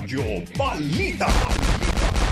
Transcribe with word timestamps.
Radyo 0.00 0.40
Balita. 0.56 1.28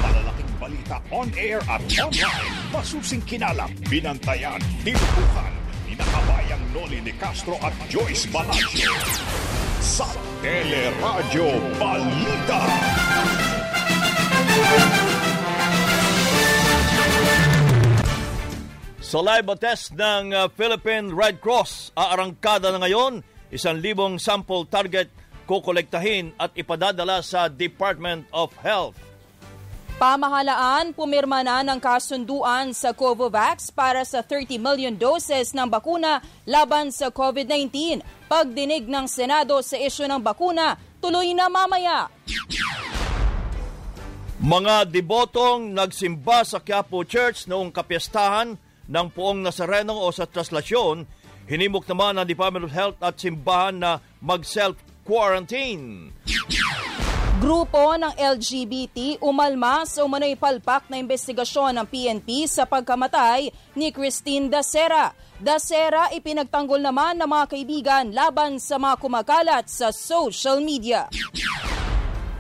Malalaking 0.00 0.52
balita 0.56 0.96
on 1.12 1.28
air 1.36 1.60
at 1.68 1.84
online. 2.00 2.48
Masusing 2.72 3.20
kinalap, 3.29 3.68
binantayan, 3.92 4.56
tinutukan. 4.80 5.52
Inakabayang 5.84 6.64
Noli 6.72 7.04
de 7.04 7.12
Castro 7.20 7.61
at 7.61 7.76
Joyce 7.93 8.25
Balasio. 8.32 8.89
Sa 9.84 10.08
Teleradyo 10.40 11.61
Balita. 11.76 12.61
Saliva 19.04 19.54
test 19.61 19.93
ng 19.93 20.32
uh, 20.32 20.48
Philippine 20.57 21.12
Red 21.12 21.44
Cross 21.44 21.93
aarangkada 21.93 22.72
na 22.72 22.80
ngayon. 22.80 23.21
Isang 23.53 23.85
libong 23.85 24.16
sample 24.16 24.64
target 24.72 25.12
kukolektahin 25.48 26.36
at 26.36 26.52
ipadadala 26.52 27.25
sa 27.25 27.48
Department 27.48 28.29
of 28.29 28.52
Health. 28.61 29.08
Pamahalaan, 29.98 30.94
pumirma 30.94 31.43
na 31.43 31.58
ng 31.66 31.82
kasunduan 31.82 32.70
sa 32.70 32.94
Covovax 32.94 33.75
para 33.75 34.06
sa 34.06 34.22
30 34.22 34.55
million 34.55 34.94
doses 34.94 35.50
ng 35.50 35.66
bakuna 35.66 36.22
laban 36.47 36.94
sa 36.94 37.11
COVID-19. 37.11 37.98
Pagdinig 38.30 38.86
ng 38.86 39.11
Senado 39.11 39.58
sa 39.58 39.75
isyu 39.75 40.06
ng 40.06 40.22
bakuna, 40.22 40.78
tuloy 41.03 41.34
na 41.34 41.50
mamaya. 41.50 42.06
Mga 44.39 44.86
debotong 44.86 45.75
nagsimba 45.75 46.47
sa 46.47 46.62
Quiapo 46.62 47.03
Church 47.03 47.50
noong 47.50 47.75
kapiestahan 47.75 48.55
ng 48.86 49.06
puong 49.11 49.42
Nazareno 49.42 49.98
o 49.98 50.14
sa 50.14 50.30
traslasyon, 50.30 51.11
hinimok 51.50 51.91
naman 51.91 52.22
ng 52.22 52.27
Department 52.30 52.70
of 52.70 52.77
Health 52.77 53.03
at 53.03 53.19
simbahan 53.19 53.75
na 53.83 53.98
mag-self-quarantine. 55.09 56.12
Grupo 57.39 57.95
ng 57.95 58.12
LGBT 58.19 59.23
umalma 59.23 59.87
sa 59.87 60.03
umano'y 60.05 60.34
palpak 60.34 60.91
na 60.91 60.98
investigasyon 61.01 61.81
ng 61.81 61.87
PNP 61.87 62.51
sa 62.51 62.67
pagkamatay 62.67 63.48
ni 63.79 63.89
Christine 63.95 64.51
Dacera. 64.51 65.14
Dacera 65.39 66.11
ipinagtanggol 66.12 66.83
naman 66.83 67.17
ng 67.17 67.31
mga 67.31 67.45
kaibigan 67.47 68.05
laban 68.11 68.59
sa 68.59 68.77
mga 68.77 68.98
kumakalat 68.98 69.70
sa 69.70 69.95
social 69.95 70.59
media. 70.59 71.06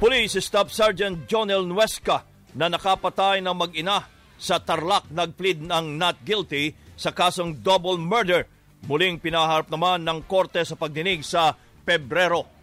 Police 0.02 0.34
Staff 0.42 0.74
Sergeant 0.74 1.30
Jonel 1.30 1.62
Nuesca 1.62 2.26
na 2.58 2.66
nakapatay 2.66 3.38
ng 3.38 3.54
mag-ina 3.54 4.02
sa 4.34 4.58
Tarlac 4.58 5.06
nagplead 5.14 5.62
ng 5.62 5.94
not 5.94 6.18
guilty 6.26 6.74
sa 6.98 7.14
kasong 7.14 7.54
double 7.62 8.02
murder. 8.02 8.50
Muling 8.90 9.22
pinaharap 9.22 9.70
naman 9.70 10.02
ng 10.02 10.26
korte 10.26 10.62
sa 10.66 10.74
pagdinig 10.74 11.22
sa 11.22 11.54
Pebrero. 11.86 12.57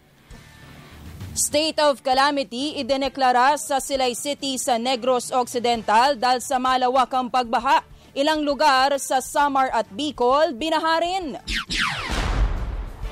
State 1.35 1.83
of 1.83 1.99
calamity 1.99 2.79
idineklara 2.79 3.59
sa 3.59 3.83
Silay 3.83 4.15
City 4.15 4.55
sa 4.55 4.79
Negros 4.79 5.35
Occidental 5.35 6.15
dahil 6.15 6.39
sa 6.39 6.55
malawakang 6.63 7.27
pagbaha. 7.27 7.83
Ilang 8.15 8.47
lugar 8.47 8.95
sa 9.03 9.19
Samar 9.19 9.67
at 9.75 9.83
Bicol 9.91 10.55
binaharin. 10.55 11.35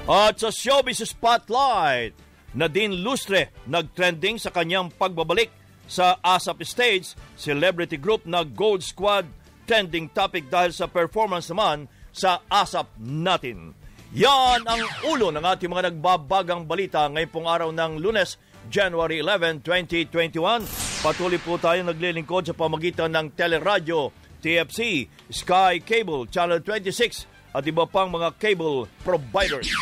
At 0.07 0.39
sa 0.39 0.55
Showbiz 0.55 1.03
Spotlight, 1.03 2.15
Nadine 2.55 2.95
Lustre 3.03 3.51
nagtrending 3.67 4.39
sa 4.39 4.55
kanyang 4.55 4.87
pagbabalik 4.95 5.51
sa 5.83 6.15
ASAP 6.23 6.63
Stage, 6.63 7.19
celebrity 7.35 7.99
group 7.99 8.23
na 8.23 8.47
Gold 8.47 8.87
Squad, 8.87 9.27
trending 9.67 10.07
topic 10.07 10.47
dahil 10.47 10.71
sa 10.71 10.87
performance 10.87 11.51
naman 11.51 11.91
sa 12.15 12.39
ASAP 12.47 12.87
natin. 13.03 13.75
Yan 14.13 14.61
ang 14.69 14.85
ulo 15.09 15.33
ng 15.33 15.41
ating 15.41 15.73
mga 15.73 15.89
nagbabagang 15.89 16.69
balita 16.69 17.09
ngayong 17.09 17.33
pong 17.33 17.49
araw 17.49 17.73
ng 17.73 17.97
lunes, 17.97 18.37
January 18.69 19.25
11, 19.25 19.65
2021. 19.65 20.69
Patuloy 21.01 21.41
po 21.41 21.57
tayo 21.57 21.81
naglilingkod 21.81 22.45
sa 22.45 22.53
pamagitan 22.53 23.09
ng 23.09 23.33
Teleradyo, 23.33 24.13
TFC, 24.37 25.09
Sky 25.33 25.81
Cable, 25.81 26.29
Channel 26.29 26.61
26 26.61 27.57
at 27.57 27.65
iba 27.65 27.89
pang 27.89 28.13
mga 28.13 28.37
cable 28.37 28.85
providers. 29.01 29.73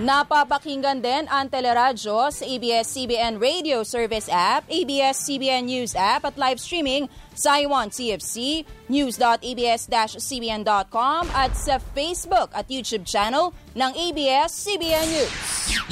Napapakinggan 0.00 1.04
din 1.04 1.28
ang 1.28 1.52
teleradyo 1.52 2.32
sa 2.32 2.48
ABS-CBN 2.48 3.36
Radio 3.36 3.84
Service 3.84 4.32
app, 4.32 4.64
ABS-CBN 4.72 5.68
News 5.68 5.92
app 5.92 6.24
at 6.24 6.40
live 6.40 6.56
streaming 6.56 7.04
sa 7.36 7.60
Iwan 7.60 7.92
TFC, 7.92 8.64
news.abs-cbn.com 8.88 11.22
at 11.36 11.52
sa 11.52 11.76
Facebook 11.92 12.48
at 12.56 12.64
YouTube 12.72 13.04
channel 13.04 13.52
ng 13.76 13.92
ABS-CBN 13.92 15.04
News. 15.04 15.36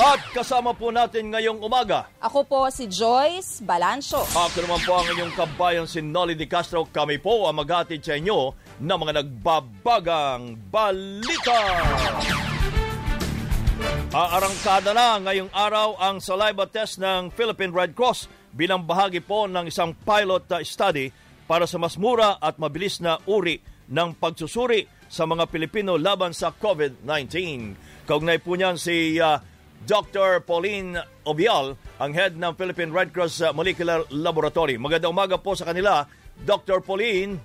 At 0.00 0.24
kasama 0.32 0.72
po 0.72 0.88
natin 0.88 1.28
ngayong 1.28 1.60
umaga. 1.60 2.08
Ako 2.24 2.48
po 2.48 2.64
si 2.72 2.88
Joyce 2.88 3.60
Balancho. 3.60 4.24
Ako 4.24 4.64
naman 4.64 4.80
po 4.88 5.04
ang 5.04 5.06
inyong 5.12 5.36
kabayan 5.36 5.84
si 5.84 6.00
Nolly 6.00 6.32
Di 6.32 6.48
Castro. 6.48 6.88
Kami 6.88 7.20
po 7.20 7.44
ang 7.44 7.60
maghatid 7.60 8.00
sa 8.00 8.16
inyo 8.16 8.56
ng 8.80 8.98
mga 9.04 9.20
nagbabagang 9.20 10.56
balita. 10.72 11.60
Aarangkada 14.10 14.90
na 14.90 15.22
ngayong 15.22 15.54
araw 15.54 15.94
ang 16.02 16.18
saliva 16.18 16.66
test 16.66 16.98
ng 16.98 17.30
Philippine 17.30 17.70
Red 17.70 17.94
Cross 17.94 18.26
bilang 18.50 18.82
bahagi 18.82 19.22
po 19.22 19.46
ng 19.46 19.70
isang 19.70 19.94
pilot 20.02 20.50
study 20.66 21.14
para 21.46 21.62
sa 21.62 21.78
mas 21.78 21.94
mura 21.94 22.42
at 22.42 22.58
mabilis 22.58 22.98
na 22.98 23.22
uri 23.30 23.62
ng 23.86 24.18
pagsusuri 24.18 24.90
sa 25.06 25.30
mga 25.30 25.46
Pilipino 25.46 25.94
laban 25.94 26.34
sa 26.34 26.50
COVID-19. 26.50 27.38
Kaugnay 28.04 28.42
po 28.42 28.58
niyan 28.58 28.74
si 28.74 29.16
uh, 29.22 29.38
Dr. 29.86 30.42
Pauline 30.42 30.98
Obial, 31.22 31.78
ang 32.02 32.10
head 32.10 32.34
ng 32.34 32.52
Philippine 32.58 32.90
Red 32.90 33.14
Cross 33.14 33.54
Molecular 33.54 34.02
Laboratory. 34.10 34.74
Magandang 34.74 35.14
umaga 35.14 35.38
po 35.38 35.54
sa 35.54 35.70
kanila, 35.70 36.02
Dr. 36.42 36.82
Pauline. 36.82 37.38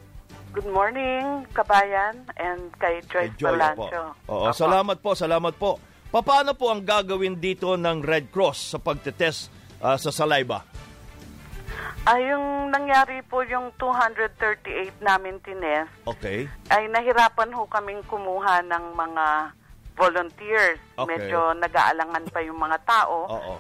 Good 0.53 0.69
morning, 0.69 1.45
kabayan, 1.53 2.25
and 2.41 2.73
kay 2.81 3.05
Joyce 3.05 3.33
Joy 3.37 3.53
Balancho. 3.53 4.17
Po. 4.25 4.33
Oo, 4.33 4.47
salamat 4.49 4.97
po, 4.97 5.13
salamat 5.13 5.53
po. 5.61 5.92
Paano 6.13 6.53
po 6.53 6.69
ang 6.69 6.85
gagawin 6.85 7.41
dito 7.41 7.73
ng 7.73 8.05
Red 8.05 8.29
Cross 8.29 8.77
sa 8.77 8.77
pagtetest 8.77 9.49
uh, 9.81 9.97
sa 9.97 10.13
saliva? 10.13 10.61
Ah, 12.05 12.21
yung 12.21 12.69
nangyari 12.69 13.25
po 13.25 13.41
yung 13.41 13.73
238 13.81 15.01
namin 15.01 15.41
tinest, 15.41 15.89
Okay. 16.05 16.45
ay 16.69 16.85
nahirapan 16.93 17.49
ho 17.57 17.65
kaming 17.65 18.05
kumuha 18.05 18.61
ng 18.61 18.93
mga 18.93 19.25
volunteers. 19.97 20.77
Okay. 21.01 21.17
Medyo 21.17 21.57
nag-aalangan 21.57 22.29
pa 22.29 22.45
yung 22.45 22.61
mga 22.61 22.77
tao. 22.85 23.17
Oo. 23.33 23.55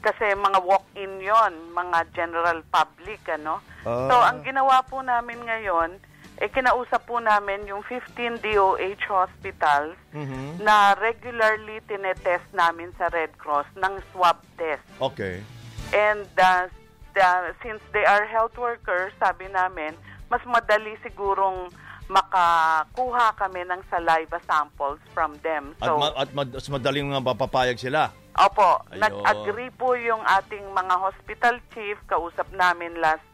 Kasi 0.00 0.32
mga 0.32 0.64
walk-in 0.64 1.20
yon 1.20 1.52
mga 1.76 2.08
general 2.16 2.64
public, 2.72 3.20
ano? 3.28 3.60
Ah. 3.84 4.08
So, 4.08 4.14
ang 4.16 4.40
ginawa 4.48 4.80
po 4.80 5.04
namin 5.04 5.44
ngayon, 5.44 6.00
eh, 6.38 6.48
kinausap 6.48 7.02
po 7.04 7.18
namin 7.18 7.66
yung 7.66 7.82
15 7.82 8.38
DOH 8.38 8.78
hospitals 9.04 9.98
Mhm. 10.12 10.62
na 10.62 10.94
regularly 10.94 11.82
tinetest 11.84 12.46
namin 12.52 12.94
sa 12.94 13.06
Red 13.08 13.34
Cross 13.36 13.66
ng 13.76 13.98
swab 14.08 14.38
test. 14.54 14.82
Okay. 14.98 15.42
And 15.90 16.22
uh, 16.36 16.70
the- 17.12 17.54
since 17.58 17.82
they 17.90 18.04
are 18.04 18.22
health 18.24 18.54
workers, 18.54 19.10
sabi 19.18 19.48
namin, 19.48 19.98
mas 20.26 20.38
madali 20.44 20.94
sigurong 21.00 21.74
makakuha 22.08 23.36
kami 23.36 23.64
ng 23.64 23.80
saliva 23.86 24.40
samples 24.42 24.96
from 25.10 25.36
them. 25.38 25.74
At, 25.76 25.86
So, 25.86 25.98
ma- 25.98 26.16
at 26.16 26.30
mad- 26.32 26.54
mas 26.54 26.68
madaling 26.70 27.10
nga 27.10 27.20
mapapayag 27.20 27.76
sila. 27.76 28.14
opo, 28.34 28.86
Ayun. 28.86 29.02
nag-agree 29.02 29.72
po 29.72 29.92
yung 29.92 30.22
ating 30.22 30.62
mga 30.70 30.94
hospital 30.96 31.58
chief, 31.68 31.98
kausap 32.06 32.46
namin 32.50 32.94
last 32.96 33.24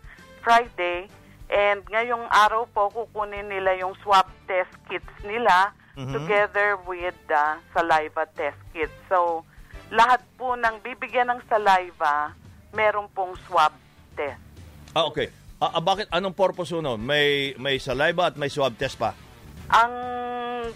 Friday, 0.40 1.06
and 1.48 1.84
ngayong 1.86 2.24
araw 2.30 2.64
po 2.70 2.88
kukunin 2.90 3.48
nila 3.48 3.76
yung 3.76 3.92
swab 4.00 4.28
test 4.44 4.72
kits 4.88 5.14
nila 5.22 5.72
Mhm. 5.94 6.10
together 6.10 6.74
with 6.90 7.14
the 7.30 7.44
saliva 7.70 8.26
test 8.34 8.58
kits. 8.74 8.94
So, 9.06 9.46
lahat 9.94 10.26
po 10.34 10.58
ng 10.58 10.82
bibigyan 10.82 11.30
ng 11.30 11.40
saliva, 11.46 12.34
meron 12.74 13.06
pong 13.14 13.38
swab 13.46 13.70
test. 14.18 14.40
Ah, 14.90 15.06
okay. 15.06 15.30
Ah, 15.62 15.78
ah, 15.78 15.82
bakit? 15.82 16.10
Anong 16.10 16.34
purpose 16.34 16.74
nun? 16.74 16.98
May, 16.98 17.54
may 17.62 17.78
saliva 17.78 18.26
at 18.26 18.36
may 18.36 18.50
swab 18.50 18.74
test 18.74 18.98
pa? 18.98 19.14
Ang 19.70 19.94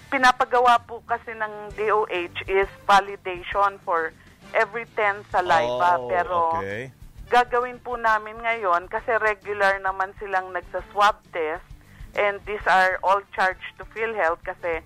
pinapagawa 0.06 0.78
po 0.87 1.02
kasi 1.02 1.34
ng 1.34 1.75
DOH 1.75 2.46
is 2.46 2.70
validation 2.87 3.75
for 3.82 4.14
every 4.54 4.87
10 4.96 5.26
saliva. 5.28 5.98
Oh, 5.98 6.08
Pero 6.08 6.62
okay. 6.62 6.94
Gagawin 7.28 7.78
po 7.80 7.94
namin 7.94 8.40
ngayon 8.40 8.88
kasi 8.88 9.12
regular 9.20 9.76
naman 9.78 10.16
silang 10.16 10.50
nagsa-swab 10.50 11.20
test 11.30 11.64
and 12.16 12.40
these 12.48 12.64
are 12.64 12.96
all 13.04 13.20
charged 13.36 13.69
to 13.76 13.84
PhilHealth 13.92 14.40
kasi 14.42 14.80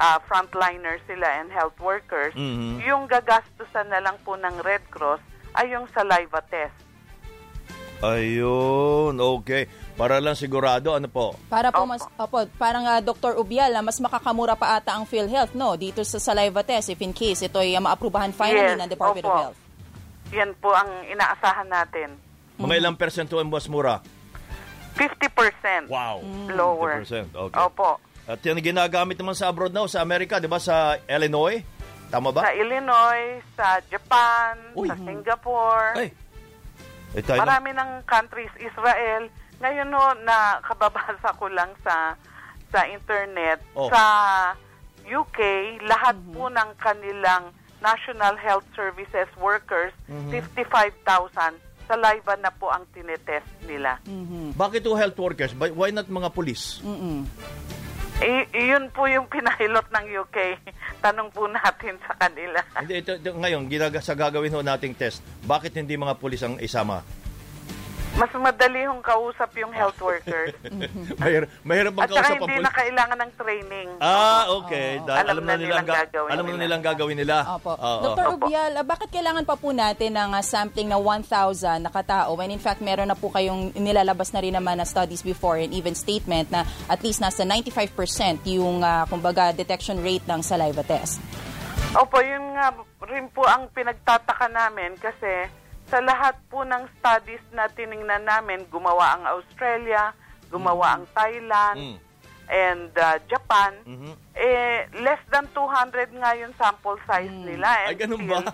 ah, 0.00 0.16
frontliners 0.24 1.04
sila 1.04 1.28
and 1.40 1.52
health 1.52 1.76
workers. 1.78 2.32
Mhm. 2.32 2.80
Yung 2.82 3.04
gagastusan 3.06 3.92
na 3.92 4.00
lang 4.00 4.16
po 4.24 4.40
ng 4.40 4.64
Red 4.64 4.82
Cross 4.88 5.20
ay 5.52 5.76
yung 5.76 5.84
saliva 5.92 6.40
test. 6.48 6.72
Ayun, 8.02 9.14
okay. 9.14 9.70
Para 9.94 10.18
lang 10.18 10.34
sigurado, 10.34 10.90
ano 10.90 11.06
po? 11.06 11.38
Para 11.46 11.70
po 11.70 11.86
mas 11.86 12.02
opo, 12.18 12.42
parang 12.58 12.82
ah, 12.82 12.98
Dr. 12.98 13.38
Ubial, 13.38 13.70
ah, 13.78 13.84
mas 13.84 14.02
makakamura 14.02 14.58
pa 14.58 14.74
ata 14.74 14.98
ang 14.98 15.06
PhilHealth 15.06 15.54
no 15.54 15.78
dito 15.78 16.02
sa 16.02 16.18
saliva 16.18 16.66
test 16.66 16.90
if 16.90 16.98
in 16.98 17.14
case 17.14 17.46
ito 17.46 17.62
ay 17.62 17.78
ah, 17.78 17.82
maaprubahan 17.84 18.34
finally 18.34 18.74
Yes, 18.74 18.80
ng 18.82 18.90
Department 18.90 19.22
of 19.22 19.30
opo. 19.30 19.42
Health. 19.46 19.61
Yan 20.32 20.56
po 20.56 20.72
ang 20.72 20.88
inaasahan 21.04 21.68
natin. 21.68 22.16
Mga 22.56 22.74
ilang 22.78 22.96
persento 22.96 23.36
ang 23.36 23.48
mas 23.48 23.68
mura? 23.68 24.00
50% 24.94 25.88
Wow. 25.88 26.20
lower. 26.50 27.00
50%, 27.00 27.32
okay. 27.32 27.58
Opo. 27.58 27.96
At 28.22 28.38
yan 28.40 28.60
ginagamit 28.60 29.16
naman 29.16 29.34
sa 29.34 29.48
abroad 29.48 29.72
now, 29.72 29.84
sa 29.84 30.00
Amerika, 30.00 30.38
di 30.38 30.46
ba? 30.46 30.56
Sa 30.56 30.94
Illinois? 31.06 31.64
Tama 32.06 32.28
ba? 32.28 32.44
Sa 32.44 32.52
Illinois, 32.52 33.40
sa 33.56 33.80
Japan, 33.88 34.52
Uy. 34.76 34.86
sa 34.86 34.96
Singapore. 34.96 35.96
Ay. 35.96 36.08
Eh, 37.12 37.20
tayo 37.20 37.40
na. 37.40 37.48
Marami 37.48 37.72
ng 37.72 37.90
countries, 38.04 38.52
Israel. 38.56 39.28
Ngayon 39.58 39.88
no, 39.88 40.00
na 40.22 40.60
kababasa 40.60 41.32
ko 41.36 41.48
lang 41.48 41.72
sa 41.80 42.16
sa 42.72 42.88
internet, 42.88 43.60
Oh. 43.76 43.88
sa 43.88 44.02
UK, 45.02 45.38
lahat 45.84 46.16
po 46.32 46.48
ng 46.48 46.68
kanilang 46.78 47.52
National 47.82 48.38
Health 48.38 48.64
Services 48.72 49.28
workers, 49.36 49.90
55,000, 50.30 51.58
saliva 51.84 52.34
na 52.38 52.48
po 52.48 52.70
ang 52.70 52.86
tinetest 52.94 53.44
nila. 53.66 53.98
Bakit 54.54 54.86
o 54.86 54.94
health 54.94 55.18
workers? 55.18 55.52
Why- 55.52 55.90
not 55.90 56.06
mga 56.06 56.30
police? 56.30 56.78
Mm-mm. 56.80 57.26
I- 58.22 58.46
iyon 58.54 58.86
po 58.94 59.10
yung 59.10 59.26
pinahilot 59.26 59.90
ng 59.90 60.06
UK. 60.22 60.62
Tanong 61.04 61.34
po 61.34 61.50
natin 61.50 61.98
sa 62.06 62.14
kanila. 62.14 62.62
Hindi, 62.78 63.02
ito, 63.02 63.18
ito, 63.18 63.34
ngayon, 63.34 63.66
ginaga, 63.66 63.98
sa 63.98 64.14
gagawin 64.14 64.54
ho 64.54 64.62
nating 64.62 64.94
test, 64.94 65.18
bakit 65.42 65.74
hindi 65.74 65.98
mga 65.98 66.14
pulis 66.16 66.38
ang 66.46 66.54
isama? 66.62 67.02
Mas 68.12 68.28
madali 68.36 68.84
hong 68.84 69.00
kausap 69.00 69.56
yung 69.56 69.72
health 69.72 69.96
workers. 69.98 70.52
mahirap, 71.20 71.48
mahirap 71.64 71.92
bang 71.96 72.04
At 72.04 72.10
kausap 72.12 72.36
ang 72.36 72.40
hindi 72.44 72.56
na 72.60 72.72
kailangan 72.72 73.18
ng 73.18 73.32
training. 73.34 73.88
Ah, 73.98 74.44
okay. 74.52 75.00
Oo. 75.00 75.06
Dahil 75.08 75.24
Alam 75.24 75.32
alam, 75.32 75.44
na 75.44 75.54
nilang, 75.56 75.86
ga- 75.88 75.98
gagawin 76.04 76.30
alam 76.30 76.44
na 76.44 76.50
nila. 76.52 76.60
nilang 76.60 76.82
gagawin 76.84 77.16
nila. 77.16 77.36
Opo. 77.56 77.72
Oo. 77.72 78.02
Dr. 78.04 78.24
Opo. 78.28 78.32
Rubial, 78.36 78.72
ah, 78.76 78.84
bakit 78.84 79.08
kailangan 79.08 79.44
pa 79.48 79.56
po 79.56 79.72
natin 79.72 80.10
ng 80.12 80.30
ah, 80.30 80.44
sampling 80.44 80.92
na 80.92 81.00
1,000 81.00 81.80
na 81.80 81.90
katao 81.90 82.36
when 82.36 82.52
in 82.52 82.60
fact 82.60 82.84
meron 82.84 83.08
na 83.08 83.16
po 83.16 83.32
kayong 83.32 83.72
nilalabas 83.72 84.28
na 84.30 84.44
rin 84.44 84.52
naman 84.52 84.76
na 84.76 84.84
studies 84.84 85.24
before 85.24 85.56
and 85.56 85.72
even 85.72 85.96
statement 85.96 86.52
na 86.52 86.62
at 86.86 87.00
least 87.00 87.18
nasa 87.18 87.48
95% 87.48 87.88
yung 88.46 88.84
ah, 88.84 89.08
kumbaga 89.08 89.56
detection 89.56 89.96
rate 89.98 90.28
ng 90.28 90.44
saliva 90.44 90.84
test? 90.84 91.16
Opo, 91.92 92.20
yun 92.20 92.56
nga 92.56 92.72
rin 93.04 93.28
po 93.28 93.44
ang 93.44 93.68
pinagtataka 93.68 94.48
namin 94.48 94.96
kasi 94.96 95.48
sa 95.92 96.00
lahat 96.00 96.40
po 96.48 96.64
ng 96.64 96.88
studies 96.96 97.44
na 97.52 97.68
tiningnan 97.68 98.24
namin, 98.24 98.64
gumawa 98.66 99.12
ang 99.12 99.28
Australia, 99.30 100.16
gumawa 100.48 100.96
ang 100.96 101.04
Thailand, 101.12 101.76
Mm. 101.76 101.96
and 102.48 102.90
uh, 102.94 103.16
Japan, 103.26 103.76
Mhm. 103.82 104.12
eh, 104.34 104.78
less 104.98 105.20
than 105.28 105.44
200 105.52 106.08
nga 106.10 106.32
yung 106.34 106.52
sample 106.54 106.96
size 107.04 107.28
nila. 107.30 107.68
Ay, 107.82 107.92
And 107.92 108.00
ganun 108.00 108.20
still, 108.22 108.40
ba? 108.40 108.52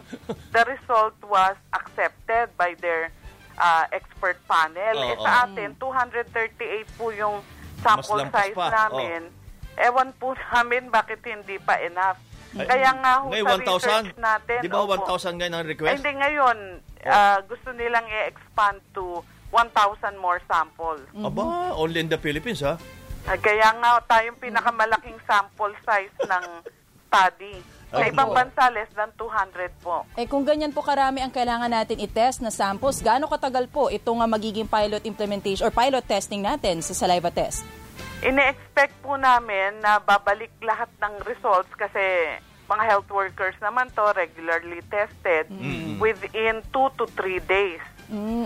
the 0.51 0.63
result 0.69 1.15
was 1.25 1.55
accepted 1.73 2.51
by 2.55 2.75
their 2.77 3.15
uh, 3.57 3.87
expert 3.91 4.39
panel. 4.45 4.95
eh, 4.97 5.15
Oo. 5.15 5.23
sa 5.23 5.43
atin, 5.45 5.75
238 5.75 6.87
po 6.95 7.11
yung 7.11 7.43
sample 7.81 8.23
size 8.29 8.55
pa. 8.55 8.71
namin. 8.73 9.31
Ewan 9.77 10.11
po 10.13 10.35
namin 10.53 10.91
bakit 10.91 11.23
hindi 11.23 11.59
pa 11.59 11.79
enough. 11.79 12.19
Kaya 12.51 12.91
nga 12.97 13.13
ho 13.19 13.29
Ngayon, 13.29 13.45
sa 13.45 13.59
research 13.61 14.15
1,000? 14.15 14.17
natin, 14.17 14.59
Di 14.63 14.71
ba 14.71 14.81
opo. 14.81 14.95
1,000 14.97 15.37
ngayon 15.37 15.53
ang 15.53 15.61
Ay, 15.61 15.69
request? 15.69 15.95
hindi 15.97 16.13
ngayon, 16.17 16.59
ah, 17.07 17.39
gusto 17.47 17.71
nilang 17.75 18.07
i-expand 18.07 18.83
to 18.95 19.23
1,000 19.53 20.19
more 20.21 20.41
samples. 20.45 21.01
Aba, 21.17 21.73
only 21.77 22.05
in 22.05 22.09
the 22.09 22.21
Philippines, 22.21 22.61
ha? 22.61 22.77
Ah, 23.29 23.39
kaya 23.39 23.69
nga 23.77 24.01
tayong 24.09 24.41
pinakamalaking 24.41 25.19
sample 25.29 25.75
size 25.85 26.15
ng 26.25 26.45
study. 27.09 27.57
Sa 27.89 28.05
ibang 28.05 28.37
bansa, 28.37 28.69
less 28.69 28.93
than 28.93 29.09
200 29.17 29.73
po. 29.81 30.05
Eh 30.13 30.29
kung 30.29 30.45
ganyan 30.45 30.77
po 30.77 30.85
karami 30.85 31.25
ang 31.25 31.33
kailangan 31.33 31.73
natin 31.73 31.97
i-test 31.97 32.45
na 32.45 32.53
samples, 32.53 33.01
gaano 33.01 33.25
katagal 33.25 33.65
po 33.73 33.89
ito 33.89 34.13
nga 34.13 34.29
magiging 34.29 34.69
pilot 34.69 35.09
implementation 35.09 35.65
or 35.65 35.73
pilot 35.73 36.05
testing 36.05 36.45
natin 36.45 36.85
sa 36.85 36.93
saliva 36.93 37.33
test? 37.33 37.65
Ine-expect 38.21 38.93
po 39.01 39.17
namin 39.17 39.81
na 39.81 39.97
babalik 40.05 40.53
lahat 40.61 40.93
ng 41.01 41.25
results 41.25 41.73
kasi 41.81 42.37
mga 42.69 42.85
health 42.85 43.09
workers 43.09 43.57
naman 43.65 43.89
to 43.97 44.05
regularly 44.13 44.85
tested 44.93 45.49
within 45.97 46.61
2 46.71 47.01
to 47.01 47.05
3 47.17 47.41
days. 47.49 47.81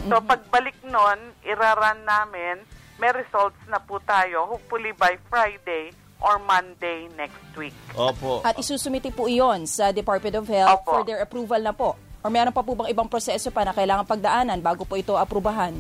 So 0.07 0.23
pagbalik 0.23 0.79
nun, 0.87 1.35
iraran 1.43 2.07
namin, 2.07 2.63
may 3.03 3.11
results 3.11 3.59
na 3.67 3.83
po 3.83 3.99
tayo 4.03 4.47
hopefully 4.47 4.95
by 4.95 5.19
Friday 5.27 5.91
or 6.23 6.39
Monday 6.39 7.11
next 7.19 7.43
week. 7.59 7.75
Opo. 7.99 8.47
At 8.47 8.55
isusumiti 8.55 9.11
po 9.11 9.27
iyon 9.27 9.67
sa 9.67 9.91
Department 9.91 10.39
of 10.39 10.47
Health 10.47 10.87
Opo. 10.87 10.91
for 10.95 11.03
their 11.03 11.19
approval 11.19 11.59
na 11.59 11.75
po. 11.75 11.99
Or 12.23 12.31
meron 12.31 12.55
pa 12.55 12.63
po 12.63 12.79
bang 12.79 12.95
ibang 12.95 13.11
proseso 13.11 13.51
pa 13.51 13.67
na 13.67 13.75
kailangan 13.75 14.07
pagdaanan 14.07 14.63
bago 14.63 14.87
po 14.87 14.95
ito 14.95 15.19
aprubahan? 15.19 15.75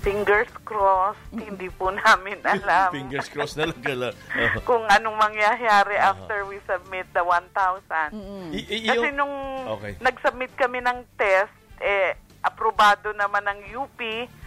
Fingers 0.00 0.48
crossed, 0.62 1.20
hindi 1.30 1.68
po 1.68 1.88
namin 1.88 2.40
alam 2.48 2.88
Fingers 2.90 3.28
crossed 3.28 3.54
na 3.54 3.68
lang. 3.68 3.80
Kala. 3.80 4.08
Oo. 4.10 4.58
kung 4.62 4.84
anong 4.86 5.14
mangyayari 5.14 5.94
after 5.94 6.44
we 6.44 6.56
submit 6.64 7.04
the 7.10 7.20
1,000. 7.20 8.16
I- 8.50 8.64
i- 8.66 8.88
Kasi 8.88 9.12
nung 9.12 9.32
Okay. 9.70 10.00
nag-submit 10.00 10.50
kami 10.54 10.80
ng 10.80 11.04
test, 11.14 11.52
eh, 11.78 12.12
aprobado 12.40 13.12
naman 13.12 13.44
ng 13.44 13.60
UP, 13.76 14.00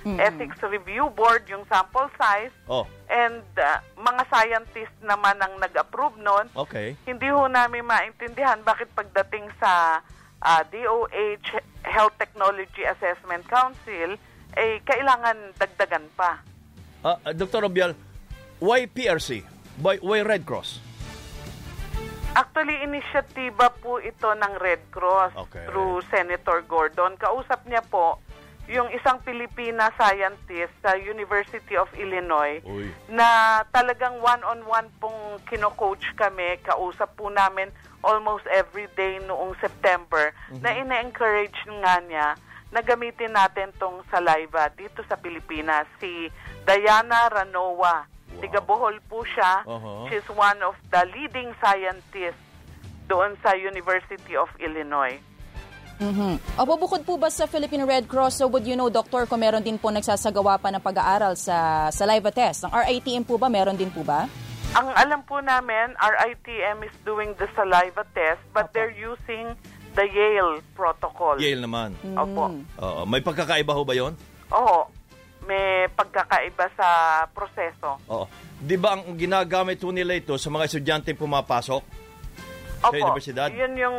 Ethics 0.04 0.58
Review 0.60 1.08
Board, 1.10 1.46
yung 1.46 1.62
sample 1.64 2.10
size, 2.16 2.50
Oh, 2.66 2.84
and 3.08 3.40
uh, 3.56 3.78
mga 3.96 4.26
scientists 4.28 5.00
naman 5.00 5.38
ang 5.38 5.54
nag-approve 5.58 6.18
nun. 6.18 6.50
okay. 6.56 6.98
Hindi 7.04 7.30
ho 7.30 7.46
namin 7.46 7.86
maintindihan 7.86 8.58
bakit 8.62 8.90
pagdating 8.92 9.48
sa 9.56 10.02
ah, 10.42 10.62
DOH 10.66 11.48
Health 11.84 12.18
Technology 12.18 12.84
Assessment 12.84 13.46
Council, 13.46 14.18
eh, 14.56 14.80
kailangan 14.82 15.58
dagdagan 15.58 16.06
pa. 16.14 16.42
Ah, 17.04 17.20
ah, 17.20 17.34
Dr. 17.36 17.68
Obial, 17.68 17.92
why 18.64 18.88
PRC? 18.88 19.44
Why, 19.82 19.98
why 20.00 20.22
Red 20.22 20.46
Cross? 20.46 20.80
Actually, 22.34 22.82
inisyatiba 22.82 23.70
po 23.78 24.02
ito 24.02 24.26
ng 24.34 24.54
Red 24.58 24.90
Cross 24.90 25.38
Okay. 25.38 25.70
through 25.70 26.02
Senator 26.10 26.66
Gordon. 26.66 27.14
Kausap 27.18 27.62
niya 27.70 27.86
po 27.86 28.18
yung 28.66 28.88
isang 28.90 29.20
Pilipina 29.22 29.92
scientist 30.00 30.72
sa 30.80 30.96
University 30.96 31.76
of 31.76 31.92
Illinois 32.00 32.64
Uy. 32.64 32.88
na 33.12 33.60
talagang 33.70 34.18
one-on-one 34.24 34.88
pong 34.98 35.38
kino-coach 35.46 36.02
kami. 36.16 36.58
Kausap 36.64 37.12
po 37.20 37.28
namin 37.28 37.70
almost 38.02 38.48
every 38.50 38.88
day 38.96 39.20
noong 39.28 39.54
September 39.60 40.32
na 40.64 40.74
ina-encourage 40.74 41.60
nga 41.84 42.00
niya 42.02 42.28
na 42.74 42.82
gamitin 42.82 43.32
natin 43.32 43.70
tong 43.78 44.02
saliva 44.10 44.68
dito 44.74 45.06
sa 45.06 45.14
Pilipinas. 45.16 45.86
Si 46.02 46.28
Diana 46.66 47.30
Ranoa. 47.30 48.10
Tiga 48.42 48.60
Bohol 48.66 48.98
po 49.06 49.22
siya. 49.22 49.62
Uh-huh. 49.62 50.10
She's 50.10 50.26
one 50.34 50.58
of 50.66 50.74
the 50.90 51.06
leading 51.14 51.54
scientists 51.62 52.42
doon 53.06 53.38
sa 53.46 53.54
University 53.54 54.34
of 54.34 54.50
Illinois. 54.58 55.22
Mhm. 56.02 56.58
Opo, 56.58 56.74
bukod 56.76 57.06
po 57.06 57.22
ba 57.22 57.30
sa 57.30 57.46
Philippine 57.46 57.86
Red 57.86 58.10
Cross, 58.10 58.42
so 58.42 58.50
would 58.50 58.66
you 58.66 58.74
know, 58.74 58.90
Doctor, 58.90 59.30
kung 59.30 59.46
meron 59.46 59.62
din 59.62 59.78
po 59.78 59.94
nagsasagawa 59.94 60.58
pa 60.58 60.74
ng 60.74 60.82
pag-aaral 60.82 61.38
sa 61.38 61.88
saliva 61.94 62.34
test? 62.34 62.66
Ang 62.66 62.74
RITM 62.74 63.24
po 63.24 63.38
ba, 63.38 63.46
meron 63.46 63.78
din 63.78 63.94
po 63.94 64.02
ba? 64.02 64.26
Ang 64.74 64.90
alam 64.98 65.22
po 65.22 65.38
namin, 65.38 65.94
RITM 66.02 66.82
is 66.82 66.96
doing 67.06 67.38
the 67.38 67.46
saliva 67.54 68.02
test 68.18 68.42
but 68.58 68.74
they're 68.74 68.96
using 68.98 69.54
the 69.94 70.06
Yale 70.10 70.62
protocol. 70.74 71.38
Yale 71.40 71.62
naman. 71.64 71.94
Opo. 72.18 72.52
Oo. 72.82 73.02
may 73.06 73.22
pagkakaiba 73.22 73.74
ho 73.74 73.82
ba 73.86 73.94
yon? 73.94 74.14
Oo. 74.54 74.90
May 75.44 75.88
pagkakaiba 75.92 76.72
sa 76.76 76.88
proseso. 77.32 78.00
Oo. 78.10 78.26
Di 78.58 78.76
ba 78.80 78.96
ang 78.96 79.16
ginagamit 79.16 79.80
ho 79.84 79.90
nila 79.92 80.18
ito 80.18 80.36
sa 80.40 80.50
mga 80.50 80.68
estudyante 80.68 81.12
pumapasok? 81.14 81.82
Opo. 82.84 82.96
universidad? 82.96 83.50
Yun 83.54 83.74
yung 83.80 83.98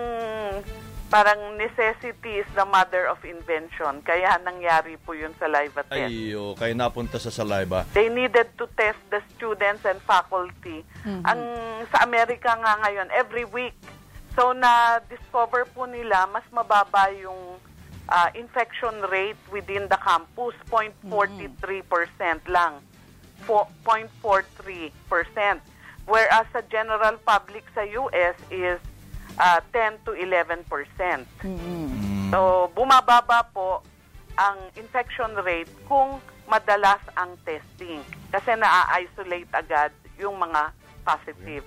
parang 1.14 1.54
necessity 1.54 2.42
is 2.42 2.48
the 2.58 2.66
mother 2.66 3.06
of 3.06 3.22
invention. 3.22 4.02
Kaya 4.02 4.34
nangyari 4.42 4.98
po 4.98 5.14
yun 5.14 5.30
sa 5.38 5.46
live 5.46 5.70
test. 5.86 6.10
Ayo, 6.10 6.58
kaya 6.58 6.74
napunta 6.74 7.22
sa 7.22 7.30
saliva. 7.30 7.86
They 7.94 8.10
needed 8.10 8.50
to 8.58 8.66
test 8.74 8.98
the 9.14 9.22
students 9.36 9.86
and 9.86 10.02
faculty. 10.02 10.82
Ang 11.06 11.40
sa 11.92 12.02
Amerika 12.02 12.58
nga 12.58 12.82
ngayon, 12.82 13.14
every 13.14 13.46
week. 13.46 13.78
So 14.34 14.50
na-discover 14.50 15.66
po 15.70 15.86
nila 15.86 16.26
mas 16.26 16.42
mababa 16.50 17.10
yung 17.14 17.58
ah, 18.10 18.28
infection 18.34 19.00
rate 19.08 19.38
within 19.48 19.86
the 19.88 19.98
campus, 20.02 20.54
0.43% 20.68 21.06
lang. 22.50 22.82
Fo- 23.46 23.70
0.43%. 23.86 24.90
Whereas 26.04 26.44
sa 26.52 26.60
general 26.68 27.16
public 27.24 27.64
sa 27.72 27.86
US 27.86 28.36
is 28.50 28.82
ah, 29.38 29.62
10 29.72 30.02
to 30.04 30.12
11%. 30.18 30.66
So, 32.34 32.68
bumababa 32.74 33.46
po 33.54 33.86
ang 34.34 34.58
infection 34.74 35.38
rate 35.46 35.70
kung 35.86 36.18
madalas 36.50 37.00
ang 37.14 37.38
testing. 37.46 38.02
Kasi 38.34 38.58
na-isolate 38.58 39.48
agad 39.54 39.94
yung 40.18 40.36
mga 40.42 40.74
positive. 41.06 41.62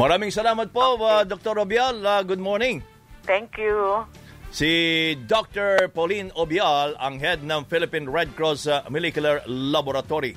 Maraming 0.00 0.32
salamat 0.32 0.72
po, 0.72 0.96
uh, 0.96 1.28
Dr. 1.28 1.60
Obial. 1.60 2.00
Uh, 2.00 2.24
good 2.24 2.40
morning. 2.40 2.80
Thank 3.28 3.60
you. 3.60 4.08
Si 4.48 5.12
Dr. 5.28 5.92
Pauline 5.92 6.32
Obial, 6.40 6.96
ang 6.96 7.20
head 7.20 7.44
ng 7.44 7.68
Philippine 7.68 8.08
Red 8.08 8.32
Cross 8.32 8.64
uh, 8.64 8.80
Molecular 8.88 9.44
Laboratory. 9.44 10.32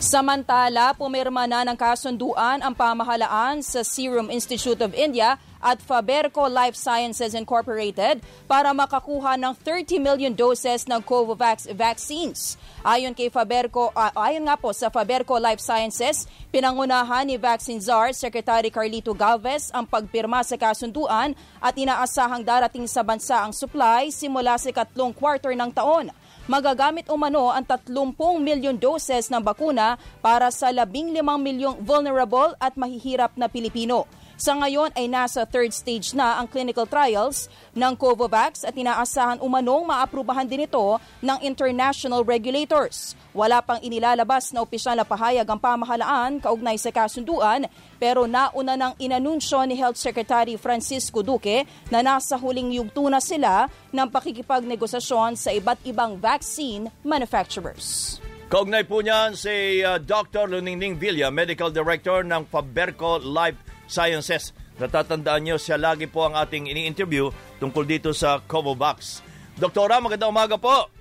Samantala, 0.00 0.96
pumirma 0.96 1.44
na 1.44 1.60
ng 1.68 1.76
kasunduan 1.76 2.64
ang 2.64 2.72
pamahalaan 2.72 3.60
sa 3.60 3.84
Serum 3.84 4.32
Institute 4.32 4.80
of 4.80 4.96
India 4.96 5.36
at 5.60 5.80
Faberco 5.82 6.46
Life 6.48 6.76
Sciences 6.76 7.32
Incorporated 7.36 8.20
para 8.44 8.72
makakuha 8.72 9.36
ng 9.40 9.54
30 9.60 10.00
million 10.00 10.32
doses 10.32 10.84
ng 10.84 11.00
Covovax 11.02 11.68
vaccines. 11.72 12.60
Ayon 12.86 13.16
kay 13.16 13.32
Faberco, 13.32 13.90
uh, 13.90 14.12
ayon 14.14 14.46
nga 14.46 14.54
po 14.54 14.70
sa 14.70 14.92
Faberco 14.92 15.34
Life 15.36 15.60
Sciences, 15.60 16.30
pinangunahan 16.54 17.26
ni 17.26 17.36
Vaccine 17.40 17.82
Czar 17.82 18.14
Secretary 18.14 18.70
Carlito 18.70 19.16
Galvez 19.16 19.74
ang 19.74 19.84
pagpirma 19.84 20.44
sa 20.46 20.54
kasunduan 20.54 21.34
at 21.58 21.74
inaasahang 21.74 22.46
darating 22.46 22.86
sa 22.86 23.02
bansa 23.02 23.42
ang 23.42 23.50
supply 23.50 24.12
simula 24.14 24.54
sa 24.56 24.70
katlong 24.70 25.10
quarter 25.10 25.52
ng 25.52 25.70
taon 25.74 26.12
magagamit 26.46 27.10
umano 27.10 27.50
ang 27.50 27.66
30 27.66 28.14
milyon 28.38 28.78
doses 28.78 29.26
ng 29.26 29.42
bakuna 29.42 29.98
para 30.22 30.54
sa 30.54 30.70
15 30.70 31.18
milyong 31.18 31.82
vulnerable 31.82 32.54
at 32.62 32.78
mahihirap 32.78 33.34
na 33.34 33.50
Pilipino. 33.50 34.06
Sa 34.36 34.52
ngayon 34.52 34.92
ay 34.92 35.08
nasa 35.08 35.48
third 35.48 35.72
stage 35.72 36.12
na 36.12 36.36
ang 36.36 36.44
clinical 36.44 36.84
trials 36.84 37.48
ng 37.72 37.96
Covovax 37.96 38.68
at 38.68 38.76
inaasahan 38.76 39.40
umanong 39.40 39.88
maaprubahan 39.88 40.44
din 40.44 40.68
ito 40.68 41.00
ng 41.24 41.40
international 41.40 42.20
regulators. 42.20 43.16
Wala 43.32 43.64
pang 43.64 43.80
inilalabas 43.80 44.52
na 44.52 44.60
opisyal 44.60 44.92
na 44.92 45.08
pahayag 45.08 45.48
ang 45.48 45.56
pamahalaan 45.56 46.36
kaugnay 46.44 46.76
sa 46.76 46.92
kasunduan 46.92 47.64
pero 47.96 48.28
nauna 48.28 48.76
nang 48.76 48.92
inanunsyo 49.00 49.64
ni 49.64 49.72
Health 49.72 49.96
Secretary 49.96 50.60
Francisco 50.60 51.24
Duque 51.24 51.64
na 51.88 52.04
nasa 52.04 52.36
huling 52.36 52.76
yugto 52.76 53.08
na 53.08 53.24
sila 53.24 53.72
ng 53.88 54.08
pakikipagnegosasyon 54.12 55.32
sa 55.40 55.48
iba't 55.48 55.80
ibang 55.88 56.20
vaccine 56.20 56.92
manufacturers. 57.00 58.20
Kaugnay 58.52 58.84
po 58.84 59.00
niyan 59.00 59.32
si 59.32 59.80
uh, 59.80 59.96
Dr. 59.96 60.46
Luningning 60.46 61.00
Villa, 61.00 61.32
Medical 61.32 61.72
Director 61.72 62.20
ng 62.20 62.44
Faberco 62.46 63.16
Life 63.18 63.75
Sciences. 63.86 64.52
Natatandaan 64.76 65.40
niyo, 65.40 65.56
siya 65.56 65.80
lagi 65.80 66.04
po 66.04 66.28
ang 66.28 66.36
ating 66.36 66.68
ini-interview 66.68 67.32
tungkol 67.56 67.88
dito 67.88 68.12
sa 68.12 68.38
Covovax. 68.44 69.24
Doktora, 69.56 70.02
magandang 70.04 70.30
umaga 70.30 70.60
po. 70.60 70.92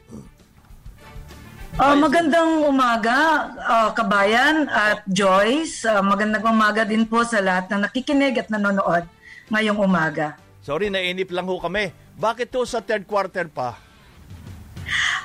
Uh, 1.76 1.92
magandang 2.00 2.64
umaga, 2.64 3.52
uh, 3.60 3.90
kabayan 3.92 4.72
at 4.72 5.04
Joyce. 5.12 5.84
Uh, 5.84 6.00
magandang 6.00 6.48
umaga 6.48 6.88
din 6.88 7.04
po 7.04 7.28
sa 7.28 7.44
lahat 7.44 7.68
na 7.68 7.92
nakikinig 7.92 8.40
at 8.40 8.48
nanonood 8.48 9.04
ngayong 9.52 9.84
umaga. 9.84 10.40
Sorry, 10.64 10.88
nainip 10.88 11.36
lang 11.36 11.52
ho 11.52 11.60
kami. 11.60 11.92
Bakit 12.16 12.48
to 12.48 12.64
sa 12.64 12.80
third 12.80 13.04
quarter 13.04 13.52
pa? 13.52 13.76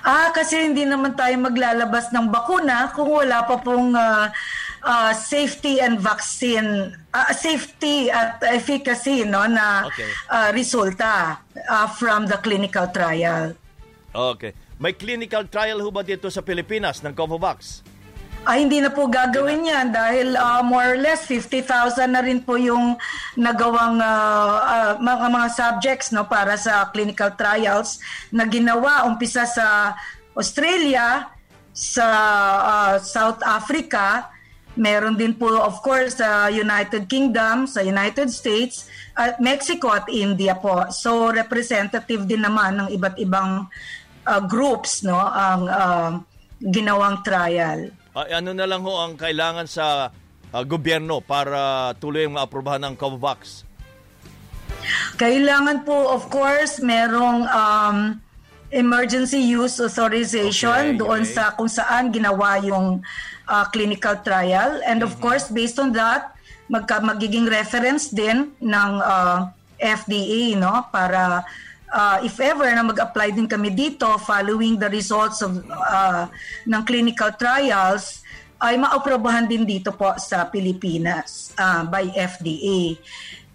Ah, 0.02 0.33
kasi 0.35 0.59
hindi 0.59 0.88
naman 0.88 1.14
tayo 1.14 1.37
maglalabas 1.38 2.11
ng 2.11 2.33
bakuna 2.33 2.90
kung 2.99 3.14
wala 3.14 3.45
pa 3.45 3.61
pong 3.61 3.93
uh, 3.95 4.26
uh, 4.83 5.13
safety 5.13 5.81
and 5.81 6.01
vaccine, 6.01 6.97
uh, 7.13 7.33
safety 7.33 8.11
at 8.11 8.41
efficacy 8.45 9.25
no 9.25 9.45
na 9.47 9.87
okay. 9.89 10.11
uh, 10.29 10.49
resulta 10.53 11.41
uh, 11.69 11.89
from 11.97 12.27
the 12.27 12.37
clinical 12.41 12.89
trial. 12.89 13.53
Okay. 14.11 14.53
May 14.81 14.97
clinical 14.97 15.45
trial 15.45 15.85
ho 15.85 15.93
ba 15.93 16.01
dito 16.01 16.33
sa 16.33 16.41
Pilipinas 16.41 17.05
ng 17.05 17.13
Covovax? 17.13 17.85
Ah, 18.49 18.57
hindi 18.57 18.81
na 18.81 18.89
po 18.89 19.05
gagawin 19.05 19.69
yan 19.69 19.93
dahil 19.93 20.33
uh, 20.33 20.65
more 20.65 20.97
or 20.97 20.99
less 20.99 21.29
50,000 21.29 22.09
na 22.09 22.25
rin 22.25 22.41
po 22.41 22.57
yung 22.57 22.97
nagawang 23.37 24.01
uh, 24.01 24.57
uh, 24.65 24.93
mga, 24.97 25.29
mga 25.29 25.49
subjects 25.53 26.09
no 26.09 26.25
para 26.25 26.57
sa 26.57 26.89
clinical 26.89 27.29
trials 27.37 28.01
na 28.33 28.49
ginawa 28.49 29.05
umpisa 29.05 29.45
sa 29.45 29.93
Australia, 30.33 31.29
sa 31.77 32.07
uh, 32.65 32.95
South 32.97 33.45
Africa, 33.45 34.33
meron 34.81 35.13
din 35.21 35.37
po 35.37 35.53
of 35.61 35.85
course 35.85 36.17
sa 36.17 36.49
United 36.49 37.05
Kingdom, 37.05 37.69
sa 37.69 37.85
United 37.85 38.33
States, 38.33 38.89
at 39.13 39.37
Mexico 39.37 39.93
at 39.93 40.09
India 40.09 40.57
po. 40.57 40.89
So 40.89 41.29
representative 41.29 42.25
din 42.25 42.41
naman 42.41 42.81
ng 42.81 42.89
iba't 42.97 43.21
ibang 43.21 43.69
uh, 44.25 44.43
groups 44.49 45.05
no 45.05 45.21
ang 45.21 45.63
uh, 45.69 46.11
ginawang 46.65 47.21
trial. 47.21 47.93
Uh, 48.17 48.27
ano 48.33 48.57
na 48.57 48.65
lang 48.65 48.81
ho 48.81 48.93
ang 49.05 49.21
kailangan 49.21 49.69
sa 49.69 50.09
uh, 50.51 50.65
gobyerno 50.65 51.21
para 51.21 51.93
tuloy 52.01 52.25
ang 52.25 52.41
maaprubahan 52.41 52.81
ng 52.89 52.95
Covax? 52.97 53.69
Kailangan 55.21 55.85
po 55.85 56.09
of 56.09 56.33
course 56.33 56.81
merong 56.81 57.45
um, 57.53 58.17
emergency 58.71 59.43
use 59.43 59.83
authorization 59.83 60.95
okay, 60.95 60.99
doon 60.99 61.23
okay. 61.27 61.35
sa 61.35 61.53
kung 61.59 61.69
saan 61.69 62.15
ginawa 62.15 62.63
yung 62.63 63.03
uh, 63.50 63.66
clinical 63.75 64.14
trial 64.23 64.78
and 64.87 65.02
of 65.02 65.19
mm-hmm. 65.19 65.26
course 65.26 65.50
based 65.50 65.83
on 65.83 65.90
that 65.90 66.38
magka, 66.71 67.02
magiging 67.02 67.50
reference 67.50 68.14
din 68.14 68.54
ng 68.62 68.92
uh, 69.02 69.50
FDA 69.83 70.54
no 70.54 70.87
para 70.95 71.42
uh, 71.90 72.23
if 72.23 72.38
ever 72.38 72.71
na 72.71 72.87
mag-apply 72.87 73.35
din 73.35 73.50
kami 73.50 73.75
dito 73.75 74.07
following 74.23 74.78
the 74.78 74.87
results 74.87 75.42
of 75.42 75.59
uh, 75.66 76.30
ng 76.64 76.83
clinical 76.87 77.35
trials 77.35 78.23
ay 78.61 78.78
maaprobahan 78.78 79.50
din 79.50 79.66
dito 79.66 79.90
po 79.90 80.14
sa 80.21 80.47
Pilipinas 80.47 81.50
uh, 81.57 81.83
by 81.88 82.12
FDA. 82.12 83.00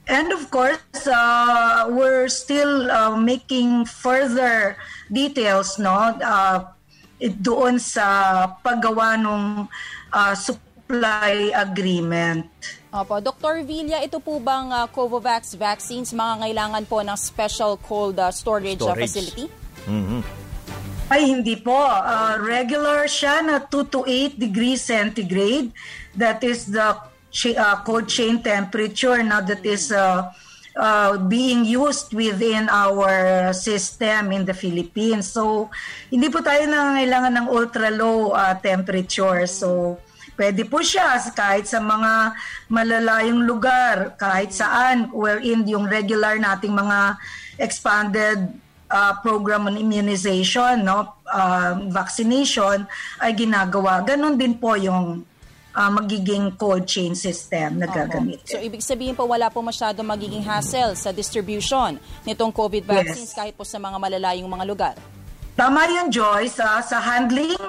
And 0.05 0.33
of 0.33 0.49
course, 0.53 0.81
uh, 1.09 1.89
we're 1.89 2.29
still 2.29 2.89
uh, 2.89 3.17
making 3.17 3.89
further 3.89 4.77
details 5.09 5.77
no 5.81 6.13
uh, 6.21 6.74
doon 7.19 7.79
sa 7.79 8.05
paggawa 8.59 9.15
ng 9.15 9.65
uh, 10.11 10.33
supply 10.35 11.55
agreement. 11.55 12.47
Opo. 12.95 13.19
Dr. 13.19 13.67
Villa, 13.67 13.99
ito 13.99 14.23
po 14.23 14.39
bang 14.39 14.71
uh, 14.71 14.87
Covovax 14.87 15.55
vaccines 15.59 16.15
mga 16.15 16.47
kailangan 16.47 16.83
po 16.87 17.03
ng 17.03 17.17
special 17.19 17.75
cold 17.83 18.15
uh, 18.19 18.31
storage, 18.31 18.79
uh, 18.79 18.95
storage. 18.95 18.99
Uh, 18.99 19.03
facility? 19.03 19.45
Mm-hmm. 19.87 20.21
Ay, 21.05 21.21
hindi 21.29 21.55
po. 21.59 21.75
Uh, 21.75 22.41
regular 22.41 23.05
siya 23.05 23.45
na 23.45 23.61
2 23.61 23.93
to 23.93 24.01
8 24.07 24.41
degrees 24.41 24.81
centigrade. 24.81 25.69
That 26.17 26.41
is 26.41 26.65
the 26.71 26.97
uh, 26.97 27.75
cold 27.83 28.07
chain 28.07 28.41
temperature 28.41 29.19
now 29.21 29.43
that 29.43 29.61
is 29.67 29.91
uh, 29.91 30.31
uh, 30.77 31.17
being 31.27 31.65
used 31.65 32.13
within 32.13 32.67
our 32.69 33.51
system 33.51 34.31
in 34.31 34.43
the 34.45 34.53
Philippines. 34.53 35.31
So, 35.31 35.71
hindi 36.11 36.27
po 36.29 36.43
tayo 36.43 36.67
nangangailangan 36.67 37.33
ng 37.43 37.47
ultra 37.49 37.89
low 37.91 38.35
uh, 38.35 38.55
temperature. 38.59 39.47
So, 39.47 39.99
Pwede 40.35 40.67
po 40.67 40.83
siya 40.83 41.15
kahit 41.31 41.63
sa 41.63 41.79
mga 41.79 42.35
malalayong 42.67 43.47
lugar, 43.47 44.19
kahit 44.19 44.51
saan, 44.51 45.07
wherein 45.15 45.63
yung 45.63 45.87
regular 45.87 46.35
nating 46.35 46.75
mga 46.75 47.15
expanded 47.55 48.51
uh, 48.91 49.15
program 49.23 49.71
on 49.71 49.79
immunization, 49.79 50.83
no, 50.83 51.15
uh, 51.31 51.79
vaccination, 51.87 52.83
ay 53.23 53.31
ginagawa. 53.31 54.03
Ganon 54.03 54.35
din 54.35 54.59
po 54.59 54.75
yung 54.75 55.23
uh, 55.75 55.91
magiging 55.91 56.55
cold 56.55 56.87
chain 56.87 57.13
system 57.13 57.83
na 57.83 57.87
gagamit. 57.91 58.41
So, 58.47 58.57
ibig 58.57 58.79
sabihin 58.81 59.13
po, 59.13 59.27
wala 59.27 59.51
po 59.51 59.59
masyado 59.59 59.99
magiging 60.01 60.41
hassle 60.41 60.95
sa 60.95 61.11
distribution 61.11 61.99
nitong 62.23 62.55
COVID 62.55 62.87
vaccines 62.87 63.35
yes. 63.35 63.37
kahit 63.37 63.53
po 63.53 63.67
sa 63.67 63.75
mga 63.77 63.99
malalayong 63.99 64.47
mga 64.47 64.65
lugar. 64.65 64.95
Tama 65.55 65.87
yun, 65.91 66.07
Joyce. 66.07 66.63
Uh, 66.63 66.79
sa 66.79 66.97
handling, 67.03 67.59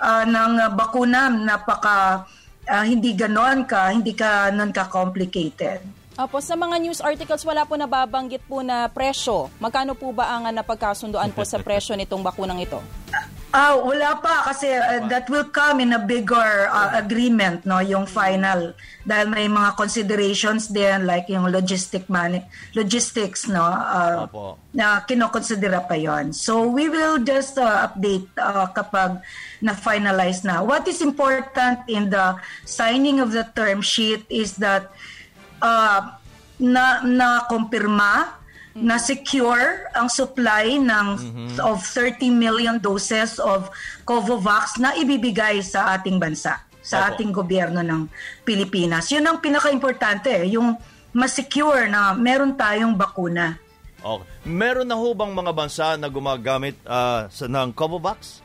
uh, 0.00 0.24
ng 0.24 0.52
bakuna 0.74 1.28
napaka 1.28 2.24
uh, 2.66 2.84
hindi 2.84 3.12
ganon 3.12 3.68
ka, 3.68 3.92
hindi 3.92 4.16
ka 4.16 4.50
non 4.54 4.72
ka 4.72 4.88
complicated. 4.88 5.82
Opo, 6.20 6.42
sa 6.42 6.52
mga 6.52 6.76
news 6.84 7.00
articles 7.00 7.46
wala 7.48 7.64
po 7.64 7.80
nababanggit 7.80 8.44
po 8.44 8.60
na 8.60 8.90
presyo. 8.92 9.48
Magkano 9.56 9.96
po 9.96 10.12
ba 10.12 10.36
ang 10.36 10.52
napagkasunduan 10.52 11.32
po 11.32 11.46
sa 11.48 11.62
presyo 11.62 11.96
nitong 11.96 12.20
bakunang 12.20 12.60
ito? 12.60 12.82
Ah, 13.50 13.74
uh, 13.74 13.82
wala 13.82 14.14
pa 14.22 14.46
kasi 14.46 14.70
uh, 14.70 15.10
that 15.10 15.26
will 15.26 15.50
come 15.50 15.82
in 15.82 15.90
a 15.90 15.98
bigger 15.98 16.70
uh, 16.70 16.94
agreement 16.94 17.66
no, 17.66 17.82
yung 17.82 18.06
final 18.06 18.78
dahil 19.02 19.26
may 19.26 19.50
mga 19.50 19.74
considerations 19.74 20.70
din 20.70 21.02
like 21.02 21.26
yung 21.26 21.50
logistic 21.50 22.06
money, 22.06 22.46
logistics 22.78 23.50
no 23.50 23.66
uh, 23.66 24.30
na 24.70 25.02
kinokonsidera 25.02 25.82
pa 25.82 25.98
yon. 25.98 26.30
So 26.30 26.70
we 26.70 26.86
will 26.86 27.26
just 27.26 27.58
uh, 27.58 27.90
update 27.90 28.30
uh, 28.38 28.70
kapag 28.70 29.18
na 29.58 29.74
finalize 29.74 30.46
na. 30.46 30.62
What 30.62 30.86
is 30.86 31.02
important 31.02 31.90
in 31.90 32.06
the 32.06 32.38
signing 32.62 33.18
of 33.18 33.34
the 33.34 33.50
term 33.50 33.82
sheet 33.82 34.30
is 34.30 34.62
that 34.62 34.94
uh, 35.58 36.06
na 36.62 37.02
na 37.02 37.50
kumpirma 37.50 38.39
na 38.76 39.02
secure 39.02 39.90
ang 39.98 40.06
supply 40.06 40.78
ng 40.78 41.06
mm-hmm. 41.18 41.58
of 41.58 41.82
30 41.82 42.30
million 42.30 42.76
doses 42.78 43.42
of 43.42 43.66
Covovax 44.06 44.78
na 44.78 44.94
ibibigay 44.94 45.58
sa 45.62 45.98
ating 45.98 46.22
bansa, 46.22 46.62
sa 46.78 46.96
Opo. 47.02 47.06
ating 47.14 47.30
gobyerno 47.34 47.82
ng 47.82 48.06
Pilipinas. 48.46 49.10
Yun 49.10 49.26
ang 49.26 49.38
pinaka-importante, 49.42 50.46
yung 50.46 50.78
ma-secure 51.10 51.90
na 51.90 52.14
meron 52.14 52.54
tayong 52.54 52.94
bakuna 52.94 53.58
Okay. 54.00 54.26
Meron 54.48 54.88
na 54.88 54.96
ho 54.96 55.12
bang 55.12 55.32
mga 55.32 55.52
bansa 55.52 55.86
na 56.00 56.08
gumagamit 56.08 56.76
uh, 56.88 57.28
sa, 57.28 57.44
ng 57.44 57.68
Covovax? 57.76 58.40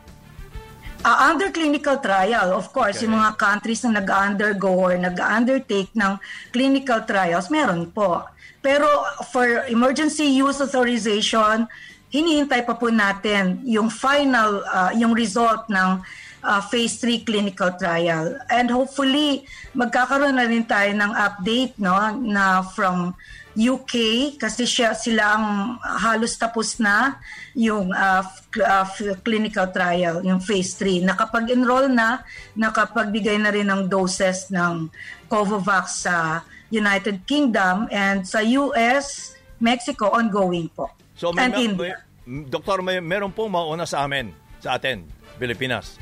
Uh, 1.06 1.32
under 1.32 1.54
clinical 1.54 2.02
trial, 2.02 2.58
of 2.58 2.74
course, 2.74 3.00
okay. 3.00 3.06
yung 3.06 3.16
mga 3.16 3.38
countries 3.38 3.86
na 3.86 4.02
nag-undergo 4.02 4.74
or 4.74 4.98
nag-undertake 4.98 5.94
ng 5.94 6.18
clinical 6.50 7.06
trials, 7.06 7.48
meron 7.54 7.88
po. 7.94 8.26
Pero 8.66 8.90
for 9.30 9.46
emergency 9.70 10.26
use 10.42 10.58
authorization, 10.58 11.70
hinihintay 12.10 12.66
pa 12.66 12.74
po 12.74 12.90
natin 12.90 13.62
yung 13.62 13.94
final, 13.94 14.66
uh, 14.66 14.90
yung 14.98 15.14
result 15.14 15.70
ng 15.70 16.02
uh, 16.42 16.62
phase 16.74 16.98
3 16.98 17.22
clinical 17.22 17.70
trial. 17.78 18.42
And 18.50 18.74
hopefully, 18.74 19.46
magkakaroon 19.78 20.42
na 20.42 20.50
rin 20.50 20.66
tayo 20.66 20.90
ng 20.98 21.14
update 21.14 21.78
no, 21.78 21.94
na 22.26 22.66
from 22.66 23.14
UK 23.56 24.36
kasi 24.36 24.68
siya 24.68 24.92
sila 24.92 25.40
ang 25.40 25.48
halos 25.80 26.36
tapos 26.36 26.76
na 26.76 27.22
yung 27.56 27.94
uh, 27.94 28.26
uh, 28.66 28.86
clinical 29.22 29.70
trial, 29.70 30.26
yung 30.26 30.42
phase 30.42 30.74
3. 30.82 31.06
Nakapag-enroll 31.06 31.88
na, 31.94 32.26
nakapagbigay 32.58 33.38
na 33.38 33.54
rin 33.54 33.70
ng 33.70 33.88
doses 33.88 34.50
ng 34.50 34.90
Covovax 35.30 36.10
sa 36.10 36.44
United 36.76 37.24
Kingdom 37.24 37.88
and 37.90 38.28
sa 38.28 38.44
US, 38.44 39.40
Mexico 39.64 40.12
ongoing 40.12 40.68
po. 40.76 40.92
So 41.16 41.32
may, 41.32 41.48
and 41.48 41.54
India. 41.56 42.04
May, 42.28 42.52
Doktor, 42.52 42.84
may 42.84 43.00
meron 43.00 43.32
pong 43.32 43.56
mauna 43.56 43.88
sa 43.88 44.04
amin, 44.04 44.36
sa 44.60 44.76
atin, 44.76 45.08
Pilipinas. 45.40 45.96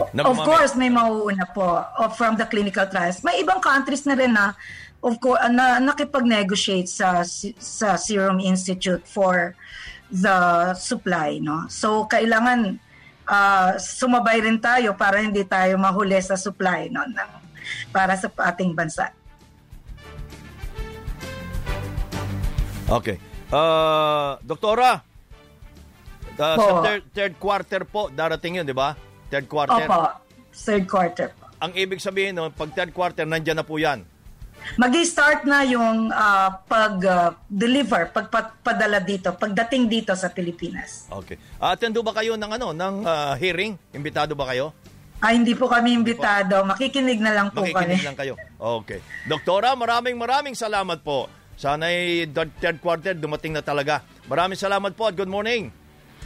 of 0.00 0.38
course, 0.42 0.72
may 0.74 0.88
mauuna 0.88 1.44
po 1.52 1.84
from 2.16 2.34
the 2.40 2.48
clinical 2.48 2.88
trials. 2.88 3.20
May 3.20 3.44
ibang 3.44 3.60
countries 3.60 4.08
na 4.08 4.16
rin 4.16 4.32
na 4.32 4.56
of 5.00 5.16
course, 5.20 5.40
na, 5.48 5.80
nakipag-negotiate 5.80 6.88
sa, 6.88 7.24
sa 7.60 7.96
Serum 7.96 8.40
Institute 8.40 9.04
for 9.04 9.56
the 10.12 10.72
supply. 10.76 11.40
No? 11.40 11.68
So, 11.72 12.04
kailangan 12.08 12.80
uh, 13.28 13.70
sumabay 13.80 14.44
rin 14.44 14.60
tayo 14.60 14.92
para 14.96 15.20
hindi 15.20 15.44
tayo 15.44 15.80
mahuli 15.80 16.20
sa 16.20 16.36
supply 16.36 16.92
no, 16.92 17.04
ng, 17.08 17.30
para 17.94 18.16
sa 18.16 18.28
ating 18.52 18.76
bansa. 18.76 19.12
Okay. 22.90 23.16
Uh, 23.50 24.34
Doktora, 24.42 24.98
uh, 26.38 26.56
sa 26.58 26.72
third, 26.82 27.02
third 27.14 27.34
quarter 27.38 27.82
po, 27.86 28.10
darating 28.10 28.58
yun, 28.58 28.66
di 28.66 28.74
ba? 28.74 28.98
Third 29.30 29.46
quarter. 29.46 29.86
Opo, 29.86 30.18
third 30.50 30.84
quarter 30.90 31.26
po. 31.34 31.46
Ang 31.62 31.72
ibig 31.78 32.02
sabihin, 32.02 32.34
no, 32.34 32.50
pag 32.50 32.74
third 32.74 32.90
quarter, 32.90 33.22
nandyan 33.22 33.62
na 33.62 33.66
po 33.66 33.78
yan 33.78 34.02
Magi-start 34.78 35.44
na 35.44 35.66
yung 35.66 36.12
uh, 36.14 36.48
pag-deliver, 36.70 38.08
uh, 38.08 38.28
pagpadala 38.28 39.02
dito, 39.02 39.34
pagdating 39.34 39.90
dito 39.90 40.12
sa 40.14 40.30
Pilipinas. 40.30 41.10
Okay. 41.10 41.36
Uh, 41.58 41.74
attendo 41.74 42.00
ba 42.04 42.14
kayo 42.14 42.38
ng 42.38 42.50
ano, 42.60 42.68
ng 42.70 42.94
uh, 43.04 43.34
hearing? 43.36 43.74
Imbitado 43.92 44.32
ba 44.38 44.48
kayo? 44.48 44.72
Ay, 45.20 45.36
hindi 45.36 45.52
po 45.52 45.68
kami 45.68 45.92
imbitado. 45.92 46.64
Makikinig 46.64 47.20
na 47.20 47.32
lang 47.36 47.48
po 47.52 47.60
Makikinig 47.60 47.76
kami. 47.76 47.92
Makikinig 47.92 48.08
lang 48.08 48.18
kayo. 48.18 48.34
Okay. 48.56 49.00
Doktora, 49.28 49.76
maraming 49.76 50.16
maraming 50.16 50.56
salamat 50.56 51.04
po. 51.04 51.28
Sana'y 51.60 52.24
third 52.32 52.80
quarter 52.80 53.12
dumating 53.12 53.52
na 53.52 53.60
talaga. 53.60 54.00
Maraming 54.32 54.56
salamat 54.56 54.96
po 54.96 55.12
at 55.12 55.14
good 55.14 55.28
morning. 55.28 55.68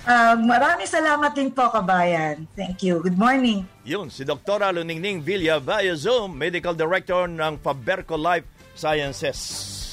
Uh, 0.06 0.36
maraming 0.38 0.86
salamat 0.86 1.34
din 1.34 1.50
po, 1.50 1.66
kabayan. 1.74 2.46
Thank 2.54 2.86
you. 2.86 3.02
Good 3.02 3.18
morning. 3.18 3.66
Yun, 3.82 4.14
si 4.14 4.22
Dr. 4.22 4.62
Luningning 4.70 5.24
Villa 5.24 5.58
via 5.58 5.96
Zoom, 5.98 6.38
Medical 6.38 6.76
Director 6.76 7.26
ng 7.26 7.58
Faberco 7.58 8.14
Life 8.14 8.46
Sciences. 8.78 9.83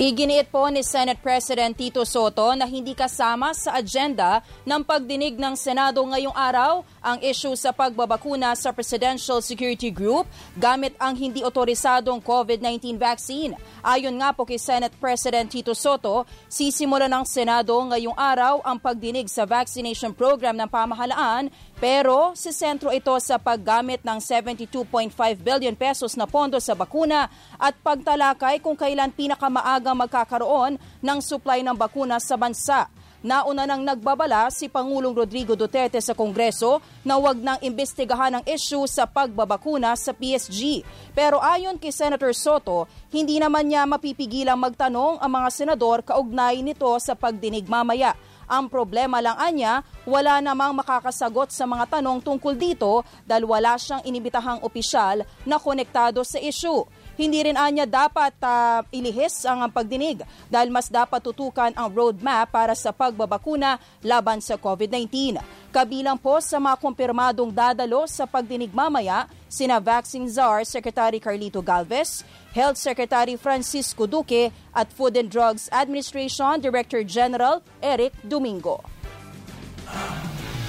Iginiit 0.00 0.48
po 0.48 0.64
ni 0.72 0.80
Senate 0.80 1.20
President 1.20 1.76
Tito 1.76 2.08
Soto 2.08 2.56
na 2.56 2.64
hindi 2.64 2.96
kasama 2.96 3.52
sa 3.52 3.76
agenda 3.76 4.40
ng 4.64 4.80
pagdinig 4.80 5.36
ng 5.36 5.52
Senado 5.52 6.00
ngayong 6.00 6.32
araw 6.32 6.80
ang 7.04 7.20
issue 7.20 7.52
sa 7.52 7.68
pagbabakuna 7.68 8.56
sa 8.56 8.72
Presidential 8.72 9.44
Security 9.44 9.92
Group 9.92 10.24
gamit 10.56 10.96
ang 10.96 11.12
hindi 11.12 11.44
otorisadong 11.44 12.24
COVID-19 12.24 12.96
vaccine. 12.96 13.52
Ayon 13.84 14.16
nga 14.16 14.32
po 14.32 14.48
kay 14.48 14.56
Senate 14.56 14.96
President 14.96 15.52
Tito 15.52 15.76
Soto, 15.76 16.24
sisimula 16.48 17.04
ng 17.04 17.28
Senado 17.28 17.76
ngayong 17.92 18.16
araw 18.16 18.64
ang 18.64 18.80
pagdinig 18.80 19.28
sa 19.28 19.44
vaccination 19.44 20.16
program 20.16 20.56
ng 20.56 20.72
pamahalaan 20.72 21.52
pero 21.80 22.36
si 22.36 22.52
sentro 22.52 22.92
ito 22.92 23.16
sa 23.24 23.40
paggamit 23.40 24.04
ng 24.04 24.20
72.5 24.20 25.16
billion 25.40 25.72
pesos 25.72 26.12
na 26.12 26.28
pondo 26.28 26.60
sa 26.60 26.76
bakuna 26.76 27.32
at 27.56 27.72
pagtalakay 27.80 28.60
kung 28.60 28.76
kailan 28.76 29.08
pinakamaagang 29.08 29.96
magkakaroon 29.96 30.76
ng 30.76 31.18
supply 31.24 31.64
ng 31.64 31.72
bakuna 31.72 32.20
sa 32.20 32.36
bansa. 32.36 32.84
Nauna 33.20 33.68
nang 33.68 33.84
nagbabala 33.84 34.48
si 34.48 34.68
Pangulong 34.68 35.12
Rodrigo 35.12 35.52
Duterte 35.52 36.00
sa 36.00 36.16
Kongreso 36.16 36.80
na 37.04 37.20
wag 37.20 37.36
nang 37.36 37.60
imbestigahan 37.60 38.40
ang 38.40 38.44
issue 38.48 38.84
sa 38.88 39.04
pagbabakuna 39.04 39.92
sa 39.92 40.16
PSG. 40.16 40.80
Pero 41.12 41.36
ayon 41.36 41.76
kay 41.76 41.92
Senator 41.92 42.32
Soto, 42.32 42.88
hindi 43.12 43.36
naman 43.36 43.68
niya 43.68 43.84
mapipigilang 43.84 44.56
magtanong 44.56 45.20
ang 45.20 45.32
mga 45.36 45.48
senador 45.52 46.00
kaugnay 46.00 46.64
nito 46.64 46.88
sa 46.96 47.12
pagdinig 47.12 47.68
mamaya. 47.68 48.16
Ang 48.50 48.66
problema 48.66 49.22
lang 49.22 49.38
anya, 49.38 49.86
wala 50.02 50.42
namang 50.42 50.74
makakasagot 50.74 51.54
sa 51.54 51.70
mga 51.70 51.86
tanong 51.86 52.18
tungkol 52.18 52.58
dito 52.58 53.06
dahil 53.22 53.46
wala 53.46 53.78
siyang 53.78 54.02
inibitahang 54.02 54.58
opisyal 54.66 55.22
na 55.46 55.62
konektado 55.62 56.26
sa 56.26 56.42
issue. 56.42 56.82
Hindi 57.14 57.46
rin 57.46 57.54
anya 57.54 57.86
dapat 57.86 58.34
uh, 58.42 58.82
ilihis 58.90 59.46
ang 59.46 59.70
pagdinig 59.70 60.26
dahil 60.50 60.66
mas 60.74 60.90
dapat 60.90 61.22
tutukan 61.22 61.70
ang 61.78 61.94
roadmap 61.94 62.50
para 62.50 62.74
sa 62.74 62.90
pagbabakuna 62.90 63.78
laban 64.02 64.42
sa 64.42 64.58
COVID-19. 64.58 65.38
Kabilang 65.70 66.18
po 66.18 66.42
sa 66.42 66.58
mga 66.58 66.74
kumpirmadong 66.82 67.54
dadalo 67.54 68.02
sa 68.10 68.26
pagdinig 68.26 68.74
mamaya, 68.74 69.30
sina 69.46 69.78
Vaccine 69.78 70.26
Czar 70.26 70.66
Secretary 70.66 71.22
Carlito 71.22 71.62
Galvez, 71.62 72.26
Health 72.50 72.78
Secretary 72.78 73.34
Francisco 73.38 74.06
Duque 74.06 74.50
at 74.74 74.88
Food 74.90 75.16
and 75.16 75.30
Drugs 75.30 75.70
Administration 75.70 76.58
Director 76.58 77.02
General 77.06 77.62
Eric 77.82 78.14
Domingo. 78.26 78.82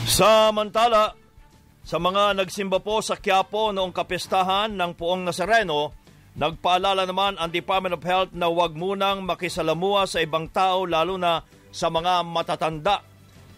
Samantala, 0.06 1.14
sa 1.82 1.98
mga 1.98 2.38
nagsimba 2.38 2.82
po 2.82 3.02
sa 3.02 3.18
Quiapo 3.18 3.74
noong 3.74 3.94
kapestahan 3.94 4.74
ng 4.74 4.92
Puong 4.94 5.26
Nazareno, 5.26 6.02
Nagpaalala 6.32 7.04
naman 7.04 7.36
ang 7.36 7.52
Department 7.52 8.00
of 8.00 8.08
Health 8.08 8.32
na 8.32 8.48
huwag 8.48 8.72
munang 8.72 9.28
makisalamuha 9.28 10.08
sa 10.08 10.24
ibang 10.24 10.48
tao 10.48 10.88
lalo 10.88 11.20
na 11.20 11.44
sa 11.76 11.92
mga 11.92 12.24
matatanda. 12.24 13.04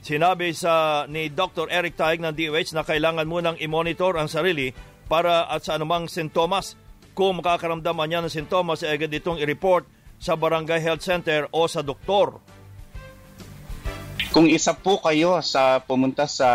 Sinabi 0.02 0.58
sa 0.58 1.06
ni 1.06 1.30
Dr. 1.30 1.70
Eric 1.70 1.96
Taig 1.96 2.20
ng 2.20 2.34
DOH 2.34 2.74
na 2.74 2.84
kailangan 2.84 3.30
munang 3.30 3.58
i-monitor 3.62 4.18
ang 4.18 4.26
sarili 4.26 4.74
para 5.06 5.46
at 5.48 5.70
sa 5.70 5.78
anumang 5.78 6.10
sintomas. 6.10 6.74
Kung 7.14 7.38
makakaramdaman 7.38 8.10
niya 8.10 8.26
ng 8.26 8.34
sintomas, 8.34 8.82
ay 8.82 8.98
agad 8.98 9.14
itong 9.14 9.38
i-report 9.38 9.86
sa 10.18 10.34
Barangay 10.34 10.82
Health 10.82 11.06
Center 11.06 11.46
o 11.54 11.70
sa 11.70 11.86
doktor. 11.86 12.42
Kung 14.34 14.50
isa 14.50 14.74
po 14.74 14.98
kayo 14.98 15.38
sa 15.46 15.78
pumunta 15.78 16.26
sa 16.26 16.50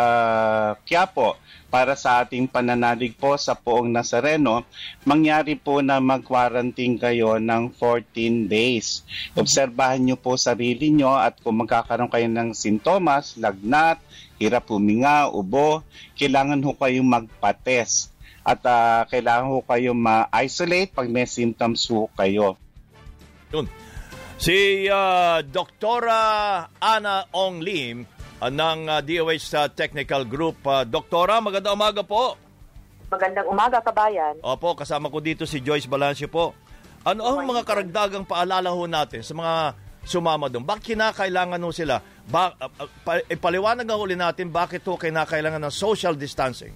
Quiapo 0.83 1.39
para 1.71 1.95
sa 1.95 2.27
ating 2.27 2.51
pananalig 2.51 3.15
po 3.15 3.39
sa 3.39 3.55
Poong 3.55 3.87
Nazareno, 3.87 4.67
mangyari 5.07 5.55
po 5.55 5.79
na 5.79 6.03
mag-quarantine 6.03 6.99
kayo 6.99 7.39
ng 7.39 7.71
14 7.79 8.51
days. 8.51 9.07
Obserbahan 9.39 10.03
nyo 10.03 10.19
po 10.19 10.35
sarili 10.35 10.91
nyo 10.91 11.15
at 11.15 11.39
kung 11.39 11.63
magkakaroon 11.63 12.11
kayo 12.11 12.27
ng 12.27 12.51
sintomas, 12.51 13.39
lagnat, 13.39 14.03
hirap 14.43 14.67
huminga, 14.67 15.31
ubo, 15.31 15.87
kailangan 16.19 16.59
ho 16.67 16.75
kayong 16.75 17.07
magpa-test 17.07 18.08
at 18.49 18.65
uh, 18.65 19.05
kailangan 19.13 19.53
ho 19.53 19.61
kayong 19.61 20.01
ma-isolate 20.01 20.97
pag 20.97 21.05
may 21.13 21.29
symptoms 21.29 21.85
ho 21.93 22.09
kayo. 22.17 22.57
Yun. 23.53 23.69
Si 24.41 24.89
uh, 24.89 25.45
Doktora 25.45 26.65
Ana 26.81 27.29
Ong 27.37 27.61
Lim 27.61 28.09
uh, 28.41 28.49
ng 28.49 28.89
uh, 28.89 29.05
DOH 29.05 29.45
sa 29.45 29.69
Technical 29.69 30.25
Group. 30.25 30.65
Uh, 30.65 30.89
Doktora, 30.89 31.45
magandang 31.45 31.77
umaga 31.77 32.01
po. 32.01 32.41
Magandang 33.13 33.49
umaga, 33.53 33.85
kabayan. 33.85 34.41
Opo, 34.41 34.73
kasama 34.73 35.13
ko 35.13 35.21
dito 35.21 35.45
si 35.45 35.61
Joyce 35.61 35.89
Balancio 35.89 36.29
po. 36.29 36.57
Ano 37.05 37.25
ang 37.25 37.45
mga 37.45 37.65
karagdagang 37.65 38.25
paalala 38.25 38.73
ho 38.73 38.85
natin 38.85 39.25
sa 39.25 39.33
mga 39.33 39.77
sumama 40.05 40.49
doon? 40.49 40.65
Bakit 40.65 40.97
kinakailangan 40.97 41.61
ho 41.61 41.71
sila? 41.73 42.01
Ba, 42.25 42.53
uh, 42.57 42.69
uh, 42.69 42.89
pa, 43.05 43.21
ipaliwanag 43.29 43.85
ang 43.85 44.01
uli 44.01 44.17
natin 44.17 44.49
bakit 44.49 44.85
ho 44.89 44.97
kinakailangan 44.97 45.69
ng 45.69 45.75
social 45.75 46.17
distancing? 46.17 46.73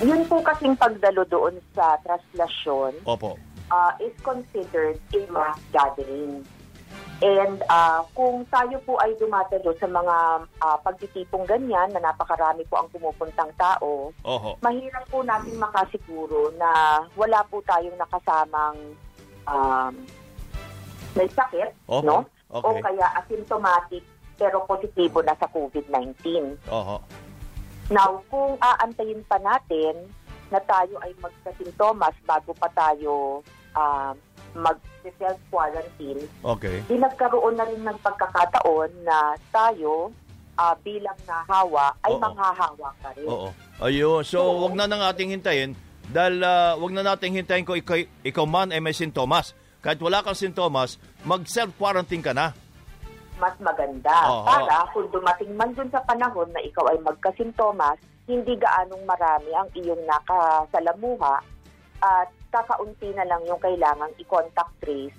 Yun 0.00 0.24
po 0.24 0.40
kasing 0.40 0.76
pagdalo 0.80 1.28
doon 1.28 1.60
sa 1.76 2.00
traslasyon 2.00 3.04
Opo. 3.04 3.36
Uh, 3.70 3.92
is 4.00 4.16
considered 4.24 4.98
a 5.14 5.20
mass 5.30 5.60
gathering. 5.70 6.42
And 7.20 7.60
uh, 7.68 8.00
kung 8.16 8.48
tayo 8.48 8.80
po 8.88 8.96
ay 8.96 9.12
dumadalo 9.20 9.76
sa 9.76 9.84
mga 9.84 10.16
uh, 10.64 10.78
pagtitipong 10.80 11.44
ganyan 11.44 11.92
na 11.92 12.00
napakarami 12.00 12.64
po 12.64 12.80
ang 12.80 12.88
pumupuntang 12.88 13.52
tao, 13.60 14.08
Oho. 14.24 14.56
mahirap 14.64 15.04
po 15.12 15.20
natin 15.20 15.60
makasiguro 15.60 16.48
na 16.56 17.04
wala 17.14 17.44
po 17.52 17.60
tayong 17.68 17.94
nakasamang 18.00 18.96
um, 19.44 19.92
may 21.12 21.28
sakit, 21.28 21.76
Oho, 21.92 22.00
no? 22.00 22.18
okay. 22.48 22.64
O 22.64 22.80
kaya 22.80 23.06
asymptomatic 23.20 24.02
pero 24.40 24.64
positibo 24.64 25.20
na 25.20 25.36
sa 25.36 25.44
COVID-19. 25.52 26.16
Oho. 26.72 27.04
Now, 27.90 28.22
kung 28.30 28.54
aantayin 28.62 29.26
pa 29.26 29.36
natin 29.42 30.06
na 30.50 30.62
tayo 30.62 30.94
ay 31.02 31.10
magka-sintomas 31.18 32.14
bago 32.22 32.54
pa 32.54 32.70
tayo 32.70 33.42
um, 33.74 34.14
mag-self-quarantine, 34.54 36.22
Okay. 36.42 36.82
di 36.86 36.98
nagkaroon 36.98 37.54
na 37.54 37.66
rin 37.66 37.82
ng 37.82 37.98
pagkakataon 38.02 38.90
na 39.06 39.34
tayo 39.50 40.10
ah, 40.54 40.74
bilang 40.82 41.18
nahawa 41.26 41.94
ay 42.06 42.14
Oo. 42.14 42.22
manghahawa 42.22 42.88
ka 43.02 43.10
rin. 43.18 43.26
Oo. 43.26 43.48
Ayun. 43.82 44.22
So, 44.22 44.38
Oo. 44.42 44.66
wag 44.66 44.74
na 44.78 44.86
nang 44.86 45.02
ating 45.02 45.34
hintayin 45.34 45.74
dahil 46.10 46.42
ah, 46.42 46.74
wag 46.78 46.92
na 46.94 47.02
nating 47.02 47.42
hintayin 47.42 47.66
kung 47.66 47.78
ikaw, 47.78 47.98
ikaw 48.22 48.46
man 48.46 48.70
ay 48.70 48.78
may 48.82 48.94
sintomas. 48.94 49.54
Kahit 49.80 49.98
wala 49.98 50.20
kang 50.20 50.36
sintomas, 50.36 51.00
mag-self-quarantine 51.24 52.22
ka 52.22 52.34
na. 52.36 52.52
Mas 53.40 53.56
maganda. 53.58 54.12
Oo. 54.28 54.44
Para 54.44 54.84
kung 54.92 55.08
dumating 55.08 55.56
man 55.56 55.72
dun 55.72 55.88
sa 55.88 56.04
panahon 56.04 56.52
na 56.52 56.60
ikaw 56.60 56.84
ay 56.92 57.00
magkasintomas, 57.00 57.96
hindi 58.28 58.54
gaanong 58.60 59.02
marami 59.08 59.50
ang 59.56 59.68
iyong 59.74 60.04
nakasalamuha 60.06 61.40
at 62.04 62.28
kakaunti 62.52 63.10
na 63.16 63.26
lang 63.26 63.42
yung 63.48 63.58
kailangang 63.58 64.12
i-contact 64.20 64.70
trace 64.84 65.16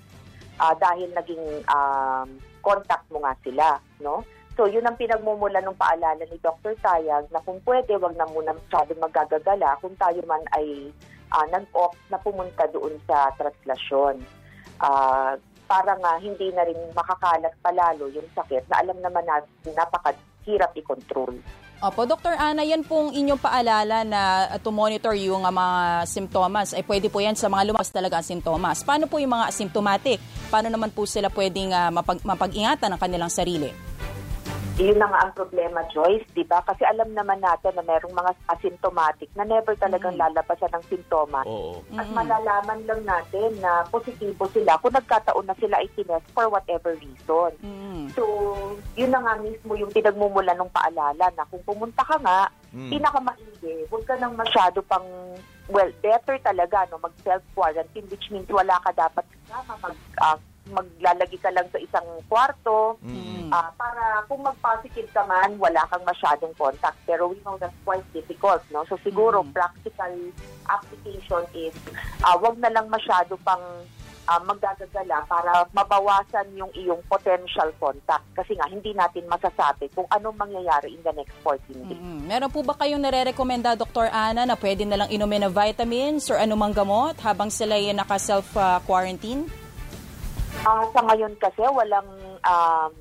ah, 0.62 0.72
dahil 0.78 1.10
naging 1.12 1.44
um, 1.68 2.28
contact 2.62 3.04
mo 3.10 3.20
nga 3.26 3.34
sila, 3.42 3.76
no? 4.00 4.22
So, 4.52 4.68
yun 4.68 4.84
ang 4.84 5.00
pinagmumula 5.00 5.64
ng 5.64 5.80
paalala 5.80 6.22
ni 6.28 6.36
Dr. 6.44 6.76
Tayag 6.84 7.32
na 7.32 7.40
kung 7.40 7.56
pwede, 7.64 7.96
wag 7.96 8.14
na 8.20 8.28
muna 8.28 8.52
masyadong 8.52 9.00
magagagala 9.00 9.80
kung 9.80 9.96
tayo 9.96 10.20
man 10.28 10.44
ay 10.54 10.92
ah, 11.32 11.48
nag-opt 11.48 11.98
na 12.12 12.20
pumunta 12.20 12.68
doon 12.68 13.00
sa 13.08 13.32
translasyon. 13.40 14.20
Ah, 14.78 15.40
para 15.72 15.96
nga 15.96 16.20
hindi 16.20 16.52
na 16.52 16.68
rin 16.68 16.76
makakalat 16.92 17.56
palalo 17.64 18.12
yung 18.12 18.28
sakit 18.36 18.68
na 18.68 18.84
alam 18.84 19.00
naman 19.00 19.24
natin 19.24 19.72
napakahirap 19.72 20.76
i-control. 20.76 21.40
Opo, 21.82 22.06
Dr. 22.06 22.38
Ana, 22.38 22.62
yan 22.62 22.86
pong 22.86 23.10
inyong 23.10 23.42
paalala 23.42 24.06
na 24.06 24.46
uh, 24.52 24.60
to 24.60 24.70
monitor 24.70 25.16
yung 25.18 25.42
uh, 25.42 25.50
mga 25.50 26.06
simptomas. 26.06 26.76
Ay 26.76 26.86
pwede 26.86 27.10
po 27.10 27.18
yan 27.18 27.34
sa 27.34 27.50
mga 27.50 27.72
lumabas 27.72 27.90
talaga 27.90 28.20
ang 28.20 28.28
simptomas. 28.28 28.86
Paano 28.86 29.10
po 29.10 29.18
yung 29.18 29.34
mga 29.34 29.50
asymptomatic? 29.50 30.22
Paano 30.46 30.70
naman 30.70 30.94
po 30.94 31.08
sila 31.08 31.26
pwedeng 31.32 31.74
uh, 31.74 31.90
mapag- 31.90 32.22
mapag-ingatan 32.22 32.92
ng 32.92 33.00
kanilang 33.02 33.32
sarili? 33.32 33.91
Yun 34.80 34.96
na 34.96 35.04
nga 35.04 35.20
ang 35.28 35.32
problema, 35.36 35.84
Joyce, 35.92 36.24
di 36.32 36.48
ba? 36.48 36.64
Kasi 36.64 36.80
alam 36.88 37.12
naman 37.12 37.44
natin 37.44 37.76
na 37.76 37.84
merong 37.84 38.16
mga 38.16 38.32
asymptomatic 38.48 39.28
na 39.36 39.44
never 39.44 39.76
talagang 39.76 40.16
lalabasan 40.16 40.72
ng 40.72 40.84
simptomas. 40.88 41.44
Oo. 41.44 41.84
At 41.92 42.08
malalaman 42.08 42.80
lang 42.88 43.04
natin 43.04 43.52
na 43.60 43.84
positibo 43.92 44.48
sila 44.48 44.80
kung 44.80 44.96
nagkataon 44.96 45.44
na 45.44 45.56
sila 45.60 45.76
ay 45.76 45.92
tinest 45.92 46.24
for 46.32 46.48
whatever 46.48 46.96
reason. 46.96 47.52
Mm. 47.60 48.08
So, 48.16 48.24
yun 48.96 49.12
na 49.12 49.20
nga 49.20 49.36
mismo 49.44 49.76
yung 49.76 49.92
pinagmumula 49.92 50.56
ng 50.56 50.72
paalala 50.72 51.26
na 51.36 51.44
kung 51.52 51.60
pumunta 51.68 52.00
ka 52.08 52.16
nga, 52.24 52.48
Mm. 52.72 52.88
pinakamaigi, 52.88 53.84
huwag 53.92 54.04
ka 54.08 54.16
nang 54.16 54.32
masyado 54.32 54.80
pang, 54.88 55.04
well, 55.68 55.92
better 56.00 56.40
talaga, 56.40 56.88
no, 56.88 56.96
mag-self-quarantine, 57.04 58.08
which 58.08 58.32
means 58.32 58.48
wala 58.48 58.80
ka 58.80 58.90
dapat 58.96 59.28
kasama, 59.44 59.76
mag, 59.84 59.96
ah, 60.24 60.40
maglalagi 60.72 61.38
ka 61.38 61.52
lang 61.52 61.68
sa 61.68 61.78
isang 61.78 62.04
kwarto, 62.26 62.96
Mm. 63.04 63.52
ah, 63.52 63.70
para 63.76 64.24
kung 64.26 64.40
mag-positive 64.40 65.06
ka 65.12 65.22
man, 65.24 65.54
wala 65.60 65.84
kang 65.86 66.02
masyadong 66.02 66.56
contact. 66.56 66.96
Pero 67.04 67.28
we 67.28 67.38
know 67.44 67.60
that's 67.60 67.76
quite 67.84 68.04
difficult, 68.10 68.64
no? 68.72 68.82
So 68.88 68.96
siguro, 69.00 69.44
practical 69.52 70.12
application 70.66 71.44
is, 71.52 71.76
ah, 72.24 72.36
wag 72.40 72.56
na 72.58 72.72
lang 72.72 72.88
masyado 72.88 73.36
pang 73.44 73.60
ah, 74.22 74.38
magdadagala 74.38 75.26
para 75.26 75.66
mabawasan 75.74 76.46
yung 76.54 76.70
iyong 76.78 77.02
potential 77.10 77.74
contact. 77.82 78.22
Kasi 78.38 78.54
nga, 78.54 78.70
hindi 78.70 78.94
natin 78.94 79.26
masasabi 79.26 79.90
kung 79.90 80.06
anong 80.14 80.38
mangyayari 80.38 80.94
in 80.94 81.02
the 81.02 81.10
next 81.10 81.34
14 81.42 81.58
days. 81.90 81.98
Mm. 81.98 82.30
Meron 82.30 82.54
po 82.54 82.62
ba 82.62 82.78
kayong 82.78 83.02
nare-recommenda, 83.02 83.74
Dr. 83.74 84.06
Ana, 84.06 84.46
na 84.46 84.54
pwede 84.54 84.86
na 84.86 85.04
lang 85.04 85.10
inumin 85.10 85.42
na 85.42 85.50
vitamins 85.50 86.30
or 86.30 86.38
anumang 86.38 86.70
gamot 86.70 87.18
habang 87.18 87.50
sila 87.50 87.74
ay 87.74 87.90
naka-self-quarantine? 87.90 89.50
Ah, 90.62 90.86
sa 90.94 91.00
ngayon 91.02 91.34
kasi, 91.42 91.62
walang 91.66 92.06
um, 92.42 92.92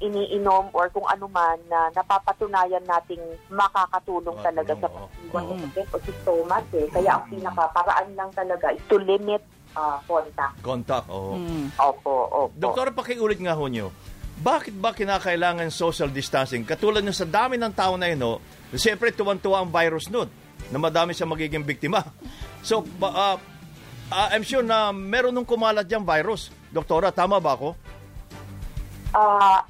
iniinom 0.00 0.72
or 0.72 0.88
kung 0.88 1.04
ano 1.04 1.28
man 1.28 1.60
na 1.68 1.92
napapatunayan 1.92 2.80
nating 2.88 3.20
makakatulong 3.52 4.36
Ah, 4.40 4.44
talaga 4.48 4.72
sa 4.80 4.88
oo. 4.88 5.04
pag-iwan 5.28 5.60
ng 5.60 5.72
sakit 5.76 6.16
o 6.24 6.32
eh. 6.48 6.86
Kaya 6.88 7.10
ang 7.20 7.24
pinakaparaan 7.28 8.08
lang 8.16 8.32
talaga 8.32 8.72
is 8.72 8.80
to 8.88 8.96
limit 8.96 9.44
ah, 9.76 10.00
contact. 10.08 10.56
Contact. 10.64 11.06
Oo. 11.12 11.36
Mm. 11.36 11.68
Opo, 11.76 12.12
opo. 12.32 12.56
Doktor, 12.56 12.96
pakiulit 12.96 13.38
nga 13.44 13.52
ho 13.52 13.68
nyo. 13.68 13.92
Bakit 14.40 14.72
ba 14.80 14.96
kinakailangan 14.96 15.68
social 15.68 16.08
distancing? 16.08 16.64
Katulad 16.64 17.04
nyo 17.04 17.12
sa 17.12 17.28
dami 17.28 17.60
ng 17.60 17.76
tao 17.76 18.00
na 18.00 18.08
yun, 18.08 18.20
no? 18.24 18.40
siyempre 18.72 19.12
tuwan-tuwa 19.12 19.60
ang 19.60 19.68
virus 19.68 20.08
nun 20.08 20.30
na 20.72 20.78
madami 20.80 21.12
siya 21.12 21.28
magiging 21.28 21.66
biktima. 21.66 22.00
So, 22.64 22.80
ba- 22.96 23.12
ah, 23.12 23.36
ah, 24.10 24.28
I'm 24.34 24.44
sure 24.44 24.62
na 24.62 24.90
meron 24.90 25.32
nung 25.32 25.48
kumalat 25.48 25.86
diyang 25.86 26.04
virus. 26.04 26.50
Doktora, 26.70 27.14
tama 27.14 27.38
ba 27.38 27.54
ako? 27.54 27.74
Ah, 29.14 29.62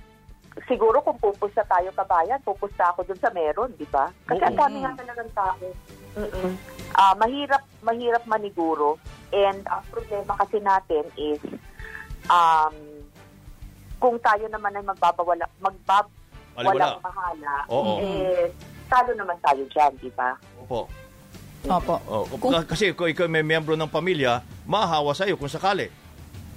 siguro 0.68 1.00
kung 1.05 1.16
pupunta 1.20 1.64
tayo 1.64 1.88
kabayan, 1.92 2.40
pupunta 2.44 2.92
ako 2.92 3.05
dun 3.09 3.20
sa 3.20 3.31
meron, 3.33 3.72
di 3.76 3.87
ba? 3.88 4.09
Kasi 4.26 4.42
ang 4.44 4.57
dami 4.57 4.85
nga 4.85 4.92
talagang 4.96 5.31
tao. 5.33 5.66
Mm-mm. 6.18 6.53
Ah, 6.96 7.14
mahirap, 7.16 7.62
mahirap 7.81 8.24
maniguro. 8.26 8.98
And 9.31 9.62
ang 9.70 9.85
problema 9.94 10.35
kasi 10.42 10.59
natin 10.59 11.07
is, 11.14 11.40
um, 12.26 12.74
kung 14.03 14.18
tayo 14.24 14.48
naman 14.50 14.74
ay 14.74 14.85
magbabawala, 14.85 15.46
magbab, 15.62 16.09
walang 16.59 16.98
mahala, 16.98 17.55
Oo. 17.70 18.03
eh, 18.03 18.50
talo 18.90 19.14
naman 19.14 19.38
tayo 19.38 19.62
dyan, 19.70 19.92
di 20.03 20.11
ba? 20.12 20.35
Opo. 20.66 20.90
Opo. 21.62 21.94
Oh, 22.07 22.25
Kung- 22.38 22.64
kasi 22.64 22.92
kung 22.92 23.07
ikaw 23.07 23.29
may 23.29 23.42
miyembro 23.42 23.77
ng 23.77 23.88
pamilya, 23.88 24.40
mahahawa 24.64 25.12
sa'yo 25.12 25.37
kung 25.37 25.49
sakali. 25.49 25.92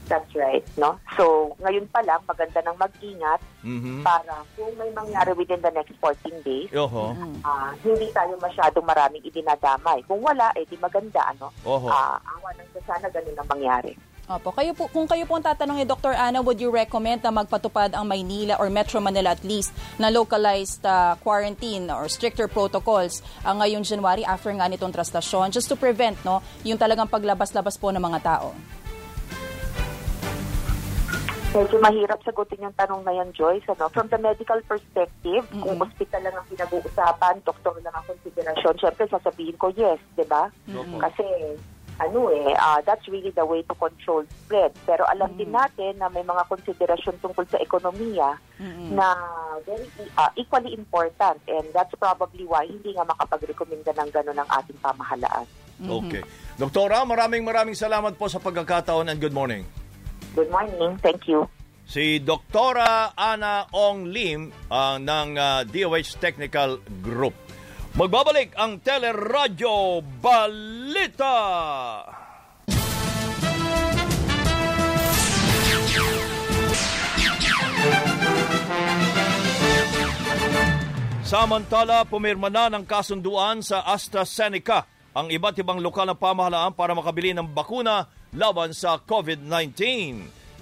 That's 0.04 0.36
right, 0.36 0.64
no? 0.76 1.00
So, 1.16 1.56
ngayon 1.58 1.88
pa 1.88 2.04
lang, 2.04 2.20
maganda 2.24 2.60
nang 2.60 2.76
mag-ingat 2.76 3.40
Mhm. 3.64 4.04
para 4.04 4.44
kung 4.54 4.76
may 4.76 4.92
mangyari 4.92 5.32
within 5.32 5.64
the 5.64 5.72
next 5.72 5.96
14 5.98 6.36
days, 6.44 6.68
Oho. 6.76 7.16
ah, 7.42 7.72
hindi 7.80 8.12
tayo 8.12 8.36
masyadong 8.36 8.84
maraming 8.84 9.24
idinadamay. 9.24 10.04
Kung 10.04 10.20
wala, 10.20 10.52
eh 10.54 10.68
di 10.68 10.76
maganda, 10.76 11.24
ano? 11.26 11.56
Oho. 11.64 11.88
Ah, 11.88 12.20
awa 12.20 12.52
ng 12.52 12.68
Diyos, 12.70 12.84
sana 12.84 13.08
ganun 13.08 13.40
ang 13.40 13.48
mangyari. 13.50 13.96
Opo. 14.24 14.56
Kayo 14.56 14.72
po, 14.72 14.88
kung 14.88 15.04
kayo 15.04 15.28
po 15.28 15.36
ang 15.36 15.44
tatanungin, 15.44 15.84
Dr. 15.84 16.16
Ana, 16.16 16.40
would 16.40 16.56
you 16.56 16.72
recommend 16.72 17.20
na 17.20 17.32
magpatupad 17.36 17.92
ang 17.92 18.08
Maynila 18.08 18.56
or 18.56 18.72
Metro 18.72 19.04
Manila 19.04 19.36
at 19.36 19.44
least 19.44 19.76
na 20.00 20.08
localized 20.08 20.80
uh, 20.88 21.20
quarantine 21.20 21.92
or 21.92 22.08
stricter 22.08 22.48
protocols 22.48 23.20
uh, 23.44 23.52
ngayong 23.52 23.84
January 23.84 24.24
after 24.24 24.56
nga 24.56 24.72
nitong 24.72 24.96
trastasyon 24.96 25.52
just 25.52 25.68
to 25.68 25.76
prevent 25.76 26.16
no 26.24 26.40
yung 26.64 26.80
talagang 26.80 27.12
paglabas-labas 27.12 27.76
po 27.76 27.92
ng 27.92 28.00
mga 28.00 28.20
tao? 28.24 28.56
Medyo 31.54 31.78
mahirap 31.84 32.18
sagutin 32.24 32.66
yung 32.66 32.74
tanong 32.80 33.04
na 33.04 33.14
yan, 33.14 33.30
Joyce. 33.36 33.68
Ano? 33.76 33.92
From 33.92 34.08
the 34.08 34.18
medical 34.18 34.58
perspective, 34.66 35.46
kung 35.52 35.78
hospital 35.78 36.24
lang 36.26 36.34
ang 36.34 36.48
pinag-uusapan, 36.50 37.44
doktor 37.46 37.76
lang 37.84 37.94
ang 37.94 38.08
konsiderasyon, 38.08 38.74
syempre 38.80 39.06
sasabihin 39.06 39.60
ko 39.60 39.70
yes, 39.76 40.00
di 40.16 40.26
ba? 40.26 40.50
Kasi 40.98 41.28
ano 42.02 42.34
eh, 42.34 42.54
ah, 42.58 42.82
that's 42.82 43.06
really 43.06 43.30
the 43.34 43.46
way 43.46 43.62
to 43.62 43.76
control 43.78 44.26
spread. 44.46 44.74
Pero 44.86 45.06
alam 45.06 45.34
din 45.38 45.54
natin 45.54 46.02
na 46.02 46.10
may 46.10 46.26
mga 46.26 46.50
konsiderasyon 46.50 47.22
tungkol 47.22 47.46
sa 47.46 47.62
ekonomiya 47.62 48.38
na 48.94 49.08
very 49.68 49.86
ah, 50.18 50.32
equally 50.34 50.74
important 50.74 51.38
and 51.46 51.66
that's 51.76 51.94
probably 52.00 52.48
why 52.48 52.66
hindi 52.66 52.96
nga 52.98 53.06
makapag-recommenda 53.06 53.94
ng 53.94 54.10
gano'n 54.10 54.40
ang 54.42 54.50
ating 54.62 54.80
pamahalaan. 54.82 55.46
Okay. 55.84 56.24
Doktora, 56.56 57.02
maraming 57.04 57.44
maraming 57.44 57.76
salamat 57.76 58.16
po 58.16 58.30
sa 58.30 58.40
pagkakataon 58.40 59.10
and 59.10 59.20
good 59.20 59.36
morning. 59.36 59.66
Good 60.34 60.50
morning. 60.50 60.98
Thank 61.02 61.28
you. 61.28 61.46
Si 61.84 62.24
Doktora 62.24 63.12
Ana 63.14 63.68
Ong 63.76 64.08
Lim 64.08 64.50
ah, 64.72 64.96
ng 64.98 65.30
ah, 65.36 65.62
DOH 65.68 66.18
Technical 66.18 66.80
Group. 67.04 67.36
Magbabalik 67.94 68.58
ang 68.58 68.82
Teleradyo 68.82 70.02
Balita! 70.18 71.38
Samantala, 81.22 82.02
pumirma 82.10 82.50
na 82.50 82.74
ng 82.74 82.82
kasunduan 82.82 83.62
sa 83.62 83.86
AstraZeneca 83.86 84.90
ang 85.14 85.30
iba't 85.30 85.62
ibang 85.62 85.78
lokal 85.78 86.10
na 86.10 86.18
pamahalaan 86.18 86.74
para 86.74 86.98
makabili 86.98 87.38
ng 87.38 87.54
bakuna 87.54 88.10
laban 88.34 88.74
sa 88.74 88.98
COVID-19. 89.06 89.78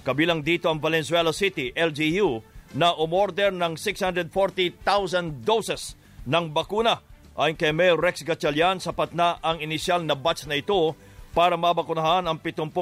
Kabilang 0.04 0.44
dito 0.44 0.68
ang 0.68 0.84
Valenzuela 0.84 1.32
City, 1.32 1.72
LGU, 1.72 2.44
na 2.76 2.92
umorder 2.92 3.56
ng 3.56 3.80
640,000 3.80 5.48
doses 5.48 5.96
ng 6.28 6.52
bakuna. 6.52 7.11
Ayon 7.32 7.56
kay 7.56 7.72
Mayor 7.72 7.96
Rex 7.96 8.28
Gatchalian, 8.28 8.84
sapat 8.84 9.16
na 9.16 9.40
ang 9.40 9.64
inisyal 9.64 10.04
na 10.04 10.20
batch 10.20 10.52
na 10.52 10.60
ito 10.60 11.00
para 11.32 11.56
mabakunahan 11.56 12.28
ang 12.28 12.36
70% 12.36 12.76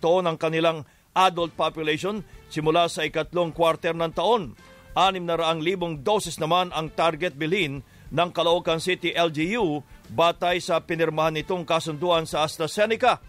ng 0.00 0.36
kanilang 0.40 0.88
adult 1.12 1.52
population 1.52 2.24
simula 2.48 2.88
sa 2.88 3.04
ikatlong 3.04 3.52
quarter 3.52 3.92
ng 3.92 4.12
taon. 4.16 4.56
600,000 4.96 6.00
doses 6.00 6.40
naman 6.40 6.72
ang 6.72 6.88
target 6.88 7.36
bilhin 7.36 7.84
ng 8.10 8.28
Caloocan 8.32 8.80
City 8.80 9.12
LGU 9.12 9.84
batay 10.10 10.58
sa 10.58 10.80
pinirmahan 10.80 11.36
nitong 11.36 11.68
kasunduan 11.68 12.24
sa 12.24 12.48
AstraZeneca. 12.48 13.20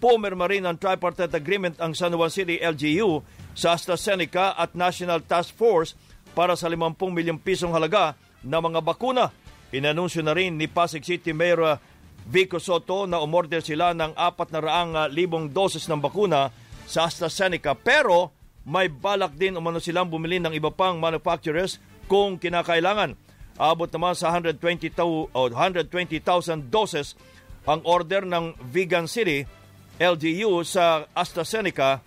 Pumirma 0.00 0.48
rin 0.48 0.64
ang 0.64 0.80
tripartite 0.80 1.36
agreement 1.36 1.76
ang 1.78 1.92
San 1.92 2.16
Juan 2.16 2.32
City 2.32 2.58
LGU 2.58 3.20
sa 3.52 3.76
AstraZeneca 3.76 4.56
at 4.56 4.72
National 4.72 5.20
Task 5.20 5.52
Force 5.54 5.94
para 6.34 6.56
sa 6.56 6.66
50 6.66 6.96
milyong 7.12 7.38
pisong 7.44 7.76
halaga 7.76 8.16
na 8.42 8.58
mga 8.58 8.80
bakuna. 8.82 9.43
Inanunsyo 9.74 10.22
na 10.22 10.38
rin 10.38 10.54
ni 10.54 10.70
Pasig 10.70 11.02
City 11.02 11.34
Mayor 11.34 11.82
Vico 12.30 12.62
Soto 12.62 13.10
na 13.10 13.18
umorder 13.18 13.58
sila 13.58 13.90
ng 13.90 14.14
400,000 14.14 15.10
doses 15.50 15.90
ng 15.90 15.98
bakuna 15.98 16.54
sa 16.86 17.10
AstraZeneca 17.10 17.74
pero 17.74 18.30
may 18.64 18.86
balak 18.86 19.34
din 19.34 19.58
umano 19.58 19.82
silang 19.82 20.06
bumili 20.06 20.38
ng 20.38 20.54
iba 20.54 20.70
pang 20.70 20.96
manufacturers 20.96 21.82
kung 22.06 22.38
kinakailangan. 22.38 23.18
Abot 23.58 23.90
naman 23.90 24.14
sa 24.14 24.30
120,000 24.30 24.94
120,000 25.34 26.70
doses 26.70 27.18
ang 27.66 27.82
order 27.82 28.22
ng 28.24 28.54
Vegan 28.70 29.10
City 29.10 29.44
LGU 29.98 30.62
sa 30.62 31.06
AstraZeneca 31.12 31.98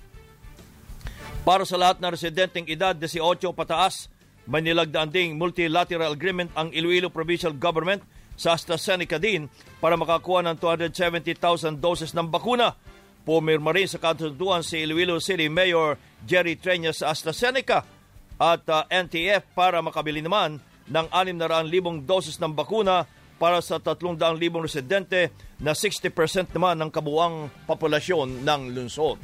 para 1.48 1.64
sa 1.64 1.80
lahat 1.80 2.04
ng 2.04 2.12
residenteng 2.12 2.68
edad 2.68 2.96
18 2.96 3.40
pataas. 3.56 4.12
May 4.48 4.64
nilagdaan 4.64 5.12
ding 5.12 5.36
multilateral 5.36 6.16
agreement 6.16 6.56
ang 6.56 6.72
Iloilo 6.72 7.12
Provincial 7.12 7.52
Government 7.52 8.00
sa 8.40 8.56
AstraZeneca 8.56 9.20
din 9.20 9.52
para 9.84 10.00
makakuha 10.00 10.40
ng 10.48 10.56
270,000 10.56 11.84
doses 11.84 12.16
ng 12.16 12.32
bakuna. 12.32 12.80
Pumirma 13.28 13.76
rin 13.76 13.92
sa 13.92 14.00
kasunduan 14.00 14.64
si 14.64 14.88
Iloilo 14.88 15.20
City 15.20 15.52
Mayor 15.52 16.00
Jerry 16.24 16.56
Treñas 16.56 17.04
sa 17.04 17.12
AstraZeneca 17.12 17.84
at 18.40 18.64
uh, 18.72 18.88
NTF 18.88 19.52
para 19.52 19.84
makabili 19.84 20.24
naman 20.24 20.64
ng 20.88 21.08
600,000 21.12 22.08
doses 22.08 22.40
ng 22.40 22.56
bakuna 22.56 23.04
para 23.36 23.60
sa 23.60 23.84
300,000 23.84 24.18
residente 24.64 25.36
na 25.60 25.76
60% 25.76 26.56
naman 26.56 26.80
ng 26.80 26.90
kabuang 26.90 27.52
populasyon 27.68 28.48
ng 28.48 28.62
lungsod. 28.74 29.20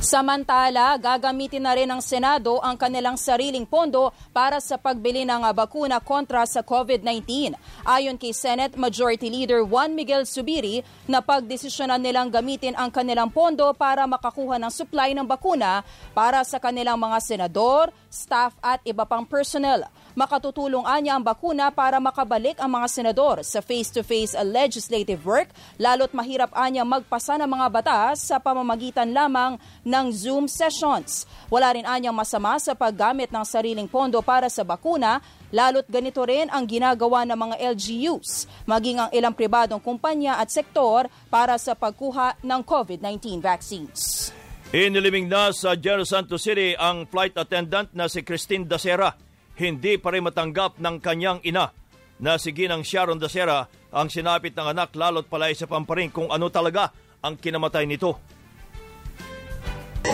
Samantala, 0.00 0.96
gagamitin 0.96 1.60
na 1.60 1.76
rin 1.76 1.84
ng 1.84 2.00
Senado 2.00 2.56
ang 2.64 2.72
kanilang 2.72 3.20
sariling 3.20 3.68
pondo 3.68 4.08
para 4.32 4.56
sa 4.56 4.80
pagbili 4.80 5.28
ng 5.28 5.44
bakuna 5.52 6.00
kontra 6.00 6.40
sa 6.48 6.64
COVID-19. 6.64 7.52
Ayon 7.84 8.16
kay 8.16 8.32
Senate 8.32 8.80
Majority 8.80 9.28
Leader 9.28 9.60
Juan 9.60 9.92
Miguel 9.92 10.24
Subiri, 10.24 10.80
na 11.04 11.20
pagdesisyonan 11.20 12.00
nilang 12.00 12.32
gamitin 12.32 12.72
ang 12.80 12.88
kanilang 12.88 13.28
pondo 13.28 13.68
para 13.76 14.08
makakuha 14.08 14.56
ng 14.56 14.72
supply 14.72 15.12
ng 15.12 15.28
bakuna 15.28 15.84
para 16.16 16.40
sa 16.48 16.56
kanilang 16.56 16.96
mga 16.96 17.20
senador, 17.20 17.92
staff 18.08 18.56
at 18.64 18.80
iba 18.88 19.04
pang 19.04 19.28
personnel. 19.28 19.84
Makatutulong 20.18 20.82
anya 20.90 21.14
ang 21.14 21.22
bakuna 21.22 21.70
para 21.70 22.02
makabalik 22.02 22.58
ang 22.58 22.66
mga 22.66 22.86
senador 22.90 23.46
sa 23.46 23.62
face-to-face 23.62 24.34
legislative 24.42 25.22
work, 25.22 25.54
lalo't 25.78 26.10
mahirap 26.10 26.50
anya 26.58 26.82
magpasa 26.82 27.38
ng 27.38 27.46
mga 27.46 27.66
batas 27.70 28.26
sa 28.26 28.42
pamamagitan 28.42 29.14
lamang 29.14 29.54
ng 29.86 30.06
Zoom 30.10 30.50
sessions. 30.50 31.30
Wala 31.46 31.78
rin 31.78 31.86
anyang 31.86 32.14
masama 32.14 32.58
sa 32.58 32.74
paggamit 32.74 33.30
ng 33.30 33.44
sariling 33.46 33.86
pondo 33.86 34.18
para 34.18 34.50
sa 34.50 34.66
bakuna, 34.66 35.22
lalo't 35.54 35.86
ganito 35.86 36.26
rin 36.26 36.50
ang 36.50 36.66
ginagawa 36.66 37.22
ng 37.22 37.38
mga 37.38 37.56
LGUs, 37.70 38.50
maging 38.66 38.98
ang 39.06 39.10
ilang 39.14 39.34
pribadong 39.34 39.78
kumpanya 39.78 40.42
at 40.42 40.50
sektor 40.50 41.06
para 41.30 41.54
sa 41.54 41.78
pagkuha 41.78 42.42
ng 42.42 42.60
COVID-19 42.66 43.38
vaccines. 43.38 44.30
Iniliming 44.70 45.26
na 45.26 45.50
sa 45.50 45.74
General 45.74 46.06
Santos 46.06 46.46
City 46.46 46.78
ang 46.78 47.02
flight 47.06 47.34
attendant 47.34 47.90
na 47.90 48.06
si 48.06 48.22
Christine 48.22 48.66
Dacera 48.66 49.29
hindi 49.58 49.98
pa 49.98 50.14
rin 50.14 50.26
matanggap 50.26 50.78
ng 50.78 50.96
kanyang 51.02 51.40
ina 51.42 51.72
na 52.20 52.36
si 52.36 52.52
Ginang 52.52 52.84
Sharon 52.84 53.16
Dacera 53.16 53.64
ang 53.90 54.12
sinapit 54.12 54.52
ng 54.54 54.70
anak 54.70 54.92
lalo't 54.94 55.26
pala 55.26 55.50
isa 55.50 55.66
pa 55.66 55.80
rin 55.96 56.12
kung 56.12 56.28
ano 56.28 56.52
talaga 56.52 56.92
ang 57.24 57.34
kinamatay 57.40 57.88
nito. 57.88 58.20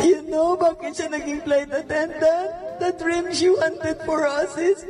You 0.02 0.22
know 0.26 0.58
bakit 0.58 0.98
siya 0.98 1.10
naging 1.10 1.42
flight 1.46 1.70
attendant? 1.70 2.50
The 2.76 2.90
dream 3.00 3.32
she 3.32 3.48
wanted 3.48 4.02
for 4.04 4.28
us 4.28 4.52
is 4.60 4.84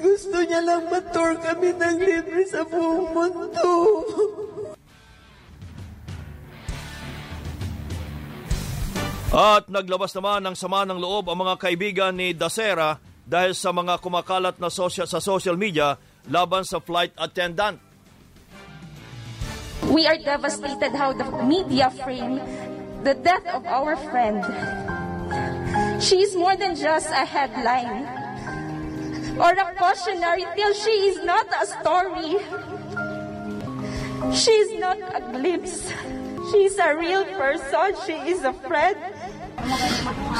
gusto 0.00 0.42
niya 0.42 0.60
lang 0.64 0.90
matur 0.90 1.38
kami 1.38 1.70
ng 1.76 1.96
libre 2.00 2.42
sa 2.48 2.66
buong 2.66 3.12
mundo. 3.14 3.72
At 9.32 9.64
naglabas 9.72 10.12
naman 10.12 10.44
ng 10.44 10.56
sama 10.58 10.84
ng 10.84 11.00
loob 11.00 11.32
ang 11.32 11.40
mga 11.40 11.56
kaibigan 11.56 12.12
ni 12.12 12.36
Dacera 12.36 13.00
dahil 13.32 13.56
sa 13.56 13.72
mga 13.72 13.96
kumakalat 14.04 14.60
na 14.60 14.68
social, 14.68 15.08
sa 15.08 15.16
social 15.16 15.56
media 15.56 15.96
laban 16.28 16.68
sa 16.68 16.84
flight 16.84 17.16
attendant. 17.16 17.80
We 19.88 20.04
are 20.04 20.20
devastated 20.20 20.92
how 20.92 21.16
the 21.16 21.24
media 21.48 21.88
frame 22.04 22.36
the 23.02 23.14
death 23.18 23.46
of 23.50 23.66
our 23.66 23.96
friend. 24.12 24.44
She 25.98 26.22
is 26.22 26.36
more 26.36 26.54
than 26.54 26.76
just 26.76 27.10
a 27.10 27.24
headline 27.26 28.06
or 29.40 29.50
a 29.50 29.74
cautionary 29.74 30.46
tale. 30.54 30.74
She 30.74 30.96
is 31.10 31.24
not 31.24 31.46
a 31.50 31.66
story. 31.66 32.38
She 34.36 34.52
is 34.54 34.70
not 34.78 34.98
a 35.02 35.20
glimpse. 35.34 35.90
She 36.52 36.70
is 36.70 36.78
a 36.78 36.94
real 36.94 37.24
person. 37.34 37.96
She 38.06 38.14
is 38.30 38.44
a 38.44 38.52
friend. 38.52 38.96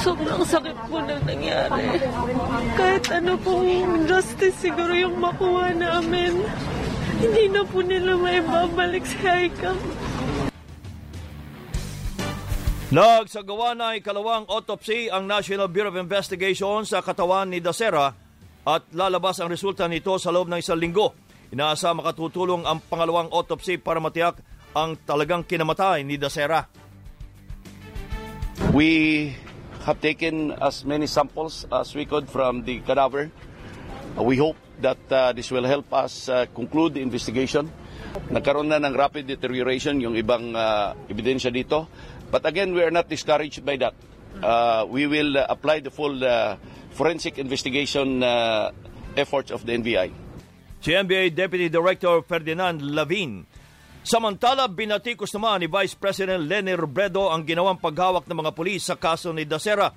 Sobrang 0.02 0.42
sakit 0.42 0.76
po 0.90 0.98
nang 0.98 1.22
nangyari. 1.22 2.02
Kahit 2.74 3.04
ano 3.14 3.38
pong 3.38 4.06
justice 4.10 4.58
siguro 4.58 4.90
yung 4.90 5.16
makuha 5.22 5.70
namin, 5.70 6.42
hindi 7.22 7.44
na 7.46 7.62
po 7.62 7.78
nila 7.86 8.18
may 8.18 8.42
babalik 8.42 9.06
si 9.06 9.14
Haikam. 9.22 9.78
Nagsagawa 12.92 13.72
na 13.72 13.96
ikalawang 13.96 14.44
autopsy 14.52 15.08
ang 15.08 15.24
National 15.24 15.72
Bureau 15.72 15.88
of 15.88 15.96
Investigation 15.96 16.84
sa 16.84 17.00
katawan 17.00 17.48
ni 17.48 17.62
Dacera 17.62 18.12
at 18.68 18.82
lalabas 18.92 19.40
ang 19.40 19.48
resulta 19.48 19.88
nito 19.88 20.12
sa 20.20 20.28
loob 20.28 20.52
ng 20.52 20.60
isang 20.60 20.76
linggo. 20.76 21.16
Inaasa 21.48 21.96
makatutulong 21.96 22.68
ang 22.68 22.84
pangalawang 22.84 23.32
autopsy 23.32 23.80
para 23.80 23.96
matiyak 23.96 24.44
ang 24.76 24.98
talagang 25.08 25.40
kinamatay 25.40 26.04
ni 26.04 26.20
Dacera. 26.20 26.81
We 28.70 29.34
have 29.82 30.00
taken 30.00 30.52
as 30.52 30.84
many 30.84 31.10
samples 31.10 31.66
as 31.72 31.94
we 31.94 32.06
could 32.06 32.30
from 32.30 32.62
the 32.62 32.78
cadaver. 32.86 33.30
Uh, 34.16 34.22
we 34.22 34.36
hope 34.36 34.56
that 34.80 35.02
uh, 35.10 35.32
this 35.32 35.50
will 35.50 35.64
help 35.64 35.92
us 35.92 36.28
uh, 36.28 36.46
conclude 36.54 36.94
the 36.94 37.02
investigation. 37.02 37.72
Nagkaroon 38.30 38.70
na 38.70 38.78
ng 38.78 38.94
rapid 38.94 39.26
deterioration 39.26 39.98
yung 39.98 40.14
ibang 40.14 40.54
uh, 40.54 40.94
ebidensya 41.10 41.50
dito. 41.50 41.90
But 42.30 42.46
again, 42.46 42.70
we 42.72 42.86
are 42.86 42.94
not 42.94 43.08
discouraged 43.10 43.66
by 43.66 43.76
that. 43.82 43.94
Uh, 44.38 44.86
we 44.86 45.10
will 45.10 45.36
uh, 45.36 45.46
apply 45.50 45.80
the 45.80 45.90
full 45.90 46.22
uh, 46.22 46.56
forensic 46.94 47.38
investigation 47.42 48.22
uh, 48.22 48.70
efforts 49.16 49.50
of 49.50 49.66
the 49.66 49.72
NBI. 49.74 50.12
NBA 50.82 51.34
Deputy 51.34 51.68
Director 51.68 52.22
Ferdinand 52.22 52.82
Lavin 52.82 53.46
Samantala, 54.02 54.66
binatikos 54.66 55.30
naman 55.30 55.62
ni 55.62 55.70
Vice 55.70 55.94
President 55.94 56.42
Lenny 56.42 56.74
Robredo 56.74 57.30
ang 57.30 57.46
ginawang 57.46 57.78
paghawak 57.78 58.26
ng 58.26 58.34
mga 58.34 58.50
pulis 58.50 58.82
sa 58.82 58.98
kaso 58.98 59.30
ni 59.30 59.46
Dacera. 59.46 59.94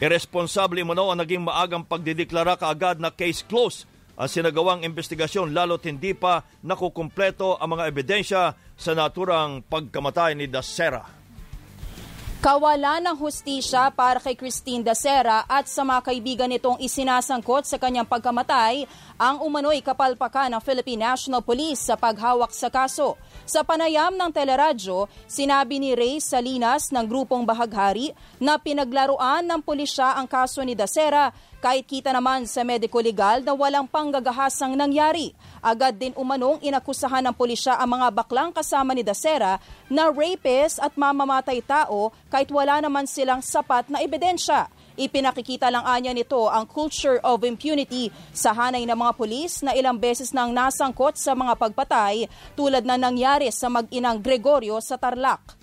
Irresponsable 0.00 0.80
mo 0.88 0.96
ang 0.96 1.20
naging 1.20 1.44
maagang 1.44 1.84
pagdideklara 1.84 2.56
kaagad 2.56 2.96
na 2.96 3.12
case 3.12 3.44
closed 3.44 3.84
ang 4.16 4.24
sinagawang 4.24 4.88
investigasyon 4.88 5.52
lalo't 5.52 5.84
hindi 5.84 6.16
pa 6.16 6.40
nakukumpleto 6.64 7.60
ang 7.60 7.76
mga 7.76 7.92
ebidensya 7.92 8.42
sa 8.56 8.90
naturang 8.96 9.60
pagkamatay 9.68 10.32
ni 10.32 10.48
Dacera. 10.48 11.17
Kawalan 12.38 13.02
ng 13.02 13.18
hustisya 13.18 13.90
para 13.90 14.22
kay 14.22 14.38
Christine 14.38 14.86
Dacera 14.86 15.42
at 15.50 15.66
sa 15.66 15.82
mga 15.82 16.06
kaibigan 16.06 16.46
nitong 16.46 16.78
isinasangkot 16.78 17.66
sa 17.66 17.82
kanyang 17.82 18.06
pagkamatay 18.06 18.86
ang 19.18 19.42
umano'y 19.42 19.82
kapalpakan 19.82 20.46
ng 20.54 20.62
Philippine 20.62 21.02
National 21.02 21.42
Police 21.42 21.90
sa 21.90 21.98
paghawak 21.98 22.54
sa 22.54 22.70
kaso. 22.70 23.18
Sa 23.42 23.66
panayam 23.66 24.14
ng 24.14 24.30
teleradyo, 24.30 25.10
sinabi 25.26 25.82
ni 25.82 25.98
Ray 25.98 26.22
Salinas 26.22 26.94
ng 26.94 27.10
grupong 27.10 27.42
Bahaghari 27.42 28.14
na 28.38 28.54
pinaglaruan 28.54 29.42
ng 29.42 29.58
pulisya 29.58 30.14
ang 30.14 30.30
kaso 30.30 30.62
ni 30.62 30.78
Dacera 30.78 31.34
kahit 31.58 31.84
kita 31.86 32.14
naman 32.14 32.46
sa 32.46 32.62
mediko 32.62 33.02
legal 33.02 33.42
na 33.42 33.54
walang 33.54 33.86
panggagahasang 33.90 34.78
nangyari. 34.78 35.34
Agad 35.58 35.98
din 35.98 36.14
umanong 36.14 36.62
inakusahan 36.62 37.26
ng 37.26 37.34
pulisya 37.34 37.78
ang 37.78 37.98
mga 37.98 38.08
baklang 38.14 38.50
kasama 38.54 38.94
ni 38.94 39.02
Dacera 39.02 39.58
na 39.90 40.06
rapist 40.10 40.78
at 40.78 40.94
mamamatay 40.94 41.58
tao 41.66 42.14
kahit 42.30 42.50
wala 42.54 42.78
naman 42.78 43.10
silang 43.10 43.42
sapat 43.42 43.90
na 43.90 43.98
ebidensya. 43.98 44.70
Ipinakikita 44.98 45.70
lang 45.70 45.86
anya 45.86 46.10
nito 46.10 46.50
ang 46.50 46.66
culture 46.66 47.22
of 47.22 47.46
impunity 47.46 48.10
sa 48.34 48.50
hanay 48.50 48.82
ng 48.82 48.98
mga 48.98 49.12
pulis 49.14 49.62
na 49.62 49.70
ilang 49.70 49.94
beses 49.94 50.34
nang 50.34 50.50
nasangkot 50.50 51.14
sa 51.14 51.38
mga 51.38 51.54
pagpatay 51.54 52.26
tulad 52.58 52.82
na 52.82 52.98
nangyari 52.98 53.46
sa 53.54 53.70
mag-inang 53.70 54.18
Gregorio 54.18 54.82
sa 54.82 54.98
Tarlac. 54.98 55.57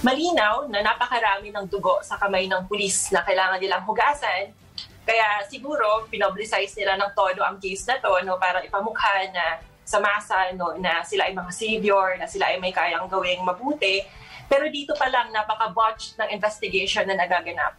Malinaw 0.00 0.68
na 0.72 0.80
napakarami 0.80 1.52
ng 1.52 1.68
dugo 1.68 2.00
sa 2.00 2.16
kamay 2.16 2.48
ng 2.48 2.64
pulis 2.64 3.12
na 3.12 3.20
kailangan 3.20 3.60
nilang 3.60 3.84
hugasan. 3.84 4.48
Kaya 5.04 5.44
siguro 5.48 6.08
pinoblicize 6.08 6.72
nila 6.76 6.96
ng 6.96 7.12
todo 7.12 7.44
ang 7.44 7.60
case 7.60 7.84
na 7.84 8.00
to 8.00 8.08
no, 8.24 8.40
para 8.40 8.64
ipamukha 8.64 9.28
na 9.32 9.60
sa 9.84 10.00
masa 10.00 10.54
no, 10.56 10.72
na 10.80 11.04
sila 11.04 11.28
ay 11.28 11.34
mga 11.36 11.52
savior, 11.52 12.16
na 12.16 12.24
sila 12.24 12.48
ay 12.48 12.56
may 12.62 12.72
kayang 12.72 13.10
gawing 13.10 13.44
mabuti 13.44 14.06
pero 14.50 14.66
dito 14.66 14.98
pa 14.98 15.06
lang 15.06 15.30
napaka-botched 15.30 16.18
ng 16.18 16.28
investigation 16.34 17.06
na 17.06 17.14
nagaganap. 17.14 17.78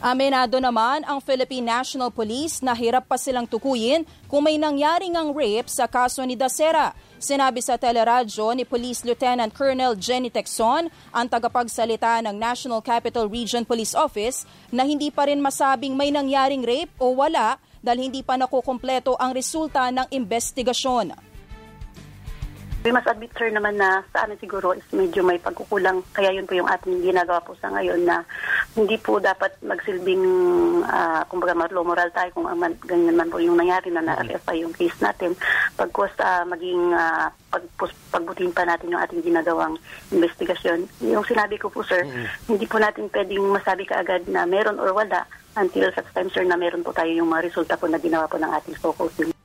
Amenado 0.00 0.62
naman 0.62 1.04
ang 1.04 1.18
Philippine 1.20 1.66
National 1.76 2.08
Police 2.08 2.62
na 2.64 2.72
hirap 2.72 3.04
pa 3.10 3.20
silang 3.20 3.44
tukuyin 3.44 4.06
kung 4.30 4.46
may 4.46 4.56
nangyaring 4.56 5.12
ang 5.12 5.34
rape 5.34 5.68
sa 5.68 5.90
kaso 5.90 6.22
ni 6.24 6.38
Dasera. 6.38 6.94
Sinabi 7.20 7.60
sa 7.60 7.76
teleradyo 7.76 8.56
ni 8.56 8.64
Police 8.64 9.04
Lieutenant 9.04 9.52
Colonel 9.52 9.92
Jenny 9.92 10.32
Texon, 10.32 10.88
ang 11.12 11.28
tagapagsalita 11.28 12.24
ng 12.24 12.32
National 12.32 12.80
Capital 12.80 13.28
Region 13.28 13.60
Police 13.68 13.92
Office, 13.92 14.48
na 14.72 14.88
hindi 14.88 15.12
pa 15.12 15.28
rin 15.28 15.36
masabing 15.36 15.92
may 15.92 16.08
nangyaring 16.08 16.64
rape 16.64 16.88
o 16.96 17.12
wala 17.12 17.60
dahil 17.84 18.08
hindi 18.08 18.24
pa 18.24 18.40
nakukumpleto 18.40 19.20
ang 19.20 19.36
resulta 19.36 19.92
ng 19.92 20.08
investigasyon. 20.08 21.29
We 22.80 22.96
must 22.96 23.12
admit, 23.12 23.28
sir, 23.36 23.52
naman 23.52 23.76
na 23.76 24.00
sa 24.08 24.24
amin 24.24 24.40
siguro 24.40 24.72
is 24.72 24.88
medyo 24.88 25.20
may 25.20 25.36
pagkukulang. 25.36 26.00
Kaya 26.16 26.32
yun 26.32 26.48
po 26.48 26.56
yung 26.56 26.64
ating 26.64 27.04
ginagawa 27.04 27.36
po 27.44 27.52
sa 27.60 27.68
ngayon 27.68 28.08
na 28.08 28.24
hindi 28.72 28.96
po 28.96 29.20
dapat 29.20 29.52
magsilbing, 29.60 30.24
uh, 30.88 31.20
kumbaga, 31.28 31.52
low 31.76 31.84
moral 31.84 32.08
tayo 32.16 32.32
kung 32.32 32.48
man, 32.48 32.72
ganyan 32.88 33.20
man 33.20 33.28
po 33.28 33.36
yung 33.36 33.60
nangyari 33.60 33.92
na 33.92 34.16
pa 34.40 34.56
yung 34.56 34.72
case 34.72 34.96
natin. 35.04 35.36
Pagkos 35.76 36.08
uh, 36.24 36.48
maging 36.48 36.96
uh, 36.96 37.28
pag, 37.52 37.64
pagbutin 38.16 38.48
pa 38.56 38.64
natin 38.64 38.96
yung 38.96 39.02
ating 39.04 39.28
ginagawang 39.28 39.76
investigasyon. 40.08 40.88
Yung 41.04 41.28
sinabi 41.28 41.60
ko 41.60 41.68
po, 41.68 41.84
sir, 41.84 42.00
mm-hmm. 42.00 42.48
hindi 42.48 42.64
po 42.64 42.80
natin 42.80 43.12
pwedeng 43.12 43.44
masabi 43.44 43.84
kaagad 43.84 44.24
na 44.24 44.48
meron 44.48 44.80
or 44.80 44.96
wala 44.96 45.28
until 45.60 45.92
such 45.92 46.08
time, 46.16 46.32
sir, 46.32 46.48
na 46.48 46.56
meron 46.56 46.80
po 46.80 46.96
tayo 46.96 47.12
yung 47.12 47.28
mga 47.28 47.52
resulta 47.52 47.76
po 47.76 47.84
na 47.92 48.00
ginawa 48.00 48.24
po 48.24 48.40
ng 48.40 48.48
ating 48.56 48.80
focus. 48.80 49.36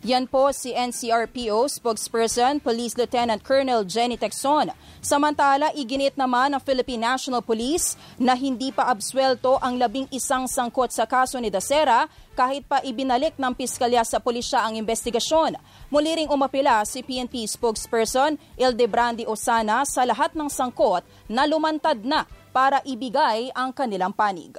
Yan 0.00 0.24
po 0.24 0.48
si 0.48 0.72
NCRPO 0.72 1.68
spokesperson 1.68 2.56
Police 2.56 2.96
Lieutenant 2.96 3.36
Colonel 3.44 3.84
Jenny 3.84 4.16
Texon. 4.16 4.72
Samantala, 5.04 5.76
iginit 5.76 6.16
naman 6.16 6.56
ng 6.56 6.62
Philippine 6.64 7.04
National 7.12 7.44
Police 7.44 8.00
na 8.16 8.32
hindi 8.32 8.72
pa 8.72 8.88
abswelto 8.88 9.60
ang 9.60 9.76
labing 9.76 10.08
isang 10.08 10.48
sangkot 10.48 10.88
sa 10.88 11.04
kaso 11.04 11.36
ni 11.36 11.52
Dasera 11.52 12.08
kahit 12.32 12.64
pa 12.64 12.80
ibinalik 12.80 13.36
ng 13.36 13.52
piskalya 13.52 14.00
sa 14.00 14.24
pulisya 14.24 14.64
ang 14.64 14.80
investigasyon. 14.80 15.60
Muli 15.92 16.24
ring 16.24 16.32
umapila 16.32 16.80
si 16.88 17.04
PNP 17.04 17.44
spokesperson 17.44 18.40
Ildebrandi 18.56 19.28
Osana 19.28 19.84
sa 19.84 20.08
lahat 20.08 20.32
ng 20.32 20.48
sangkot 20.48 21.04
na 21.28 21.44
lumantad 21.44 22.00
na 22.00 22.24
para 22.56 22.80
ibigay 22.88 23.52
ang 23.52 23.68
kanilang 23.68 24.16
panig. 24.16 24.56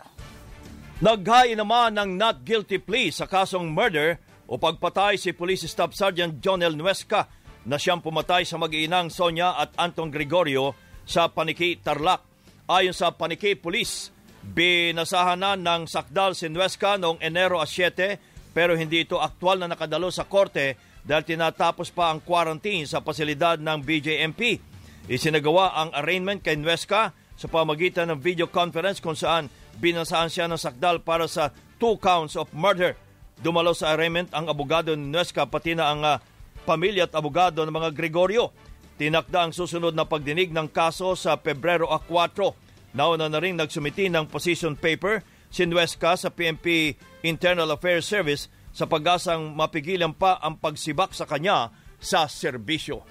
Naghain 1.02 1.58
naman 1.58 1.98
ng 1.98 2.14
not 2.14 2.46
guilty 2.46 2.78
plea 2.78 3.10
sa 3.10 3.26
kasong 3.26 3.74
murder 3.74 4.22
o 4.52 4.60
pagpatay 4.60 5.16
si 5.16 5.32
Police 5.32 5.64
Staff 5.72 5.96
Sergeant 5.96 6.44
Jonel 6.44 6.76
Nuesca 6.76 7.32
na 7.64 7.80
siyang 7.80 8.04
pumatay 8.04 8.44
sa 8.44 8.60
mag-iinang 8.60 9.08
Sonia 9.08 9.56
at 9.56 9.72
Anton 9.80 10.12
Gregorio 10.12 10.76
sa 11.08 11.32
Paniki, 11.32 11.80
Tarlac. 11.80 12.28
Ayon 12.68 12.92
sa 12.92 13.16
Paniki 13.16 13.56
Police, 13.56 14.12
binasahan 14.44 15.40
na 15.40 15.56
ng 15.56 15.88
sakdal 15.88 16.36
si 16.36 16.52
Nuesca 16.52 17.00
noong 17.00 17.24
Enero 17.24 17.64
7 17.64 18.52
pero 18.52 18.76
hindi 18.76 19.08
ito 19.08 19.24
aktwal 19.24 19.64
na 19.64 19.72
nakadalo 19.72 20.12
sa 20.12 20.28
korte 20.28 20.76
dahil 21.08 21.24
tinatapos 21.24 21.96
pa 21.96 22.12
ang 22.12 22.20
quarantine 22.20 22.84
sa 22.84 23.00
pasilidad 23.00 23.56
ng 23.56 23.80
BJMP. 23.80 24.60
Isinagawa 25.08 25.80
ang 25.80 25.90
arraignment 25.96 26.44
kay 26.44 26.60
Nuesca 26.60 27.16
sa 27.40 27.48
pamagitan 27.48 28.12
ng 28.12 28.20
video 28.20 28.52
conference 28.52 29.00
kung 29.00 29.16
saan 29.16 29.48
binasahan 29.80 30.28
siya 30.28 30.52
ng 30.52 30.60
sakdal 30.60 31.00
para 31.00 31.26
sa 31.32 31.56
two 31.80 31.96
counts 32.04 32.36
of 32.36 32.52
murder 32.52 33.00
Dumalo 33.42 33.74
sa 33.74 33.98
arraignment 33.98 34.30
ang 34.38 34.46
abogado 34.46 34.94
ni 34.94 35.10
Nuesca 35.10 35.50
pati 35.50 35.74
na 35.74 35.90
ang 35.90 36.02
uh, 36.06 36.22
pamilya 36.64 37.10
at 37.10 37.18
abogado 37.18 37.66
ng 37.66 37.74
mga 37.74 37.90
Gregorio. 37.90 38.54
Tinakda 39.02 39.50
ang 39.50 39.54
susunod 39.54 39.98
na 39.98 40.06
pagdinig 40.06 40.54
ng 40.54 40.70
kaso 40.70 41.18
sa 41.18 41.34
Pebrero 41.42 41.90
4. 41.90 42.94
Nauna 42.94 43.26
na 43.26 43.42
rin 43.42 43.58
nagsumiti 43.58 44.14
ng 44.14 44.30
position 44.30 44.78
paper 44.78 45.26
si 45.50 45.66
Nuesca 45.66 46.14
sa 46.14 46.30
PNP 46.30 46.94
Internal 47.26 47.74
Affairs 47.74 48.06
Service 48.06 48.46
sa 48.72 48.86
pag-asang 48.86 49.58
mapigilan 49.58 50.14
pa 50.14 50.38
ang 50.38 50.62
pagsibak 50.62 51.12
sa 51.18 51.26
kanya 51.26 51.74
sa 51.98 52.30
serbisyo. 52.30 53.02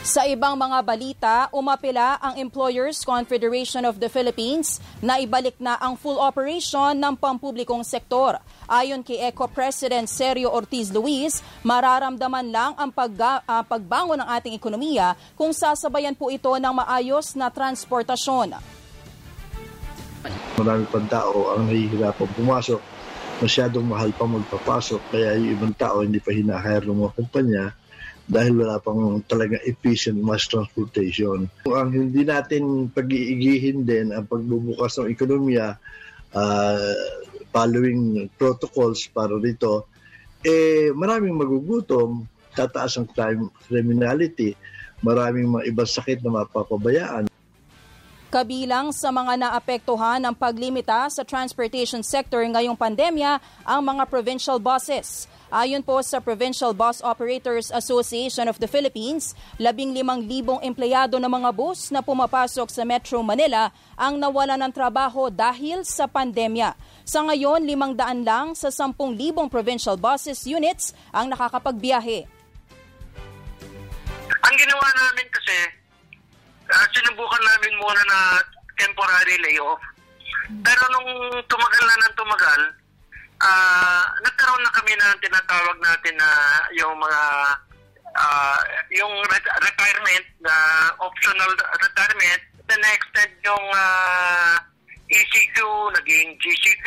Sa 0.00 0.24
ibang 0.24 0.56
mga 0.56 0.80
balita, 0.80 1.34
umapila 1.52 2.16
ang 2.24 2.40
Employers 2.40 3.04
Confederation 3.04 3.84
of 3.84 4.00
the 4.00 4.08
Philippines 4.08 4.80
na 5.04 5.20
ibalik 5.20 5.60
na 5.60 5.76
ang 5.76 5.92
full 5.92 6.16
operation 6.16 6.96
ng 6.96 7.12
pampublikong 7.20 7.84
sektor. 7.84 8.40
Ayon 8.64 9.04
kay 9.04 9.20
ECO 9.28 9.44
President 9.52 10.08
Sergio 10.08 10.48
Ortiz 10.48 10.88
Luis, 10.88 11.44
mararamdaman 11.60 12.48
lang 12.48 12.72
ang 12.80 12.88
pagga, 12.88 13.44
uh, 13.44 13.60
pagbangon 13.60 14.24
ng 14.24 14.28
ating 14.40 14.56
ekonomiya 14.56 15.12
kung 15.36 15.52
sasabayan 15.52 16.16
po 16.16 16.32
ito 16.32 16.48
ng 16.48 16.74
maayos 16.80 17.36
na 17.36 17.52
transportasyon. 17.52 18.56
Marami 20.56 20.84
pang 20.88 21.08
tao 21.12 21.52
ang 21.52 21.68
nahihirapan 21.68 22.28
pumasok. 22.40 22.80
Masyadong 23.44 23.84
mahal 23.84 24.16
pa 24.16 24.24
magpapasok 24.24 25.12
kaya 25.12 25.36
yung 25.36 25.60
ibang 25.60 25.74
tao 25.76 26.00
hindi 26.00 26.24
pa 26.24 26.32
hinahire 26.32 26.88
ng 26.88 27.04
mga 27.04 27.12
kumpanya 27.20 27.64
dahil 28.30 28.62
wala 28.62 28.78
pang 28.78 29.18
talaga 29.26 29.58
efficient 29.66 30.14
mass 30.22 30.46
transportation. 30.46 31.50
Ang 31.66 31.90
hindi 31.90 32.22
natin 32.22 32.86
pag-iigihin 32.94 33.82
din 33.82 34.14
ang 34.14 34.30
pagbubukas 34.30 35.02
ng 35.02 35.10
ekonomiya 35.10 35.74
uh, 36.30 36.94
following 37.50 38.30
protocols 38.38 39.10
para 39.10 39.34
dito, 39.42 39.90
eh 40.46 40.94
maraming 40.94 41.34
magugutom, 41.34 42.22
tataas 42.54 43.02
ang 43.02 43.10
crime, 43.10 43.50
criminality, 43.66 44.54
maraming 45.02 45.50
mga 45.50 45.66
ibang 45.66 45.90
sakit 45.90 46.22
na 46.22 46.46
mapapabayaan. 46.46 47.26
Kabilang 48.30 48.94
sa 48.94 49.10
mga 49.10 49.42
naapektuhan 49.42 50.22
ng 50.22 50.38
paglimita 50.38 51.10
sa 51.10 51.26
transportation 51.26 51.98
sector 52.06 52.46
ngayong 52.46 52.78
pandemya 52.78 53.42
ang 53.66 53.82
mga 53.82 54.06
provincial 54.06 54.62
buses. 54.62 55.26
Ayon 55.50 55.82
po 55.82 55.98
sa 55.98 56.22
Provincial 56.22 56.70
Bus 56.70 57.02
Operators 57.02 57.74
Association 57.74 58.46
of 58.46 58.62
the 58.62 58.70
Philippines, 58.70 59.34
15,000 59.58 59.98
empleyado 60.62 61.18
ng 61.18 61.26
mga 61.26 61.50
bus 61.50 61.90
na 61.90 62.06
pumapasok 62.06 62.70
sa 62.70 62.86
Metro 62.86 63.18
Manila 63.26 63.74
ang 63.98 64.14
nawala 64.14 64.54
ng 64.54 64.70
trabaho 64.70 65.26
dahil 65.26 65.82
sa 65.82 66.06
pandemya. 66.06 66.78
Sa 67.02 67.26
ngayon, 67.26 67.66
500 67.66 68.22
lang 68.22 68.54
sa 68.54 68.70
10,000 68.70 68.94
provincial 69.50 69.98
buses 69.98 70.46
units 70.46 70.94
ang 71.10 71.34
nakakapagbiyahe. 71.34 72.30
Ang 74.30 74.54
ginawa 74.54 74.86
namin 75.02 75.26
kasi, 75.34 75.56
uh, 76.70 76.86
sinubukan 76.94 77.42
namin 77.42 77.74
muna 77.74 78.02
na 78.06 78.18
temporary 78.78 79.34
layoff. 79.42 79.82
Pero 80.62 80.82
nung 80.94 81.10
tumagal 81.50 81.84
na 81.90 81.96
ng 82.06 82.14
tumagal, 82.14 82.79
uh, 83.40 84.04
nagkaroon 84.22 84.62
na 84.62 84.72
kami 84.76 84.92
ng 84.94 85.18
tinatawag 85.24 85.76
natin 85.80 86.14
na 86.16 86.30
yung 86.76 86.94
mga 86.96 87.22
uh, 88.16 88.60
yung 88.94 89.14
ret- 89.28 89.54
retirement 89.64 90.26
na 90.44 90.54
optional 91.00 91.50
retirement. 91.56 92.42
The 92.70 92.78
next 92.78 93.06
step 93.10 93.32
yung 93.42 93.66
uh, 93.74 94.54
ECQ 95.10 95.58
naging 95.98 96.38
GCQ 96.38 96.86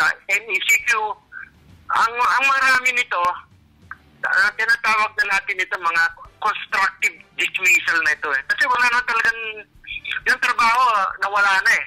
uh, 0.00 0.14
MECQ 0.32 0.90
ang 1.88 2.14
ang 2.16 2.44
marami 2.48 2.96
nito 2.96 3.22
uh, 4.24 4.50
tinatawag 4.56 5.12
na 5.20 5.36
natin 5.36 5.60
ito 5.60 5.76
mga 5.76 6.04
constructive 6.40 7.16
dismissal 7.36 7.98
na 8.04 8.16
ito 8.16 8.28
eh. 8.32 8.42
kasi 8.48 8.64
wala 8.64 8.86
na 8.88 9.00
talagang 9.04 9.40
yung 10.24 10.40
trabaho 10.40 10.82
nawala 11.20 11.60
na 11.64 11.72
eh 11.76 11.86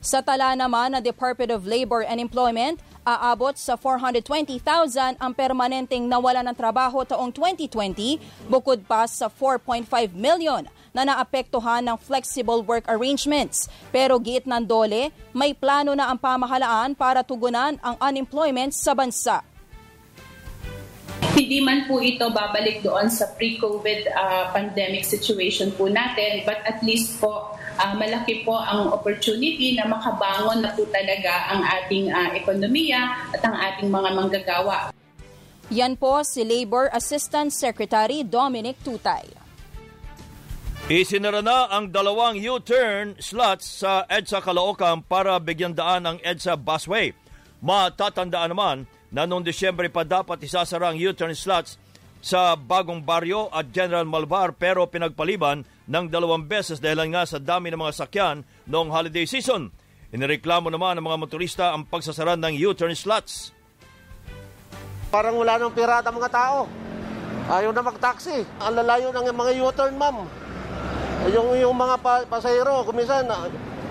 sa 0.00 0.24
tala 0.24 0.56
naman 0.56 0.96
ng 0.96 1.04
Department 1.04 1.52
of 1.52 1.68
Labor 1.68 2.00
and 2.08 2.16
Employment, 2.16 2.80
aabot 3.04 3.52
sa 3.52 3.76
420,000 3.76 5.20
ang 5.20 5.32
permanenteng 5.36 6.08
nawala 6.08 6.40
ng 6.40 6.56
trabaho 6.56 7.04
taong 7.04 7.28
2020 7.28 8.16
bukod 8.48 8.80
pa 8.88 9.04
sa 9.04 9.28
4.5 9.28 9.84
million 10.16 10.64
na 10.96 11.04
naapektuhan 11.04 11.84
ng 11.84 12.00
flexible 12.00 12.64
work 12.64 12.88
arrangements. 12.88 13.68
Pero 13.92 14.16
giit 14.16 14.48
ng 14.48 14.64
Dole, 14.64 15.12
may 15.36 15.52
plano 15.52 15.92
na 15.92 16.08
ang 16.08 16.16
pamahalaan 16.16 16.96
para 16.96 17.20
tugunan 17.20 17.76
ang 17.84 18.00
unemployment 18.00 18.72
sa 18.72 18.96
bansa. 18.96 19.44
Hindi 21.36 21.60
man 21.60 21.84
po 21.84 22.00
ito 22.00 22.24
babalik 22.32 22.80
doon 22.80 23.12
sa 23.12 23.28
pre-COVID 23.36 24.16
uh, 24.16 24.44
pandemic 24.56 25.04
situation 25.04 25.70
po 25.76 25.92
natin, 25.92 26.40
but 26.48 26.58
at 26.64 26.80
least 26.80 27.20
po 27.20 27.59
uh, 27.80 27.96
malaki 27.96 28.44
po 28.44 28.60
ang 28.60 28.92
opportunity 28.92 29.72
na 29.72 29.88
makabangon 29.88 30.60
na 30.60 30.70
po 30.76 30.84
talaga 30.92 31.48
ang 31.56 31.64
ating 31.64 32.12
uh, 32.12 32.28
ekonomiya 32.36 33.32
at 33.32 33.40
ang 33.40 33.56
ating 33.56 33.88
mga 33.88 34.08
manggagawa. 34.12 34.78
Yan 35.72 35.96
po 35.96 36.20
si 36.26 36.44
Labor 36.44 36.92
Assistant 36.92 37.48
Secretary 37.54 38.26
Dominic 38.26 38.76
Tutay. 38.84 39.40
Isinara 40.90 41.38
na 41.38 41.70
ang 41.70 41.86
dalawang 41.86 42.34
U-turn 42.42 43.14
slots 43.22 43.86
sa 43.86 44.02
EDSA 44.10 44.42
Caloocan 44.42 45.06
para 45.06 45.38
bigyan 45.38 45.70
daan 45.70 46.02
ang 46.02 46.18
EDSA 46.18 46.58
busway. 46.58 47.14
Matatandaan 47.62 48.50
naman 48.50 48.76
na 49.14 49.22
noong 49.22 49.46
Disyembre 49.46 49.86
pa 49.86 50.02
dapat 50.02 50.42
isasara 50.42 50.90
ang 50.90 50.98
U-turn 50.98 51.30
slots 51.38 51.78
sa 52.20 52.52
Bagong 52.52 53.00
Baryo 53.00 53.48
at 53.48 53.72
General 53.72 54.04
Malvar 54.04 54.52
pero 54.52 54.84
pinagpaliban 54.86 55.64
ng 55.88 56.04
dalawang 56.06 56.44
beses 56.44 56.78
dahil 56.78 57.08
nga 57.10 57.24
sa 57.24 57.40
dami 57.40 57.72
ng 57.72 57.80
mga 57.80 57.96
sakyan 57.96 58.44
noong 58.68 58.92
holiday 58.92 59.24
season. 59.24 59.72
Inireklamo 60.12 60.68
naman 60.68 61.00
ng 61.00 61.06
mga 61.06 61.20
motorista 61.20 61.64
ang 61.72 61.88
pagsasara 61.88 62.36
ng 62.36 62.54
U-turn 62.66 62.92
slots. 62.94 63.56
Parang 65.10 65.34
wala 65.38 65.58
nang 65.58 65.74
pirata 65.74 66.14
mga 66.14 66.30
tao. 66.30 66.70
Ayaw 67.50 67.74
na 67.74 67.82
mag-taxi. 67.82 68.46
Ang 68.62 68.74
lalayo 68.78 69.10
ng 69.10 69.26
mga 69.34 69.52
U-turn, 69.66 69.94
ma'am. 69.98 70.22
Yung, 71.34 71.58
yung 71.58 71.74
mga 71.74 71.98
pa- 71.98 72.26
pasahero, 72.30 72.86
kumisan, 72.86 73.26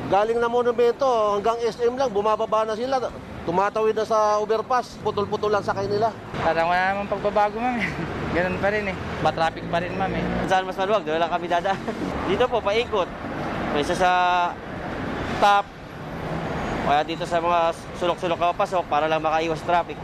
galing 0.07 0.39
na 0.39 0.47
monumento 0.47 1.35
hanggang 1.35 1.59
SM 1.59 1.93
lang, 1.99 2.11
bumababa 2.11 2.63
na 2.63 2.75
sila. 2.79 3.03
Tumatawid 3.49 3.97
na 3.97 4.05
sa 4.05 4.37
overpass, 4.37 4.93
putol-putol 5.01 5.49
lang 5.49 5.65
sa 5.65 5.73
kanila. 5.73 6.13
Parang 6.45 6.69
wala 6.69 6.93
namang 6.93 7.09
pagbabago, 7.09 7.57
ma'am. 7.57 7.81
Ganun 8.37 8.61
pa 8.61 8.69
rin 8.69 8.93
eh. 8.93 8.95
Matraffic 9.25 9.65
pa 9.73 9.81
rin, 9.81 9.89
ma'am 9.97 10.13
eh. 10.13 10.21
Saan 10.45 10.69
mas 10.69 10.77
maluwag? 10.77 11.01
Doon 11.01 11.17
lang 11.17 11.33
kami 11.33 11.49
dada. 11.49 11.73
Dito 12.29 12.45
po, 12.45 12.61
paikot. 12.61 13.09
May 13.73 13.81
isa 13.81 13.97
sa 13.97 14.11
top. 15.41 15.65
Kaya 16.85 17.01
dito 17.09 17.25
sa 17.25 17.41
mga 17.41 17.73
sulok-sulok 17.97 18.37
na 18.37 18.53
pasok 18.53 18.85
para 18.85 19.09
lang 19.09 19.17
makaiwas 19.17 19.65
traffic. 19.65 19.97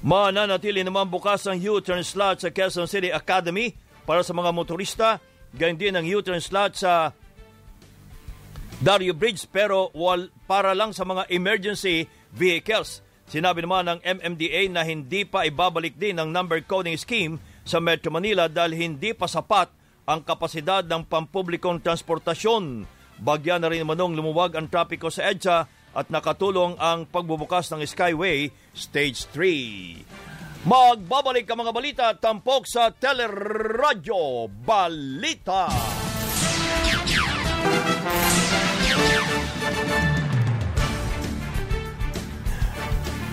Mananatili 0.00 0.80
naman 0.80 1.12
bukas 1.12 1.44
ang 1.44 1.60
U-turn 1.60 2.00
slot 2.00 2.40
sa 2.40 2.48
Quezon 2.48 2.88
City 2.88 3.12
Academy 3.12 3.76
para 4.08 4.24
sa 4.24 4.32
mga 4.32 4.56
motorista. 4.56 5.20
Ganyan 5.52 5.76
din 5.76 5.94
ang 6.00 6.06
U-turn 6.08 6.40
slot 6.40 6.80
sa 6.80 7.12
Dario 8.80 9.12
Bridge 9.12 9.44
pero 9.52 9.92
wal, 9.92 10.32
para 10.48 10.72
lang 10.72 10.96
sa 10.96 11.04
mga 11.04 11.28
emergency 11.28 12.08
vehicles. 12.32 13.04
Sinabi 13.28 13.64
naman 13.64 13.86
ng 13.88 14.00
MMDA 14.02 14.68
na 14.68 14.82
hindi 14.84 15.24
pa 15.24 15.46
ibabalik 15.46 15.96
din 15.96 16.18
ang 16.20 16.28
number 16.28 16.60
coding 16.64 16.98
scheme 16.98 17.38
sa 17.62 17.78
Metro 17.78 18.10
Manila 18.12 18.50
dahil 18.50 18.76
hindi 18.76 19.14
pa 19.14 19.30
sapat 19.30 19.70
ang 20.04 20.20
kapasidad 20.26 20.82
ng 20.84 21.06
pampublikong 21.06 21.80
transportasyon. 21.80 22.84
Bagyan 23.22 23.62
na 23.62 23.70
rin 23.70 23.86
manong 23.86 24.18
lumuwag 24.18 24.58
ang 24.58 24.66
trapiko 24.66 25.08
sa 25.08 25.30
EDSA 25.30 25.64
at 25.92 26.06
nakatulong 26.08 26.74
ang 26.80 27.06
pagbubukas 27.06 27.70
ng 27.70 27.84
Skyway 27.86 28.50
Stage 28.74 29.28
3. 29.30 30.66
Magbabalik 30.66 31.46
ang 31.50 31.58
mga 31.62 31.72
balita 31.74 32.06
tampok 32.14 32.66
sa 32.66 32.90
Teleradyo 32.90 34.46
Balita. 34.50 35.70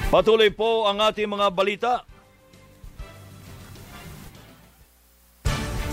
Patuloy 0.09 0.49
po 0.49 0.89
ang 0.89 0.97
ating 1.05 1.29
mga 1.29 1.47
balita. 1.53 2.01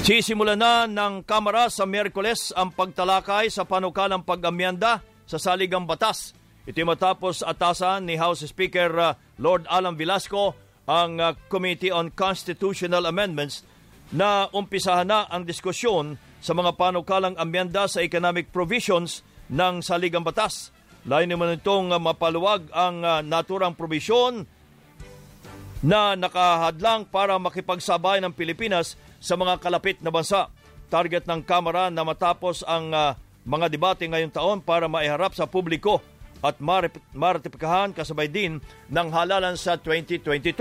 Sisimulan 0.00 0.56
na 0.56 0.88
ng 0.88 1.20
Kamara 1.20 1.68
sa 1.68 1.84
Miyerkules 1.84 2.48
ang 2.56 2.72
pagtalakay 2.72 3.52
sa 3.52 3.68
panukalang 3.68 4.24
pag-amyanda 4.24 5.04
sa 5.28 5.36
saligang 5.36 5.84
batas. 5.84 6.32
Ito 6.64 6.80
matapos 6.88 7.44
atasan 7.44 8.08
ni 8.08 8.16
House 8.16 8.40
Speaker 8.40 8.90
uh, 8.96 9.12
Lord 9.36 9.68
Alan 9.68 10.00
Velasco 10.00 10.56
ang 10.88 11.20
uh, 11.20 11.36
Committee 11.52 11.92
on 11.92 12.08
Constitutional 12.08 13.04
Amendments 13.04 13.68
na 14.16 14.48
umpisahan 14.48 15.12
na 15.12 15.28
ang 15.28 15.44
diskusyon 15.44 16.16
sa 16.40 16.56
mga 16.56 16.72
panukalang 16.80 17.36
amyanda 17.36 17.84
sa 17.84 18.00
economic 18.00 18.48
provisions 18.48 19.20
ng 19.52 19.84
saligang 19.84 20.24
batas. 20.24 20.72
Lain 21.06 21.30
naman 21.30 21.54
itong 21.54 21.94
uh, 21.94 22.02
mapaluwag 22.02 22.66
ang 22.74 22.98
uh, 23.06 23.22
naturang 23.22 23.78
probisyon 23.78 24.42
na 25.78 26.18
nakahadlang 26.18 27.06
para 27.06 27.38
makipagsabay 27.38 28.18
ng 28.18 28.34
Pilipinas 28.34 28.98
sa 29.22 29.38
mga 29.38 29.62
kalapit 29.62 30.02
na 30.02 30.10
bansa. 30.10 30.50
Target 30.90 31.30
ng 31.30 31.46
Kamara 31.46 31.94
na 31.94 32.02
matapos 32.02 32.66
ang 32.66 32.90
uh, 32.90 33.14
mga 33.46 33.70
debate 33.70 34.10
ngayong 34.10 34.34
taon 34.34 34.58
para 34.58 34.90
maiharap 34.90 35.30
sa 35.38 35.46
publiko 35.46 36.02
at 36.42 36.58
maratipikahan 37.14 37.94
kasabay 37.94 38.26
din 38.26 38.58
ng 38.90 39.08
halalan 39.14 39.54
sa 39.54 39.78
2022. 39.78 40.58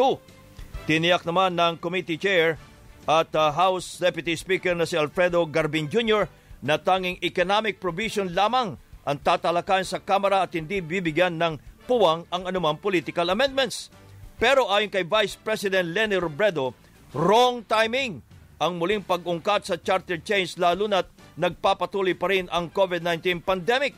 Tiniyak 0.85 1.25
naman 1.25 1.57
ng 1.57 1.81
committee 1.81 2.21
chair 2.21 2.61
at 3.09 3.33
House 3.33 3.97
Deputy 3.97 4.37
Speaker 4.37 4.77
na 4.77 4.85
si 4.85 4.93
Alfredo 4.93 5.41
Garbin 5.49 5.89
Jr. 5.89 6.29
na 6.61 6.77
tanging 6.77 7.17
economic 7.25 7.81
provision 7.81 8.29
lamang 8.33 8.77
ang 9.05 9.21
tatalakayan 9.21 9.85
sa 9.85 10.01
Kamara 10.01 10.41
at 10.41 10.51
hindi 10.57 10.81
bibigyan 10.81 11.37
ng 11.37 11.85
puwang 11.85 12.25
ang 12.33 12.49
anumang 12.49 12.81
political 12.81 13.29
amendments. 13.29 13.93
Pero 14.41 14.67
ayon 14.67 14.91
kay 14.91 15.05
Vice 15.05 15.37
President 15.39 15.85
Lenny 15.93 16.17
Robredo, 16.17 16.73
wrong 17.13 17.63
timing 17.63 18.19
ang 18.59 18.81
muling 18.81 19.05
pag-ungkat 19.05 19.69
sa 19.69 19.79
charter 19.79 20.19
change 20.19 20.57
lalo 20.59 20.89
na't 20.89 21.07
nagpapatuloy 21.37 22.17
pa 22.17 22.27
rin 22.33 22.49
ang 22.51 22.67
COVID-19 22.73 23.45
pandemic. 23.45 23.93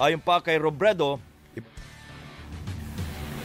Ayon 0.00 0.22
pa 0.22 0.40
kay 0.40 0.56
Robredo, 0.56 1.20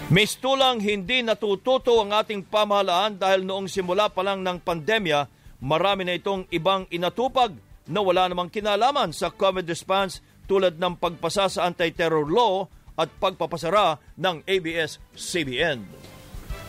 Mistulang 0.07 0.80
hindi 0.80 1.20
natututo 1.20 1.99
ang 1.99 2.15
ating 2.15 2.47
pamahalaan 2.47 3.20
dahil 3.20 3.43
noong 3.43 3.68
simula 3.68 4.07
pa 4.07 4.24
lang 4.24 4.39
ng 4.39 4.63
pandemya, 4.63 5.28
marami 5.59 6.07
na 6.07 6.15
itong 6.15 6.47
ibang 6.47 6.88
inatupag 6.88 7.51
na 7.91 7.99
wala 7.99 8.32
namang 8.32 8.47
kinalaman 8.47 9.11
sa 9.11 9.28
COVID 9.28 9.68
response 9.68 10.24
tulad 10.48 10.80
ng 10.80 10.95
pagpasa 10.98 11.52
sa 11.52 11.68
anti-terror 11.68 12.26
law 12.26 12.66
at 12.98 13.12
pagpapasara 13.22 14.02
ng 14.18 14.41
ABS-CBN. 14.48 16.08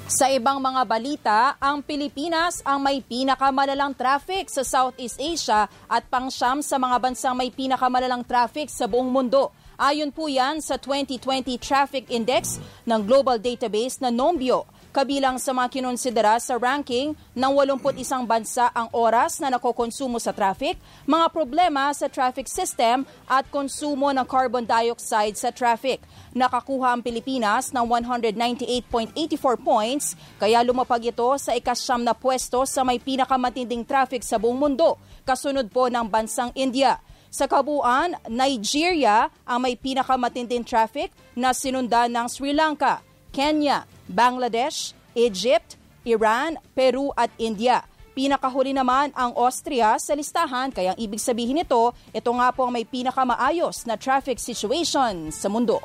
Sa 0.08 0.24
ibang 0.32 0.56
mga 0.56 0.82
balita, 0.88 1.38
ang 1.60 1.84
Pilipinas 1.84 2.64
ang 2.64 2.80
may 2.80 3.04
pinakamalalang 3.04 3.92
traffic 3.92 4.48
sa 4.48 4.64
Southeast 4.64 5.20
Asia 5.20 5.68
at 5.84 6.02
pangsyam 6.08 6.64
sa 6.64 6.80
mga 6.80 6.96
bansang 6.96 7.36
may 7.36 7.52
pinakamalalang 7.52 8.24
traffic 8.24 8.72
sa 8.72 8.88
buong 8.88 9.12
mundo. 9.12 9.52
Ayon 9.76 10.08
po 10.08 10.26
yan 10.26 10.64
sa 10.64 10.80
2020 10.80 11.60
Traffic 11.60 12.08
Index 12.08 12.56
ng 12.88 13.00
global 13.04 13.36
database 13.36 14.00
na 14.00 14.08
Nombio. 14.08 14.64
Kabilang 14.98 15.38
sa 15.38 15.54
mga 15.54 15.78
kinonsidera 15.78 16.42
sa 16.42 16.58
ranking 16.58 17.14
ng 17.14 17.52
81 17.54 18.26
bansa 18.26 18.66
ang 18.74 18.90
oras 18.90 19.38
na 19.38 19.46
nakokonsumo 19.46 20.18
sa 20.18 20.34
traffic, 20.34 20.74
mga 21.06 21.30
problema 21.30 21.86
sa 21.94 22.10
traffic 22.10 22.50
system 22.50 23.06
at 23.30 23.46
konsumo 23.46 24.10
ng 24.10 24.26
carbon 24.26 24.66
dioxide 24.66 25.38
sa 25.38 25.54
traffic. 25.54 26.02
Nakakuha 26.34 26.98
ang 26.98 27.06
Pilipinas 27.06 27.70
ng 27.70 27.86
198.84 27.86 29.14
points, 29.62 30.18
kaya 30.34 30.66
lumapag 30.66 31.14
ito 31.14 31.30
sa 31.38 31.54
ikasyam 31.54 32.02
na 32.02 32.10
pwesto 32.10 32.66
sa 32.66 32.82
may 32.82 32.98
pinakamatinding 32.98 33.86
traffic 33.86 34.26
sa 34.26 34.34
buong 34.34 34.58
mundo, 34.58 34.98
kasunod 35.22 35.70
po 35.70 35.86
ng 35.86 36.10
bansang 36.10 36.50
India. 36.58 36.98
Sa 37.30 37.46
kabuuan, 37.46 38.18
Nigeria 38.26 39.30
ang 39.46 39.62
may 39.62 39.78
pinakamatinding 39.78 40.66
traffic 40.66 41.14
na 41.38 41.54
sinundan 41.54 42.10
ng 42.10 42.26
Sri 42.26 42.50
Lanka, 42.50 42.98
Kenya, 43.30 43.86
Bangladesh, 44.08 44.96
Egypt, 45.14 45.76
Iran, 46.08 46.56
Peru 46.72 47.12
at 47.14 47.28
India. 47.36 47.84
Pinakahuli 48.18 48.74
naman 48.74 49.14
ang 49.14 49.30
Austria 49.38 49.94
sa 50.02 50.16
listahan 50.18 50.74
kaya 50.74 50.96
ang 50.96 50.98
ibig 50.98 51.22
sabihin 51.22 51.62
nito, 51.62 51.94
ito 52.10 52.30
nga 52.34 52.50
po 52.50 52.66
ang 52.66 52.74
may 52.74 52.82
pinakamaayos 52.82 53.86
na 53.86 53.94
traffic 53.94 54.42
situation 54.42 55.30
sa 55.30 55.46
mundo. 55.46 55.78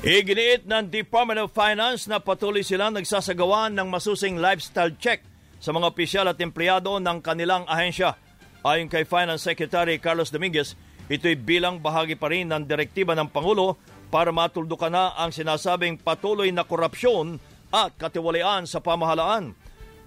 Iginiit 0.00 0.64
ng 0.64 0.88
Department 0.88 1.44
of 1.44 1.52
Finance 1.52 2.06
na 2.06 2.22
patuloy 2.22 2.62
silang 2.62 2.94
nagsasagawa 2.94 3.68
ng 3.68 3.90
masusing 3.90 4.38
lifestyle 4.38 4.94
check 4.96 5.26
sa 5.58 5.74
mga 5.74 5.90
opisyal 5.90 6.26
at 6.30 6.38
empleyado 6.38 6.96
ng 7.02 7.18
kanilang 7.18 7.66
ahensya. 7.66 8.14
Ayon 8.62 8.86
kay 8.86 9.02
Finance 9.02 9.42
Secretary 9.42 9.98
Carlos 9.98 10.30
Dominguez, 10.30 10.78
ito'y 11.10 11.34
bilang 11.34 11.82
bahagi 11.82 12.14
pa 12.14 12.30
rin 12.30 12.46
ng 12.46 12.62
direktiba 12.64 13.12
ng 13.18 13.26
Pangulo 13.26 13.76
para 14.08 14.32
matuldukan 14.32 14.92
na 14.92 15.12
ang 15.16 15.32
sinasabing 15.32 16.00
patuloy 16.00 16.48
na 16.48 16.64
korupsyon 16.64 17.36
at 17.68 17.92
katiwalian 18.00 18.64
sa 18.64 18.80
pamahalaan. 18.80 19.52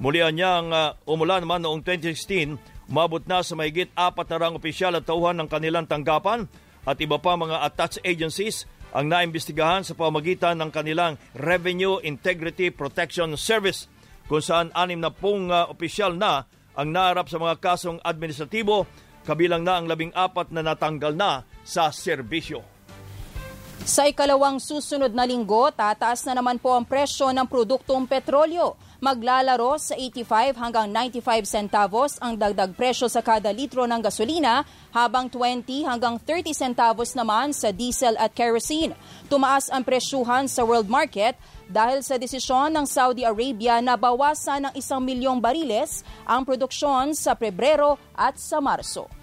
Mulian 0.01 0.33
niyang 0.33 0.73
uh, 0.73 0.97
umulan 1.05 1.45
naman 1.45 1.61
noong 1.61 1.85
2016, 1.85 2.57
umabot 2.89 3.21
na 3.29 3.45
sa 3.45 3.53
mahigit 3.53 3.93
apat 3.93 4.25
na 4.33 4.37
rang 4.41 4.57
opisyal 4.57 4.97
at 4.97 5.05
tauhan 5.05 5.37
ng 5.37 5.49
kanilang 5.49 5.85
tanggapan 5.85 6.49
at 6.81 6.97
iba 6.97 7.21
pa 7.21 7.37
mga 7.37 7.61
attached 7.61 8.01
agencies 8.01 8.65
ang 8.91 9.07
naimbestigahan 9.07 9.85
sa 9.85 9.93
pamagitan 9.93 10.57
ng 10.57 10.73
kanilang 10.73 11.21
Revenue 11.37 12.01
Integrity 12.01 12.73
Protection 12.73 13.37
Service 13.37 13.85
kung 14.25 14.41
saan 14.41 14.73
anim 14.73 14.97
na 14.97 15.13
pong 15.13 15.53
uh, 15.53 15.69
opisyal 15.69 16.17
na 16.17 16.49
ang 16.73 16.89
naharap 16.89 17.29
sa 17.29 17.37
mga 17.37 17.61
kasong 17.61 18.01
administratibo 18.01 18.89
kabilang 19.21 19.61
na 19.61 19.77
ang 19.77 19.85
labing 19.85 20.15
apat 20.17 20.49
na 20.49 20.65
natanggal 20.65 21.13
na 21.13 21.45
sa 21.61 21.93
serbisyo. 21.93 22.70
Sa 23.81 24.05
ikalawang 24.05 24.61
susunod 24.61 25.09
na 25.09 25.25
linggo, 25.25 25.73
tataas 25.73 26.21
na 26.29 26.37
naman 26.37 26.61
po 26.61 26.69
ang 26.69 26.85
presyo 26.85 27.33
ng 27.33 27.49
produktong 27.49 28.05
petrolyo. 28.05 28.77
Maglalaro 29.01 29.73
sa 29.81 29.97
85 29.97 30.53
hanggang 30.53 30.85
95 30.93 31.49
centavos 31.49 32.21
ang 32.21 32.37
dagdag 32.37 32.77
presyo 32.77 33.09
sa 33.09 33.25
kada 33.25 33.49
litro 33.49 33.89
ng 33.89 33.97
gasolina, 33.97 34.61
habang 34.93 35.25
20 35.25 35.89
hanggang 35.89 36.21
30 36.21 36.53
centavos 36.53 37.17
naman 37.17 37.57
sa 37.57 37.73
diesel 37.73 38.13
at 38.21 38.29
kerosene. 38.37 38.93
Tumaas 39.25 39.73
ang 39.73 39.81
presyuhan 39.81 40.45
sa 40.45 40.61
world 40.61 40.85
market 40.85 41.33
dahil 41.65 42.05
sa 42.05 42.21
desisyon 42.21 42.69
ng 42.77 42.85
Saudi 42.85 43.25
Arabia 43.25 43.81
na 43.81 43.97
bawasan 43.97 44.69
ng 44.69 44.73
isang 44.77 45.01
milyong 45.01 45.41
bariles 45.41 46.05
ang 46.29 46.45
produksyon 46.45 47.17
sa 47.17 47.33
Pebrero 47.33 47.97
at 48.13 48.37
sa 48.37 48.61
Marso. 48.61 49.20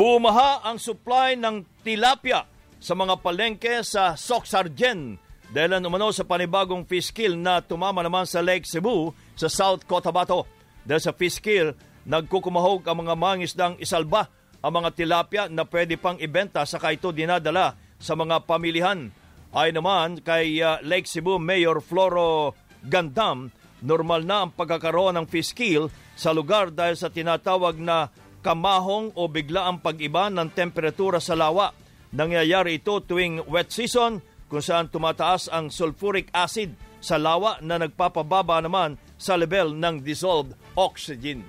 Bumaha 0.00 0.64
ang 0.64 0.80
supply 0.80 1.36
ng 1.36 1.84
tilapia 1.84 2.48
sa 2.80 2.96
mga 2.96 3.20
palengke 3.20 3.84
sa 3.84 4.16
Soxargen 4.16 5.20
dahil 5.52 5.76
umano 5.84 6.08
sa 6.08 6.24
panibagong 6.24 6.88
fiskil 6.88 7.36
na 7.36 7.60
tumama 7.60 8.00
naman 8.00 8.24
sa 8.24 8.40
Lake 8.40 8.64
Cebu 8.64 9.12
sa 9.36 9.52
South 9.52 9.84
Cotabato. 9.84 10.48
Dahil 10.88 11.04
sa 11.04 11.12
fiskil, 11.12 11.76
nagkukumahog 12.08 12.80
ang 12.88 13.04
mga 13.04 13.12
mangisdang 13.12 13.76
isalba 13.76 14.32
ang 14.64 14.72
mga 14.80 14.96
tilapia 14.96 15.44
na 15.52 15.68
pwede 15.68 16.00
pang 16.00 16.16
ibenta 16.16 16.64
saka 16.64 16.96
ito 16.96 17.12
dinadala 17.12 17.76
sa 18.00 18.16
mga 18.16 18.48
pamilihan. 18.48 19.12
Ay 19.52 19.76
naman 19.76 20.24
kay 20.24 20.64
uh, 20.64 20.80
Lake 20.80 21.12
Cebu 21.12 21.36
Mayor 21.36 21.84
Floro 21.84 22.56
Gandam, 22.88 23.52
normal 23.84 24.24
na 24.24 24.48
ang 24.48 24.56
pagkakaroon 24.56 25.20
ng 25.20 25.28
fiskil 25.28 25.92
sa 26.16 26.32
lugar 26.32 26.72
dahil 26.72 26.96
sa 26.96 27.12
tinatawag 27.12 27.76
na 27.76 28.08
kamahong 28.40 29.12
o 29.16 29.28
bigla 29.28 29.68
ang 29.68 29.80
pag-iba 29.80 30.32
ng 30.32 30.48
temperatura 30.52 31.20
sa 31.20 31.36
lawa. 31.36 31.72
Nangyayari 32.10 32.82
ito 32.82 32.98
tuwing 33.00 33.46
wet 33.46 33.70
season 33.70 34.18
kung 34.50 34.64
saan 34.64 34.90
tumataas 34.90 35.46
ang 35.46 35.70
sulfuric 35.70 36.26
acid 36.34 36.74
sa 36.98 37.16
lawa 37.16 37.62
na 37.62 37.78
nagpapababa 37.78 38.60
naman 38.60 38.98
sa 39.14 39.38
level 39.38 39.78
ng 39.78 40.02
dissolved 40.02 40.58
oxygen. 40.74 41.46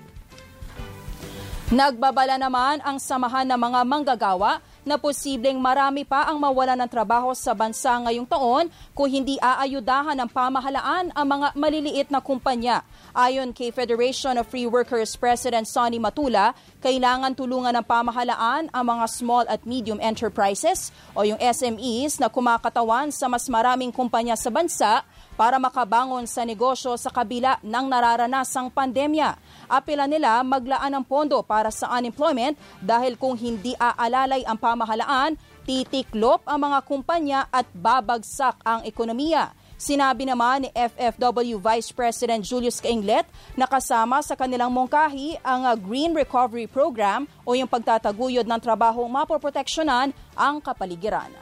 Nagbabala 1.72 2.36
naman 2.36 2.84
ang 2.84 3.00
samahan 3.00 3.48
ng 3.48 3.56
mga 3.56 3.80
manggagawa 3.88 4.60
na 4.84 5.00
posibleng 5.00 5.56
marami 5.56 6.04
pa 6.04 6.28
ang 6.28 6.36
mawala 6.36 6.76
ng 6.76 6.90
trabaho 6.92 7.32
sa 7.32 7.56
bansa 7.56 7.96
ngayong 7.96 8.28
taon 8.28 8.68
kung 8.92 9.08
hindi 9.08 9.40
aayudahan 9.40 10.20
ng 10.20 10.30
pamahalaan 10.36 11.16
ang 11.16 11.28
mga 11.32 11.48
maliliit 11.56 12.08
na 12.12 12.20
kumpanya. 12.20 12.84
Ayon 13.12 13.52
kay 13.52 13.76
Federation 13.76 14.40
of 14.40 14.48
Free 14.48 14.64
Workers 14.64 15.20
President 15.20 15.68
Sonny 15.68 16.00
Matula, 16.00 16.56
kailangan 16.80 17.36
tulungan 17.36 17.76
ng 17.76 17.84
pamahalaan 17.84 18.72
ang 18.72 18.86
mga 18.88 19.06
small 19.12 19.44
at 19.52 19.68
medium 19.68 20.00
enterprises 20.00 20.96
o 21.12 21.28
yung 21.28 21.36
SMEs 21.36 22.24
na 22.24 22.32
kumakatawan 22.32 23.12
sa 23.12 23.28
mas 23.28 23.52
maraming 23.52 23.92
kumpanya 23.92 24.40
sa 24.40 24.48
bansa 24.48 25.04
para 25.36 25.60
makabangon 25.60 26.24
sa 26.24 26.48
negosyo 26.48 26.96
sa 26.96 27.12
kabila 27.12 27.60
ng 27.60 27.86
nararanasang 27.92 28.72
pandemya. 28.72 29.36
Apela 29.68 30.08
nila 30.08 30.40
maglaan 30.48 30.96
ng 30.96 31.04
pondo 31.04 31.44
para 31.44 31.68
sa 31.68 31.92
unemployment 32.00 32.56
dahil 32.80 33.20
kung 33.20 33.36
hindi 33.36 33.76
aalalay 33.76 34.48
ang 34.48 34.56
pamahalaan, 34.56 35.36
titiklop 35.68 36.48
ang 36.48 36.64
mga 36.64 36.80
kumpanya 36.88 37.40
at 37.52 37.68
babagsak 37.76 38.56
ang 38.64 38.88
ekonomiya. 38.88 39.52
Sinabi 39.82 40.30
naman 40.30 40.62
ni 40.62 40.70
FFW 40.78 41.58
Vice 41.58 41.90
President 41.90 42.46
Julius 42.46 42.78
Kainglet 42.78 43.26
na 43.58 43.66
kasama 43.66 44.22
sa 44.22 44.38
kanilang 44.38 44.70
mungkahi 44.70 45.42
ang 45.42 45.66
Green 45.82 46.14
Recovery 46.14 46.70
Program 46.70 47.26
o 47.42 47.58
yung 47.58 47.66
pagtataguyod 47.66 48.46
ng 48.46 48.62
trabahong 48.62 49.10
mapoproteksyonan 49.10 50.14
ang 50.38 50.62
kapaligiran. 50.62 51.34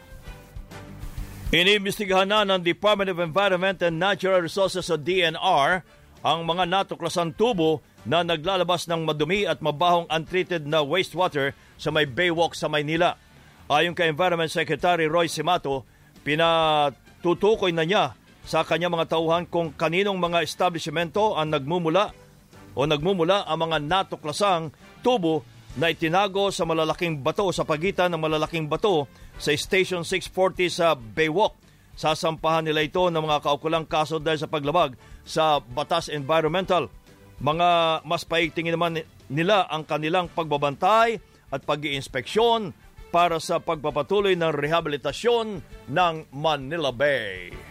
Inimbestigahan 1.51 2.31
na 2.31 2.47
ng 2.47 2.63
Department 2.63 3.11
of 3.11 3.19
Environment 3.19 3.75
and 3.83 3.99
Natural 3.99 4.39
Resources 4.39 4.87
o 4.87 4.95
DNR 4.95 5.83
ang 6.23 6.39
mga 6.47 6.63
natuklasan 6.63 7.35
tubo 7.35 7.83
na 8.07 8.23
naglalabas 8.23 8.87
ng 8.87 9.03
madumi 9.03 9.43
at 9.51 9.59
mabahong 9.59 10.07
untreated 10.07 10.63
na 10.63 10.79
wastewater 10.79 11.51
sa 11.75 11.91
may 11.91 12.07
Baywalk 12.07 12.55
sa 12.55 12.71
Maynila. 12.71 13.19
Ayon 13.67 13.91
kay 13.91 14.07
Environment 14.07 14.47
Secretary 14.47 15.11
Roy 15.11 15.27
Simato, 15.27 15.83
pinatutukoy 16.23 17.75
na 17.75 17.83
niya 17.83 18.15
sa 18.45 18.65
kanyang 18.65 18.95
mga 18.95 19.15
tauhan 19.15 19.45
kung 19.45 19.73
kaninong 19.73 20.17
mga 20.17 20.43
establishmento 20.43 21.35
ang 21.37 21.53
nagmumula 21.53 22.11
o 22.73 22.85
nagmumula 22.85 23.45
ang 23.45 23.69
mga 23.69 23.77
natuklasang 23.83 24.71
tubo 25.03 25.43
na 25.77 25.91
itinago 25.93 26.49
sa 26.49 26.65
malalaking 26.65 27.21
bato 27.21 27.51
sa 27.53 27.67
pagitan 27.67 28.09
ng 28.13 28.21
malalaking 28.21 28.65
bato 28.65 29.05
sa 29.37 29.53
Station 29.53 30.01
640 30.01 30.67
sa 30.71 30.97
Baywalk. 30.97 31.55
Sasampahan 31.99 32.63
nila 32.63 32.83
ito 32.83 33.03
ng 33.11 33.19
mga 33.19 33.43
kaukulang 33.43 33.83
kaso 33.83 34.23
dahil 34.23 34.39
sa 34.39 34.47
paglabag 34.47 34.95
sa 35.27 35.59
batas 35.59 36.07
environmental. 36.07 36.87
Mga 37.43 38.01
mas 38.07 38.23
paigtingin 38.23 38.75
naman 38.75 39.03
nila 39.27 39.67
ang 39.67 39.83
kanilang 39.83 40.31
pagbabantay 40.31 41.19
at 41.51 41.61
pag 41.63 41.83
inspeksyon 41.83 42.71
para 43.09 43.41
sa 43.41 43.57
pagpapatuloy 43.59 44.37
ng 44.37 44.53
rehabilitasyon 44.53 45.47
ng 45.89 46.15
Manila 46.31 46.93
Bay. 46.93 47.68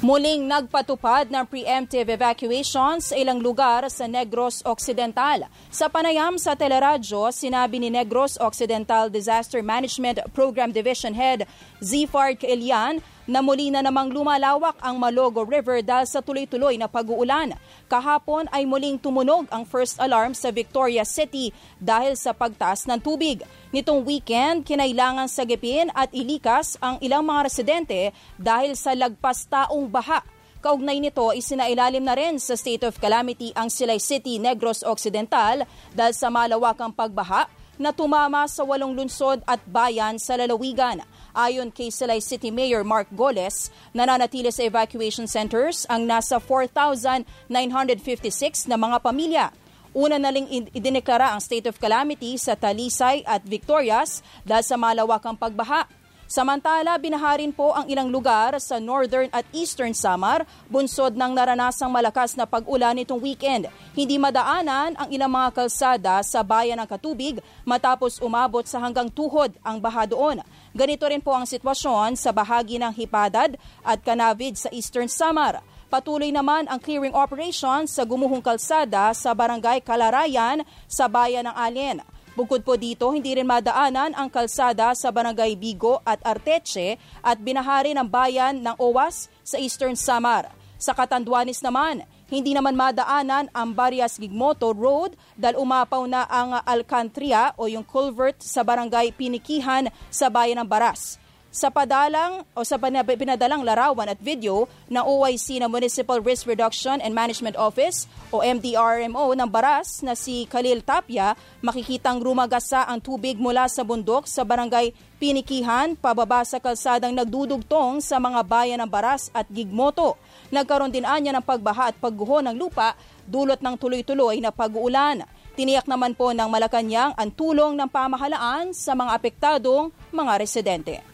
Muling 0.00 0.48
nagpatupad 0.48 1.28
ng 1.28 1.44
preemptive 1.44 2.08
evacuation 2.08 3.04
sa 3.04 3.12
ilang 3.20 3.36
lugar 3.36 3.84
sa 3.92 4.08
Negros 4.08 4.64
Occidental. 4.64 5.44
Sa 5.68 5.92
panayam 5.92 6.40
sa 6.40 6.56
teleradyo, 6.56 7.28
sinabi 7.28 7.76
ni 7.76 7.92
Negros 7.92 8.40
Occidental 8.40 9.12
Disaster 9.12 9.60
Management 9.60 10.24
Program 10.32 10.72
Division 10.72 11.12
Head 11.12 11.44
Zifard 11.84 12.40
Kaelian 12.40 13.04
na 13.30 13.38
muli 13.38 13.70
na 13.70 13.78
namang 13.78 14.10
lumalawak 14.10 14.74
ang 14.82 14.98
Malogo 14.98 15.46
River 15.46 15.86
dahil 15.86 16.10
sa 16.10 16.18
tuloy-tuloy 16.18 16.74
na 16.74 16.90
pag-uulan. 16.90 17.54
Kahapon 17.86 18.50
ay 18.50 18.66
muling 18.66 18.98
tumunog 18.98 19.46
ang 19.54 19.62
first 19.62 20.02
alarm 20.02 20.34
sa 20.34 20.50
Victoria 20.50 21.06
City 21.06 21.54
dahil 21.78 22.18
sa 22.18 22.34
pagtaas 22.34 22.90
ng 22.90 22.98
tubig. 22.98 23.46
Nitong 23.70 24.02
weekend, 24.02 24.66
kinailangan 24.66 25.30
sagipin 25.30 25.94
at 25.94 26.10
ilikas 26.10 26.74
ang 26.82 26.98
ilang 26.98 27.22
mga 27.22 27.46
residente 27.46 28.10
dahil 28.34 28.74
sa 28.74 28.98
lagpas 28.98 29.46
taong 29.46 29.86
baha. 29.86 30.26
Kaugnay 30.60 30.98
nito, 30.98 31.30
isinailalim 31.30 32.02
na 32.02 32.18
rin 32.18 32.36
sa 32.36 32.58
state 32.58 32.82
of 32.82 32.98
calamity 32.98 33.54
ang 33.54 33.70
Silay 33.72 34.02
City, 34.02 34.36
Negros 34.42 34.82
Occidental 34.82 35.64
dahil 35.94 36.12
sa 36.12 36.28
malawakang 36.28 36.92
pagbaha 36.92 37.48
na 37.80 37.96
tumama 37.96 38.44
sa 38.44 38.60
walong 38.60 38.92
lunsod 38.92 39.40
at 39.48 39.56
bayan 39.64 40.20
sa 40.20 40.36
lalawigan. 40.36 41.00
Ayon 41.34 41.70
kay 41.70 41.94
Silay 41.94 42.18
City 42.18 42.50
Mayor 42.50 42.82
Mark 42.82 43.06
Goles, 43.14 43.70
nananatili 43.94 44.50
sa 44.50 44.66
evacuation 44.66 45.30
centers 45.30 45.86
ang 45.86 46.02
nasa 46.06 46.42
4,956 46.42 48.66
na 48.66 48.74
mga 48.74 48.98
pamilya. 48.98 49.54
Una 49.90 50.22
na 50.22 50.30
ling 50.30 50.70
idineklara 50.70 51.34
ang 51.34 51.42
state 51.42 51.66
of 51.66 51.74
calamity 51.82 52.38
sa 52.38 52.54
Talisay 52.54 53.26
at 53.26 53.42
Victorias 53.42 54.22
dahil 54.46 54.62
sa 54.62 54.78
malawakang 54.78 55.34
pagbaha. 55.34 55.82
Samantala, 56.30 56.94
binaharin 56.94 57.50
po 57.50 57.74
ang 57.74 57.90
ilang 57.90 58.06
lugar 58.06 58.54
sa 58.62 58.78
northern 58.78 59.26
at 59.34 59.42
eastern 59.50 59.90
Samar, 59.90 60.46
bunsod 60.70 61.18
ng 61.18 61.34
naranasang 61.34 61.90
malakas 61.90 62.38
na 62.38 62.46
pag-ulan 62.46 62.94
nitong 62.94 63.18
weekend. 63.18 63.66
Hindi 63.98 64.14
madaanan 64.14 64.94
ang 64.94 65.10
ilang 65.10 65.26
mga 65.26 65.50
kalsada 65.50 66.22
sa 66.22 66.46
bayan 66.46 66.78
ng 66.78 66.86
Katubig 66.86 67.42
matapos 67.66 68.22
umabot 68.22 68.62
sa 68.62 68.78
hanggang 68.78 69.10
tuhod 69.10 69.50
ang 69.66 69.82
baha 69.82 70.06
doon. 70.06 70.38
Ganito 70.70 71.02
rin 71.10 71.18
po 71.18 71.34
ang 71.34 71.50
sitwasyon 71.50 72.14
sa 72.14 72.30
bahagi 72.30 72.78
ng 72.78 72.94
Hipadad 72.94 73.58
at 73.82 73.98
Canavid 74.06 74.54
sa 74.54 74.70
eastern 74.70 75.10
Samar. 75.10 75.58
Patuloy 75.90 76.30
naman 76.30 76.70
ang 76.70 76.78
clearing 76.78 77.10
operation 77.10 77.90
sa 77.90 78.06
gumuhong 78.06 78.38
kalsada 78.38 79.10
sa 79.18 79.34
barangay 79.34 79.82
Kalarayan 79.82 80.62
sa 80.86 81.10
bayan 81.10 81.50
ng 81.50 81.56
Alien. 81.58 81.98
Bukod 82.38 82.62
po 82.62 82.78
dito, 82.78 83.10
hindi 83.10 83.34
rin 83.34 83.44
madaanan 83.44 84.14
ang 84.14 84.30
kalsada 84.30 84.94
sa 84.94 85.10
barangay 85.10 85.58
Bigo 85.58 85.98
at 86.06 86.22
Arteche 86.24 86.96
at 87.20 87.36
binahari 87.42 87.90
ng 87.92 88.06
bayan 88.06 88.62
ng 88.62 88.78
Owas 88.78 89.28
sa 89.42 89.58
Eastern 89.58 89.98
Samar. 89.98 90.46
Sa 90.80 90.96
Katanduanis 90.96 91.60
naman, 91.60 92.08
hindi 92.32 92.56
naman 92.56 92.72
madaanan 92.72 93.52
ang 93.52 93.76
Barias 93.76 94.16
Gigmoto 94.16 94.72
Road 94.72 95.12
dahil 95.36 95.60
umapaw 95.60 96.08
na 96.08 96.24
ang 96.24 96.56
Alcantria 96.64 97.52
o 97.60 97.68
yung 97.68 97.84
culvert 97.84 98.40
sa 98.40 98.64
barangay 98.64 99.12
Pinikihan 99.12 99.92
sa 100.08 100.32
bayan 100.32 100.64
ng 100.64 100.68
Baras. 100.70 101.19
Sa 101.50 101.68
padalang 101.68 102.46
o 102.54 102.62
sa 102.62 102.78
pinadalang 102.78 103.66
larawan 103.66 104.06
at 104.06 104.18
video 104.22 104.70
ng 104.86 105.02
OIC 105.02 105.58
na 105.58 105.66
Municipal 105.66 106.22
Risk 106.22 106.46
Reduction 106.46 107.02
and 107.02 107.10
Management 107.10 107.58
Office 107.58 108.06
o 108.30 108.40
MDRMO 108.40 109.34
ng 109.34 109.50
Baras 109.50 110.00
na 110.06 110.14
si 110.14 110.46
Khalil 110.46 110.86
Tapia, 110.86 111.34
makikitang 111.60 112.22
rumagasa 112.22 112.86
ang 112.86 113.02
tubig 113.02 113.34
mula 113.36 113.66
sa 113.66 113.82
bundok 113.82 114.30
sa 114.30 114.46
barangay 114.46 114.94
Pinikihan 115.20 116.00
pababa 116.00 116.40
sa 116.48 116.56
kalsadang 116.56 117.12
nagdudugtong 117.12 118.00
sa 118.00 118.16
mga 118.16 118.40
bayan 118.40 118.80
ng 118.80 118.88
Baras 118.88 119.28
at 119.36 119.44
Gigmoto. 119.52 120.16
Nagkaroon 120.48 120.88
din 120.88 121.04
anya 121.04 121.36
ng 121.36 121.44
pagbaha 121.44 121.92
at 121.92 121.96
pagguho 122.00 122.40
ng 122.40 122.56
lupa 122.56 122.96
dulot 123.28 123.60
ng 123.60 123.76
tuloy-tuloy 123.76 124.40
na 124.40 124.48
pag-uulan. 124.48 125.28
Tiniyak 125.60 125.84
naman 125.84 126.16
po 126.16 126.32
ng 126.32 126.48
Malacanang 126.48 127.12
ang 127.20 127.28
tulong 127.36 127.76
ng 127.76 127.92
pamahalaan 127.92 128.72
sa 128.72 128.96
mga 128.96 129.12
apektadong 129.12 129.92
mga 130.08 130.32
residente. 130.40 131.09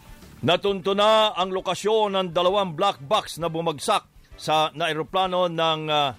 Natunto 0.47 0.95
na 0.95 1.35
ang 1.35 1.51
lokasyon 1.51 2.15
ng 2.15 2.29
dalawang 2.31 2.79
black 2.79 3.03
box 3.03 3.43
na 3.43 3.51
bumagsak 3.51 4.07
sa 4.39 4.71
na 4.79 4.87
aeroplano 4.87 5.51
ng 5.51 5.91
uh, 5.91 6.15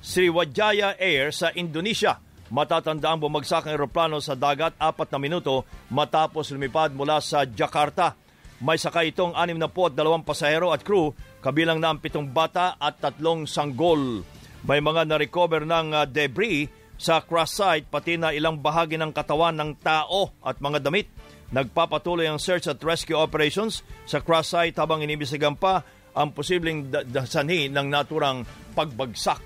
Sriwijaya 0.00 0.96
Air 0.96 1.36
sa 1.36 1.52
Indonesia. 1.52 2.16
Matatanda 2.48 3.12
ang 3.12 3.20
bumagsak 3.20 3.68
ang 3.68 3.76
aeroplano 3.76 4.24
sa 4.24 4.32
dagat 4.40 4.72
apat 4.80 5.12
na 5.12 5.20
minuto 5.20 5.68
matapos 5.92 6.48
lumipad 6.48 6.96
mula 6.96 7.20
sa 7.20 7.44
Jakarta. 7.44 8.16
May 8.64 8.80
sakay 8.80 9.12
itong 9.12 9.36
anim 9.36 9.60
na 9.60 9.68
po 9.68 9.92
at 9.92 9.94
dalawang 10.00 10.24
pasahero 10.24 10.72
at 10.72 10.80
crew, 10.80 11.12
kabilang 11.44 11.76
na 11.76 11.92
ang 11.92 12.00
pitong 12.00 12.32
bata 12.32 12.80
at 12.80 13.04
tatlong 13.04 13.44
sanggol. 13.44 14.24
May 14.64 14.80
mga 14.80 15.04
na-recover 15.04 15.68
ng 15.68 15.92
uh, 15.92 16.08
debris 16.08 16.72
sa 16.96 17.20
crash 17.20 17.60
site 17.60 17.92
pati 17.92 18.16
na 18.16 18.32
ilang 18.32 18.64
bahagi 18.64 18.96
ng 18.96 19.12
katawan 19.12 19.60
ng 19.60 19.76
tao 19.84 20.32
at 20.40 20.56
mga 20.56 20.88
damit. 20.88 21.12
Nagpapatuloy 21.48 22.28
ang 22.28 22.36
search 22.36 22.68
at 22.68 22.80
rescue 22.84 23.16
operations 23.16 23.80
sa 24.04 24.20
crash 24.20 24.52
site 24.52 24.76
habang 24.76 25.00
inibisigan 25.00 25.56
pa 25.56 25.80
ang 26.12 26.34
posibleng 26.34 26.90
dasanhi 26.90 27.72
ng 27.72 27.86
naturang 27.88 28.44
pagbagsak. 28.76 29.40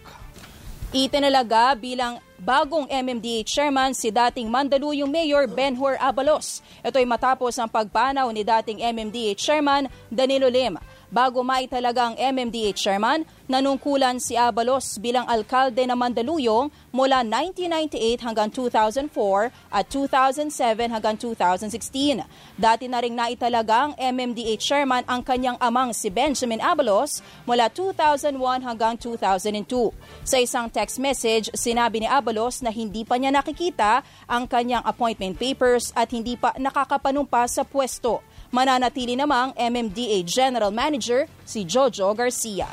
Itinalaga 0.93 1.73
bilang 1.73 2.21
bagong 2.37 2.85
MMDA 2.91 3.49
chairman 3.49 3.97
si 3.97 4.13
dating 4.13 4.53
Mandaluyong 4.53 5.09
Mayor 5.09 5.49
Benhur 5.49 5.97
Abalos. 5.97 6.61
Ito 6.85 7.01
ay 7.01 7.09
matapos 7.09 7.57
ang 7.57 7.71
pagpanaw 7.71 8.29
ni 8.29 8.45
dating 8.45 8.83
MMDA 8.83 9.33
chairman 9.39 9.89
Danilo 10.13 10.53
Lim. 10.53 10.77
Bago 11.13 11.45
maitalaga 11.45 12.09
ang 12.09 12.17
MMDA 12.17 12.73
chairman, 12.73 13.29
nanungkulan 13.45 14.17
si 14.17 14.33
Abalos 14.33 14.97
bilang 14.97 15.29
alkalde 15.29 15.85
ng 15.85 15.93
Mandaluyong 15.93 16.73
mula 16.89 17.21
1998 17.21 18.25
hanggang 18.25 18.49
2004 18.49 19.53
at 19.69 19.85
2007 19.93 20.89
hanggang 20.89 21.13
2016. 21.21 22.25
Dati 22.57 22.89
na 22.89 23.05
rin 23.05 23.13
naitalaga 23.13 23.93
ang 23.93 23.93
MMDA 24.01 24.57
chairman 24.57 25.05
ang 25.05 25.21
kanyang 25.21 25.61
amang 25.61 25.93
si 25.93 26.09
Benjamin 26.09 26.65
Abalos 26.65 27.21
mula 27.45 27.69
2001 27.69 28.65
hanggang 28.65 28.97
2002. 28.97 29.93
Sa 30.25 30.41
isang 30.41 30.73
text 30.73 30.97
message, 30.97 31.53
sinabi 31.53 32.01
ni 32.01 32.09
Abalos 32.09 32.65
na 32.65 32.73
hindi 32.73 33.05
pa 33.05 33.21
niya 33.21 33.37
nakikita 33.37 34.01
ang 34.25 34.49
kanyang 34.49 34.81
appointment 34.89 35.37
papers 35.37 35.93
at 35.93 36.09
hindi 36.09 36.41
pa 36.41 36.57
nakakapanumpa 36.57 37.45
sa 37.53 37.69
pwesto. 37.69 38.25
Mananatili 38.53 39.17
namang 39.17 39.57
MMDA 39.57 40.21
General 40.29 40.69
Manager 40.69 41.25
si 41.41 41.65
Jojo 41.65 42.13
Garcia. 42.13 42.69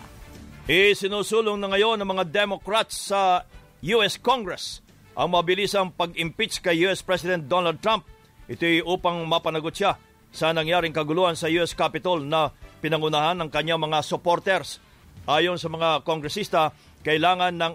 Isinusulong 0.68 1.56
na 1.56 1.72
ngayon 1.72 1.96
ng 2.04 2.10
mga 2.20 2.24
Democrats 2.28 3.08
sa 3.08 3.48
US 3.96 4.20
Congress 4.20 4.84
ang 5.16 5.32
mabilisang 5.32 5.96
pag-impeach 5.96 6.60
kay 6.60 6.84
US 6.84 7.00
President 7.00 7.48
Donald 7.48 7.80
Trump. 7.80 8.04
Ito'y 8.52 8.84
upang 8.84 9.24
mapanagot 9.24 9.72
siya 9.72 9.96
sa 10.36 10.52
nangyaring 10.52 10.92
kaguluhan 10.92 11.40
sa 11.40 11.48
US 11.48 11.72
Capitol 11.72 12.28
na 12.28 12.52
pinangunahan 12.84 13.40
ng 13.40 13.48
kanyang 13.48 13.80
mga 13.80 14.04
supporters. 14.04 14.84
Ayon 15.32 15.56
sa 15.56 15.72
mga 15.72 16.04
kongresista, 16.04 16.76
kailangan 17.08 17.56
ng 17.56 17.74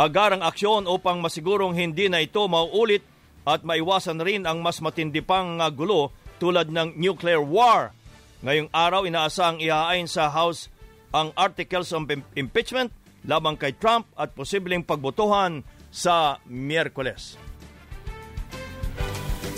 agarang 0.00 0.40
aksyon 0.40 0.88
upang 0.88 1.20
masigurong 1.20 1.76
hindi 1.76 2.08
na 2.08 2.24
ito 2.24 2.40
mauulit 2.48 3.17
at 3.48 3.64
maiwasan 3.64 4.20
rin 4.20 4.44
ang 4.44 4.60
mas 4.60 4.84
matindi 4.84 5.24
pang 5.24 5.56
gulo 5.72 6.12
tulad 6.36 6.68
ng 6.68 7.00
nuclear 7.00 7.40
war. 7.40 7.96
Ngayong 8.44 8.68
araw, 8.70 9.08
inaasang 9.08 9.58
ihahain 9.58 10.04
sa 10.04 10.28
House 10.28 10.68
ang 11.10 11.32
articles 11.34 11.90
of 11.96 12.04
impeachment 12.36 12.92
labang 13.24 13.56
kay 13.56 13.72
Trump 13.74 14.06
at 14.14 14.36
posibleng 14.36 14.84
pagbotohan 14.84 15.64
sa 15.88 16.38
Miyerkules. 16.46 17.40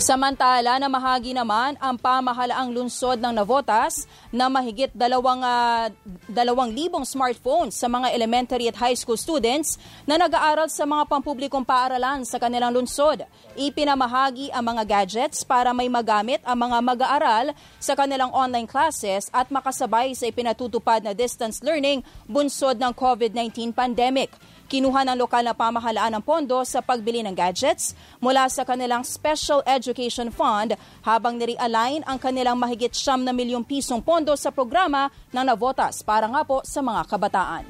Samantala, 0.01 0.81
namahagi 0.81 1.29
naman 1.37 1.77
ang 1.77 1.93
pamahalaang 1.93 2.73
lungsod 2.73 3.21
ng 3.21 3.37
Navotas 3.37 4.09
na 4.31 4.47
mahigit 4.47 4.89
dalawang, 4.95 5.43
uh, 5.43 5.91
dalawang 6.31 6.71
libong 6.71 7.03
smartphones 7.03 7.75
sa 7.75 7.91
mga 7.91 8.15
elementary 8.15 8.71
at 8.71 8.79
high 8.79 8.95
school 8.95 9.19
students 9.19 9.75
na 10.07 10.15
nag-aaral 10.15 10.71
sa 10.71 10.87
mga 10.87 11.03
pampublikong 11.11 11.67
paaralan 11.67 12.23
sa 12.23 12.39
kanilang 12.39 12.71
lungsod. 12.71 13.27
Ipinamahagi 13.59 14.49
ang 14.55 14.71
mga 14.71 14.83
gadgets 14.87 15.43
para 15.43 15.75
may 15.75 15.91
magamit 15.91 16.39
ang 16.47 16.63
mga 16.63 16.77
mag-aaral 16.79 17.45
sa 17.77 17.93
kanilang 17.93 18.31
online 18.31 18.65
classes 18.65 19.27
at 19.35 19.51
makasabay 19.51 20.15
sa 20.15 20.31
ipinatutupad 20.31 21.03
na 21.03 21.11
distance 21.11 21.59
learning 21.59 21.99
bunsod 22.25 22.79
ng 22.79 22.95
COVID-19 22.95 23.75
pandemic. 23.75 24.31
Kinuha 24.71 25.03
ng 25.03 25.19
lokal 25.19 25.43
na 25.43 25.51
pamahalaan 25.51 26.15
ng 26.15 26.23
pondo 26.23 26.55
sa 26.63 26.79
pagbili 26.79 27.19
ng 27.19 27.35
gadgets 27.35 27.91
mula 28.23 28.47
sa 28.47 28.63
kanilang 28.63 29.03
Special 29.03 29.59
Education 29.67 30.31
Fund 30.31 30.79
habang 31.03 31.35
nire-align 31.35 32.07
ang 32.07 32.15
kanilang 32.15 32.55
mahigit 32.55 32.95
siyam 32.95 33.27
na 33.27 33.35
milyong 33.35 33.67
pisong 33.67 33.99
pondo 33.99 34.20
sa 34.37 34.53
programa 34.53 35.09
ng 35.33 35.45
Navotas 35.45 36.05
para 36.05 36.29
nga 36.29 36.41
po 36.45 36.61
sa 36.61 36.79
mga 36.79 37.01
kabataan. 37.09 37.65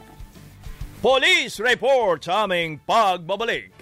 Police 1.01 1.57
report 1.57 2.27
sa 2.27 2.45
aming 2.45 2.77
pagbabalik. 2.85 3.73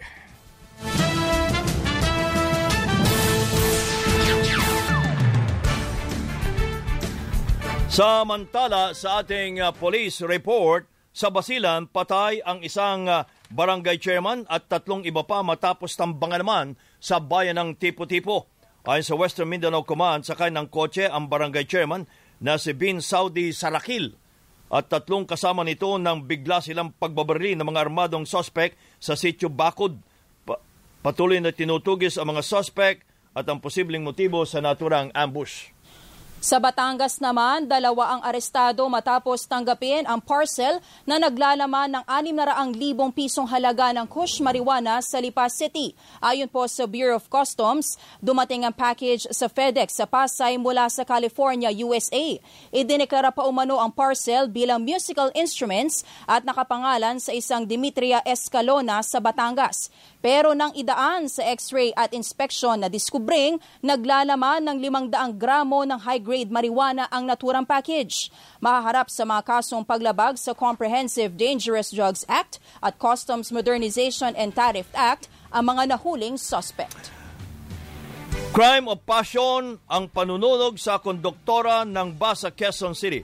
Samantala 7.90 8.96
sa 8.96 9.20
ating 9.20 9.60
uh, 9.60 9.76
police 9.76 10.24
report, 10.24 10.88
sa 11.12 11.28
Basilan, 11.28 11.90
patay 11.90 12.40
ang 12.46 12.64
isang 12.64 13.10
uh, 13.10 13.28
barangay 13.52 14.00
chairman 14.00 14.48
at 14.48 14.72
tatlong 14.72 15.04
iba 15.04 15.26
pa 15.28 15.44
matapos 15.44 15.98
tambangan 16.00 16.40
naman 16.40 16.68
sa 17.02 17.20
bayan 17.20 17.60
ng 17.60 17.76
Tipo-Tipo. 17.76 18.48
Ayon 18.90 19.06
sa 19.06 19.20
Western 19.20 19.52
Mindanao 19.52 19.86
Command, 19.86 20.24
sakay 20.24 20.50
ng 20.50 20.66
kotse 20.72 21.06
ang 21.06 21.30
barangay 21.30 21.68
chairman 21.68 22.10
na 22.40 22.56
si 22.56 22.72
Bin 22.76 23.04
Saudi 23.04 23.52
Sarakil 23.52 24.16
at 24.70 24.86
tatlong 24.88 25.26
kasama 25.26 25.66
nito 25.66 25.90
nang 25.98 26.24
bigla 26.24 26.62
silang 26.62 26.94
pagbabarili 26.94 27.58
ng 27.58 27.66
mga 27.66 27.90
armadong 27.90 28.26
sospek 28.30 28.78
sa 29.02 29.18
sitio 29.18 29.50
Bakod. 29.50 29.98
Pa- 30.46 30.62
patuloy 31.02 31.42
na 31.42 31.50
tinutugis 31.50 32.22
ang 32.22 32.30
mga 32.32 32.46
sospek 32.46 33.02
at 33.34 33.46
ang 33.50 33.58
posibleng 33.58 34.06
motibo 34.06 34.46
sa 34.46 34.62
naturang 34.62 35.10
ambush. 35.18 35.74
Sa 36.40 36.56
Batangas 36.56 37.20
naman, 37.20 37.68
dalawa 37.68 38.16
ang 38.16 38.22
arestado 38.24 38.88
matapos 38.88 39.44
tanggapin 39.44 40.08
ang 40.08 40.24
parcel 40.24 40.80
na 41.04 41.20
naglalaman 41.20 42.00
ng 42.00 42.04
600,000 42.08 43.12
pisong 43.12 43.44
halaga 43.44 43.92
ng 43.92 44.08
kush 44.08 44.40
marijuana 44.40 45.04
sa 45.04 45.20
Lipa 45.20 45.52
City. 45.52 45.92
Ayon 46.24 46.48
po 46.48 46.64
sa 46.72 46.88
Bureau 46.88 47.20
of 47.20 47.28
Customs, 47.28 48.00
dumating 48.24 48.64
ang 48.64 48.72
package 48.72 49.28
sa 49.36 49.52
FedEx 49.52 50.00
sa 50.00 50.08
Pasay 50.08 50.56
mula 50.56 50.88
sa 50.88 51.04
California, 51.04 51.68
USA. 51.84 52.40
Idineklara 52.72 53.36
pa 53.36 53.44
umano 53.44 53.76
ang 53.76 53.92
parcel 53.92 54.48
bilang 54.48 54.80
musical 54.80 55.36
instruments 55.36 56.08
at 56.24 56.48
nakapangalan 56.48 57.20
sa 57.20 57.36
isang 57.36 57.68
Dimitria 57.68 58.24
Escalona 58.24 59.04
sa 59.04 59.20
Batangas. 59.20 59.92
Pero 60.20 60.52
nang 60.52 60.76
idaan 60.76 61.32
sa 61.32 61.48
x-ray 61.48 61.96
at 61.96 62.12
inspection 62.12 62.84
na 62.84 62.92
diskubring, 62.92 63.56
naglalaman 63.80 64.68
ng 64.68 64.78
500 65.12 65.40
gramo 65.40 65.88
ng 65.88 65.96
high-grade 65.96 66.52
marijuana 66.52 67.08
ang 67.08 67.24
naturang 67.24 67.64
package. 67.64 68.28
Mahaharap 68.60 69.08
sa 69.08 69.24
mga 69.24 69.48
kasong 69.48 69.88
paglabag 69.88 70.36
sa 70.36 70.52
Comprehensive 70.52 71.40
Dangerous 71.40 71.96
Drugs 71.96 72.28
Act 72.28 72.60
at 72.84 73.00
Customs 73.00 73.48
Modernization 73.56 74.36
and 74.36 74.52
Tariff 74.52 74.92
Act 74.92 75.32
ang 75.56 75.72
mga 75.72 75.96
nahuling 75.96 76.36
suspect. 76.36 77.16
Crime 78.52 78.92
of 78.92 79.00
passion 79.08 79.80
ang 79.88 80.12
panununog 80.12 80.76
sa 80.76 81.00
konduktora 81.00 81.88
ng 81.88 82.12
bus 82.20 82.44
sa 82.44 82.52
Quezon 82.52 82.92
City. 82.92 83.24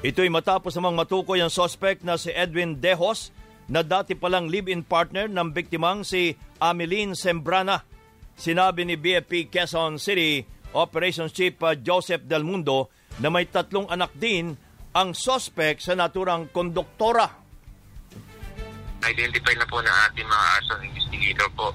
Ito'y 0.00 0.32
matapos 0.32 0.72
namang 0.76 0.96
matukoy 0.96 1.44
ang 1.44 1.52
suspect 1.52 2.06
na 2.06 2.16
si 2.16 2.32
Edwin 2.32 2.78
Dejos 2.78 3.34
na 3.70 3.82
dati 3.82 4.14
palang 4.14 4.46
live-in 4.46 4.86
partner 4.86 5.26
ng 5.26 5.50
biktimang 5.50 6.06
si 6.06 6.34
Ameline 6.62 7.18
Sembrana. 7.18 7.82
Sinabi 8.36 8.84
ni 8.84 8.94
BFP 9.00 9.48
Quezon 9.48 9.96
City 9.96 10.44
Operations 10.76 11.32
Chief 11.32 11.56
uh, 11.64 11.72
Joseph 11.74 12.28
Del 12.28 12.44
Mundo 12.44 12.92
na 13.18 13.32
may 13.32 13.48
tatlong 13.48 13.88
anak 13.88 14.12
din 14.12 14.52
ang 14.92 15.16
suspect 15.16 15.80
sa 15.82 15.96
naturang 15.96 16.52
konduktora. 16.52 17.26
Identify 19.06 19.54
na 19.56 19.66
po 19.68 19.80
na 19.80 19.92
ating 20.10 20.26
mga 20.26 20.46
arson 20.60 20.80
investigator 20.84 21.48
po 21.56 21.72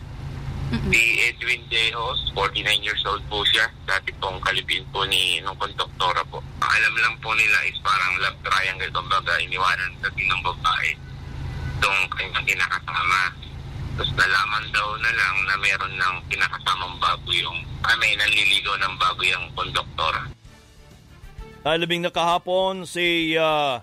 Si 0.72 1.04
Edwin 1.28 1.68
Dejos, 1.68 2.32
49 2.32 2.64
years 2.80 3.04
old 3.04 3.20
po 3.28 3.44
siya. 3.44 3.68
Dati 3.84 4.08
pong 4.24 4.40
kalipin 4.40 4.88
po 4.88 5.04
ni 5.04 5.44
nung 5.44 5.60
konduktora 5.60 6.24
po. 6.32 6.40
Alam 6.64 6.96
lang 6.96 7.20
po 7.20 7.36
nila 7.36 7.68
is 7.68 7.76
parang 7.84 8.16
love 8.24 8.40
triangle. 8.40 8.88
Kumbaga, 8.96 9.36
iniwanan 9.44 9.92
sa 10.00 10.08
ng 10.08 10.44
babae 10.48 11.11
itong 11.82 12.02
kanyang 12.14 12.46
kinakasama. 12.46 13.22
Tapos 13.98 14.14
nalaman 14.14 14.66
daw 14.70 14.90
na 15.02 15.12
lang 15.18 15.36
na 15.50 15.56
meron 15.58 15.94
ng 15.98 16.16
kinakasamang 16.30 16.96
baboy 17.02 17.38
yung, 17.42 17.60
ah, 17.82 17.98
may 17.98 18.14
nanliligaw 18.14 18.78
ng 18.78 18.94
baboy 19.02 19.30
ang 19.34 19.46
konduktora. 19.58 20.22
Alabing 21.66 22.06
nakahapon 22.06 22.86
si 22.86 23.34
uh, 23.38 23.82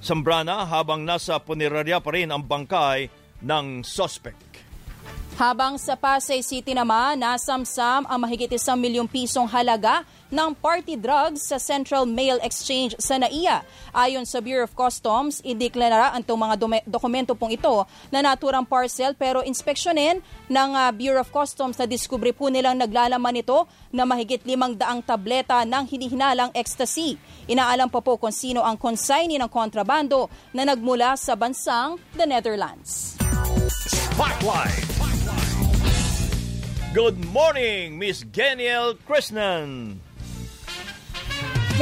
Sambrana 0.00 0.64
habang 0.64 1.04
nasa 1.04 1.36
punerarya 1.36 2.00
pa 2.00 2.10
rin 2.16 2.32
ang 2.32 2.40
bangkay 2.40 3.12
ng 3.44 3.84
suspect. 3.84 4.40
Habang 5.40 5.80
sa 5.80 5.96
Pasay 5.96 6.44
City 6.44 6.76
naman, 6.76 7.16
nasamsam 7.16 8.04
ang 8.04 8.18
mahigit 8.20 8.52
isang 8.52 8.76
milyong 8.76 9.08
pisong 9.08 9.48
halaga 9.48 10.04
ng 10.32 10.56
party 10.56 10.96
drugs 10.96 11.44
sa 11.44 11.60
Central 11.60 12.08
Mail 12.08 12.40
Exchange 12.40 12.96
sa 12.96 13.20
NAIA. 13.20 13.60
Ayon 13.92 14.24
sa 14.24 14.40
Bureau 14.40 14.64
of 14.64 14.72
Customs, 14.72 15.44
ideklara 15.44 16.16
ang 16.16 16.24
mga 16.24 16.56
dokumento 16.88 17.36
pong 17.36 17.52
ito 17.52 17.84
na 18.08 18.24
naturang 18.24 18.64
parcel 18.64 19.12
pero 19.12 19.44
inspeksyonin 19.44 20.24
ng 20.48 20.70
uh, 20.72 20.88
Bureau 20.96 21.20
of 21.20 21.28
Customs 21.28 21.76
na 21.76 21.84
diskubre 21.84 22.32
po 22.32 22.48
nilang 22.48 22.80
naglalaman 22.80 23.44
ito 23.44 23.68
na 23.92 24.08
mahigit 24.08 24.40
limang 24.48 24.72
daang 24.72 25.04
tableta 25.04 25.60
ng 25.68 25.84
hinihinalang 25.84 26.50
ecstasy. 26.56 27.20
Inaalam 27.44 27.92
pa 27.92 28.00
po 28.00 28.16
kung 28.16 28.32
sino 28.32 28.64
ang 28.64 28.80
consignee 28.80 29.36
ng 29.36 29.52
kontrabando 29.52 30.32
na 30.56 30.64
nagmula 30.64 31.12
sa 31.20 31.36
bansang 31.36 32.00
the 32.16 32.24
Netherlands. 32.24 33.20
Spotlight! 33.68 34.88
Good 36.92 37.24
morning, 37.32 37.96
Miss 37.96 38.20
Geniel 38.20 39.00
Krishnan. 39.08 39.96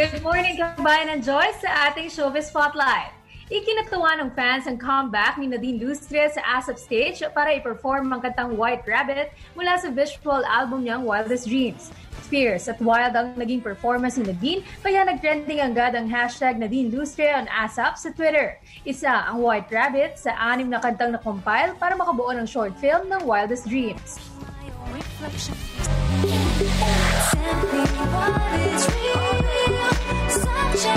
Good 0.01 0.25
morning, 0.25 0.57
kabayan 0.57 1.13
and 1.13 1.21
Joyce 1.21 1.61
sa 1.61 1.93
ating 1.93 2.09
Showbiz 2.09 2.49
Spotlight. 2.49 3.13
Ikinatuwa 3.53 4.17
ng 4.17 4.33
fans 4.33 4.65
ang 4.65 4.81
comeback 4.81 5.37
ni 5.37 5.45
Nadine 5.45 5.77
Lustre 5.77 6.25
sa 6.33 6.41
ASAP 6.57 6.81
stage 6.81 7.21
para 7.37 7.53
i-perform 7.61 8.09
ang 8.09 8.25
kantang 8.25 8.57
White 8.57 8.89
Rabbit 8.89 9.29
mula 9.53 9.77
sa 9.77 9.93
visual 9.93 10.41
album 10.49 10.89
niyang 10.89 11.05
Wildest 11.05 11.53
Dreams. 11.53 11.93
Fierce 12.33 12.73
at 12.73 12.81
wild 12.81 13.13
ang 13.13 13.37
naging 13.37 13.61
performance 13.61 14.17
ni 14.17 14.25
Nadine 14.25 14.65
kaya 14.81 15.05
nag-trending 15.05 15.61
agad 15.61 15.93
ang 15.93 16.09
hashtag 16.09 16.57
Nadine 16.57 16.89
Lustre 16.89 17.37
on 17.37 17.45
ASAP 17.53 18.01
sa 18.01 18.09
Twitter. 18.17 18.57
Isa 18.89 19.29
ang 19.29 19.45
White 19.45 19.69
Rabbit 19.69 20.17
sa 20.17 20.33
anim 20.33 20.73
na 20.73 20.81
kantang 20.81 21.13
na-compile 21.13 21.77
para 21.77 21.93
makabuo 21.93 22.33
ng 22.33 22.49
short 22.49 22.73
film 22.81 23.05
ng 23.13 23.21
Wildest 23.29 23.69
Dreams. 23.69 24.17
Tell 27.37 27.61
me 27.69 27.85
what 28.01 28.57
is. 28.65 29.30
Samantala, 30.81 30.97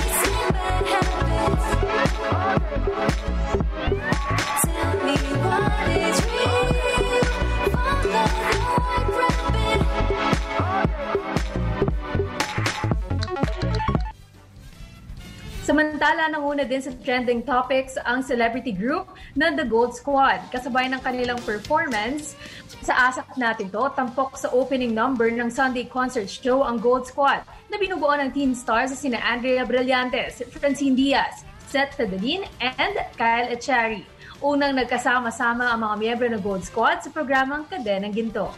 nanguna 16.31 16.63
din 16.63 16.79
sa 16.79 16.95
trending 17.03 17.43
topics 17.43 17.99
ang 18.07 18.23
celebrity 18.23 18.71
group 18.71 19.11
na 19.35 19.51
The 19.51 19.67
Gold 19.67 19.99
Squad. 19.99 20.47
Kasabay 20.47 20.87
ng 20.95 21.03
kanilang 21.03 21.43
performance, 21.43 22.39
sa 22.79 23.11
asap 23.11 23.35
natin 23.35 23.67
to, 23.67 23.83
tampok 23.99 24.39
sa 24.39 24.47
opening 24.55 24.95
number 24.95 25.27
ng 25.27 25.51
Sunday 25.51 25.83
concert 25.83 26.31
show 26.31 26.63
ang 26.63 26.79
Gold 26.79 27.03
Squad 27.03 27.43
na 27.73 27.81
binubuo 27.81 28.13
ng 28.13 28.29
teen 28.29 28.53
stars 28.53 28.93
sa 28.93 28.97
sina 29.01 29.17
Andrea 29.17 29.65
Brillantes, 29.65 30.45
Francine 30.53 30.93
Diaz, 30.93 31.41
Seth 31.65 31.97
Tadalin, 31.97 32.45
and 32.61 32.95
Kyle 33.17 33.49
Echari. 33.49 34.05
Unang 34.45 34.77
nagkasama-sama 34.77 35.73
ang 35.73 35.81
mga 35.81 35.95
miyembro 35.97 36.27
ng 36.29 36.41
Gold 36.45 36.61
Squad 36.61 37.01
sa 37.01 37.09
programang 37.09 37.65
Kadenang 37.65 38.13
Ginto. 38.13 38.53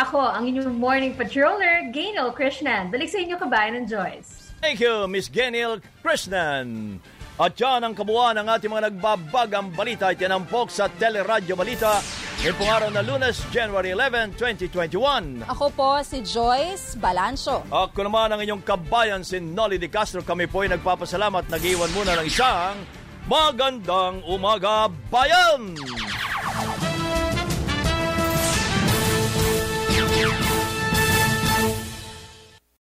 Ako, 0.00 0.16
ang 0.16 0.48
inyong 0.48 0.72
morning 0.80 1.12
patroller, 1.12 1.92
Gainel 1.92 2.32
Krishnan. 2.32 2.88
Balik 2.88 3.12
sa 3.12 3.20
inyo 3.20 3.36
kabayan 3.36 3.84
ng 3.84 3.86
Joyce. 3.92 4.56
Thank 4.64 4.80
you, 4.80 5.04
Miss 5.04 5.28
Geniel 5.28 5.84
Krishnan. 6.00 7.00
At 7.40 7.56
yan 7.56 7.80
ang 7.80 7.96
kabuuan 7.96 8.36
ng 8.36 8.44
ating 8.44 8.68
mga 8.68 8.92
nagbabagang 8.92 9.72
balita 9.72 10.12
at 10.12 10.20
tinampok 10.20 10.68
sa 10.68 10.92
Teleradyo 10.92 11.56
Balita 11.56 12.04
ngayong 12.44 12.68
araw 12.68 12.90
na 12.92 13.00
lunes, 13.00 13.40
January 13.48 13.96
11, 13.96 14.36
2021. 14.36 15.48
Ako 15.48 15.72
po 15.72 15.96
si 16.04 16.20
Joyce 16.20 16.98
Balancho. 17.00 17.64
Ako 17.72 18.04
naman 18.04 18.36
ang 18.36 18.40
inyong 18.42 18.60
kabayan 18.60 19.24
si 19.24 19.40
Nolly 19.40 19.80
De 19.80 19.88
Castro. 19.88 20.20
Kami 20.20 20.44
po 20.44 20.66
ay 20.66 20.76
nagpapasalamat. 20.76 21.48
Nag-iwan 21.48 21.88
muna 21.96 22.20
ng 22.20 22.26
isang 22.28 22.76
magandang 23.24 24.20
umaga, 24.28 24.92
bayan! 25.08 25.72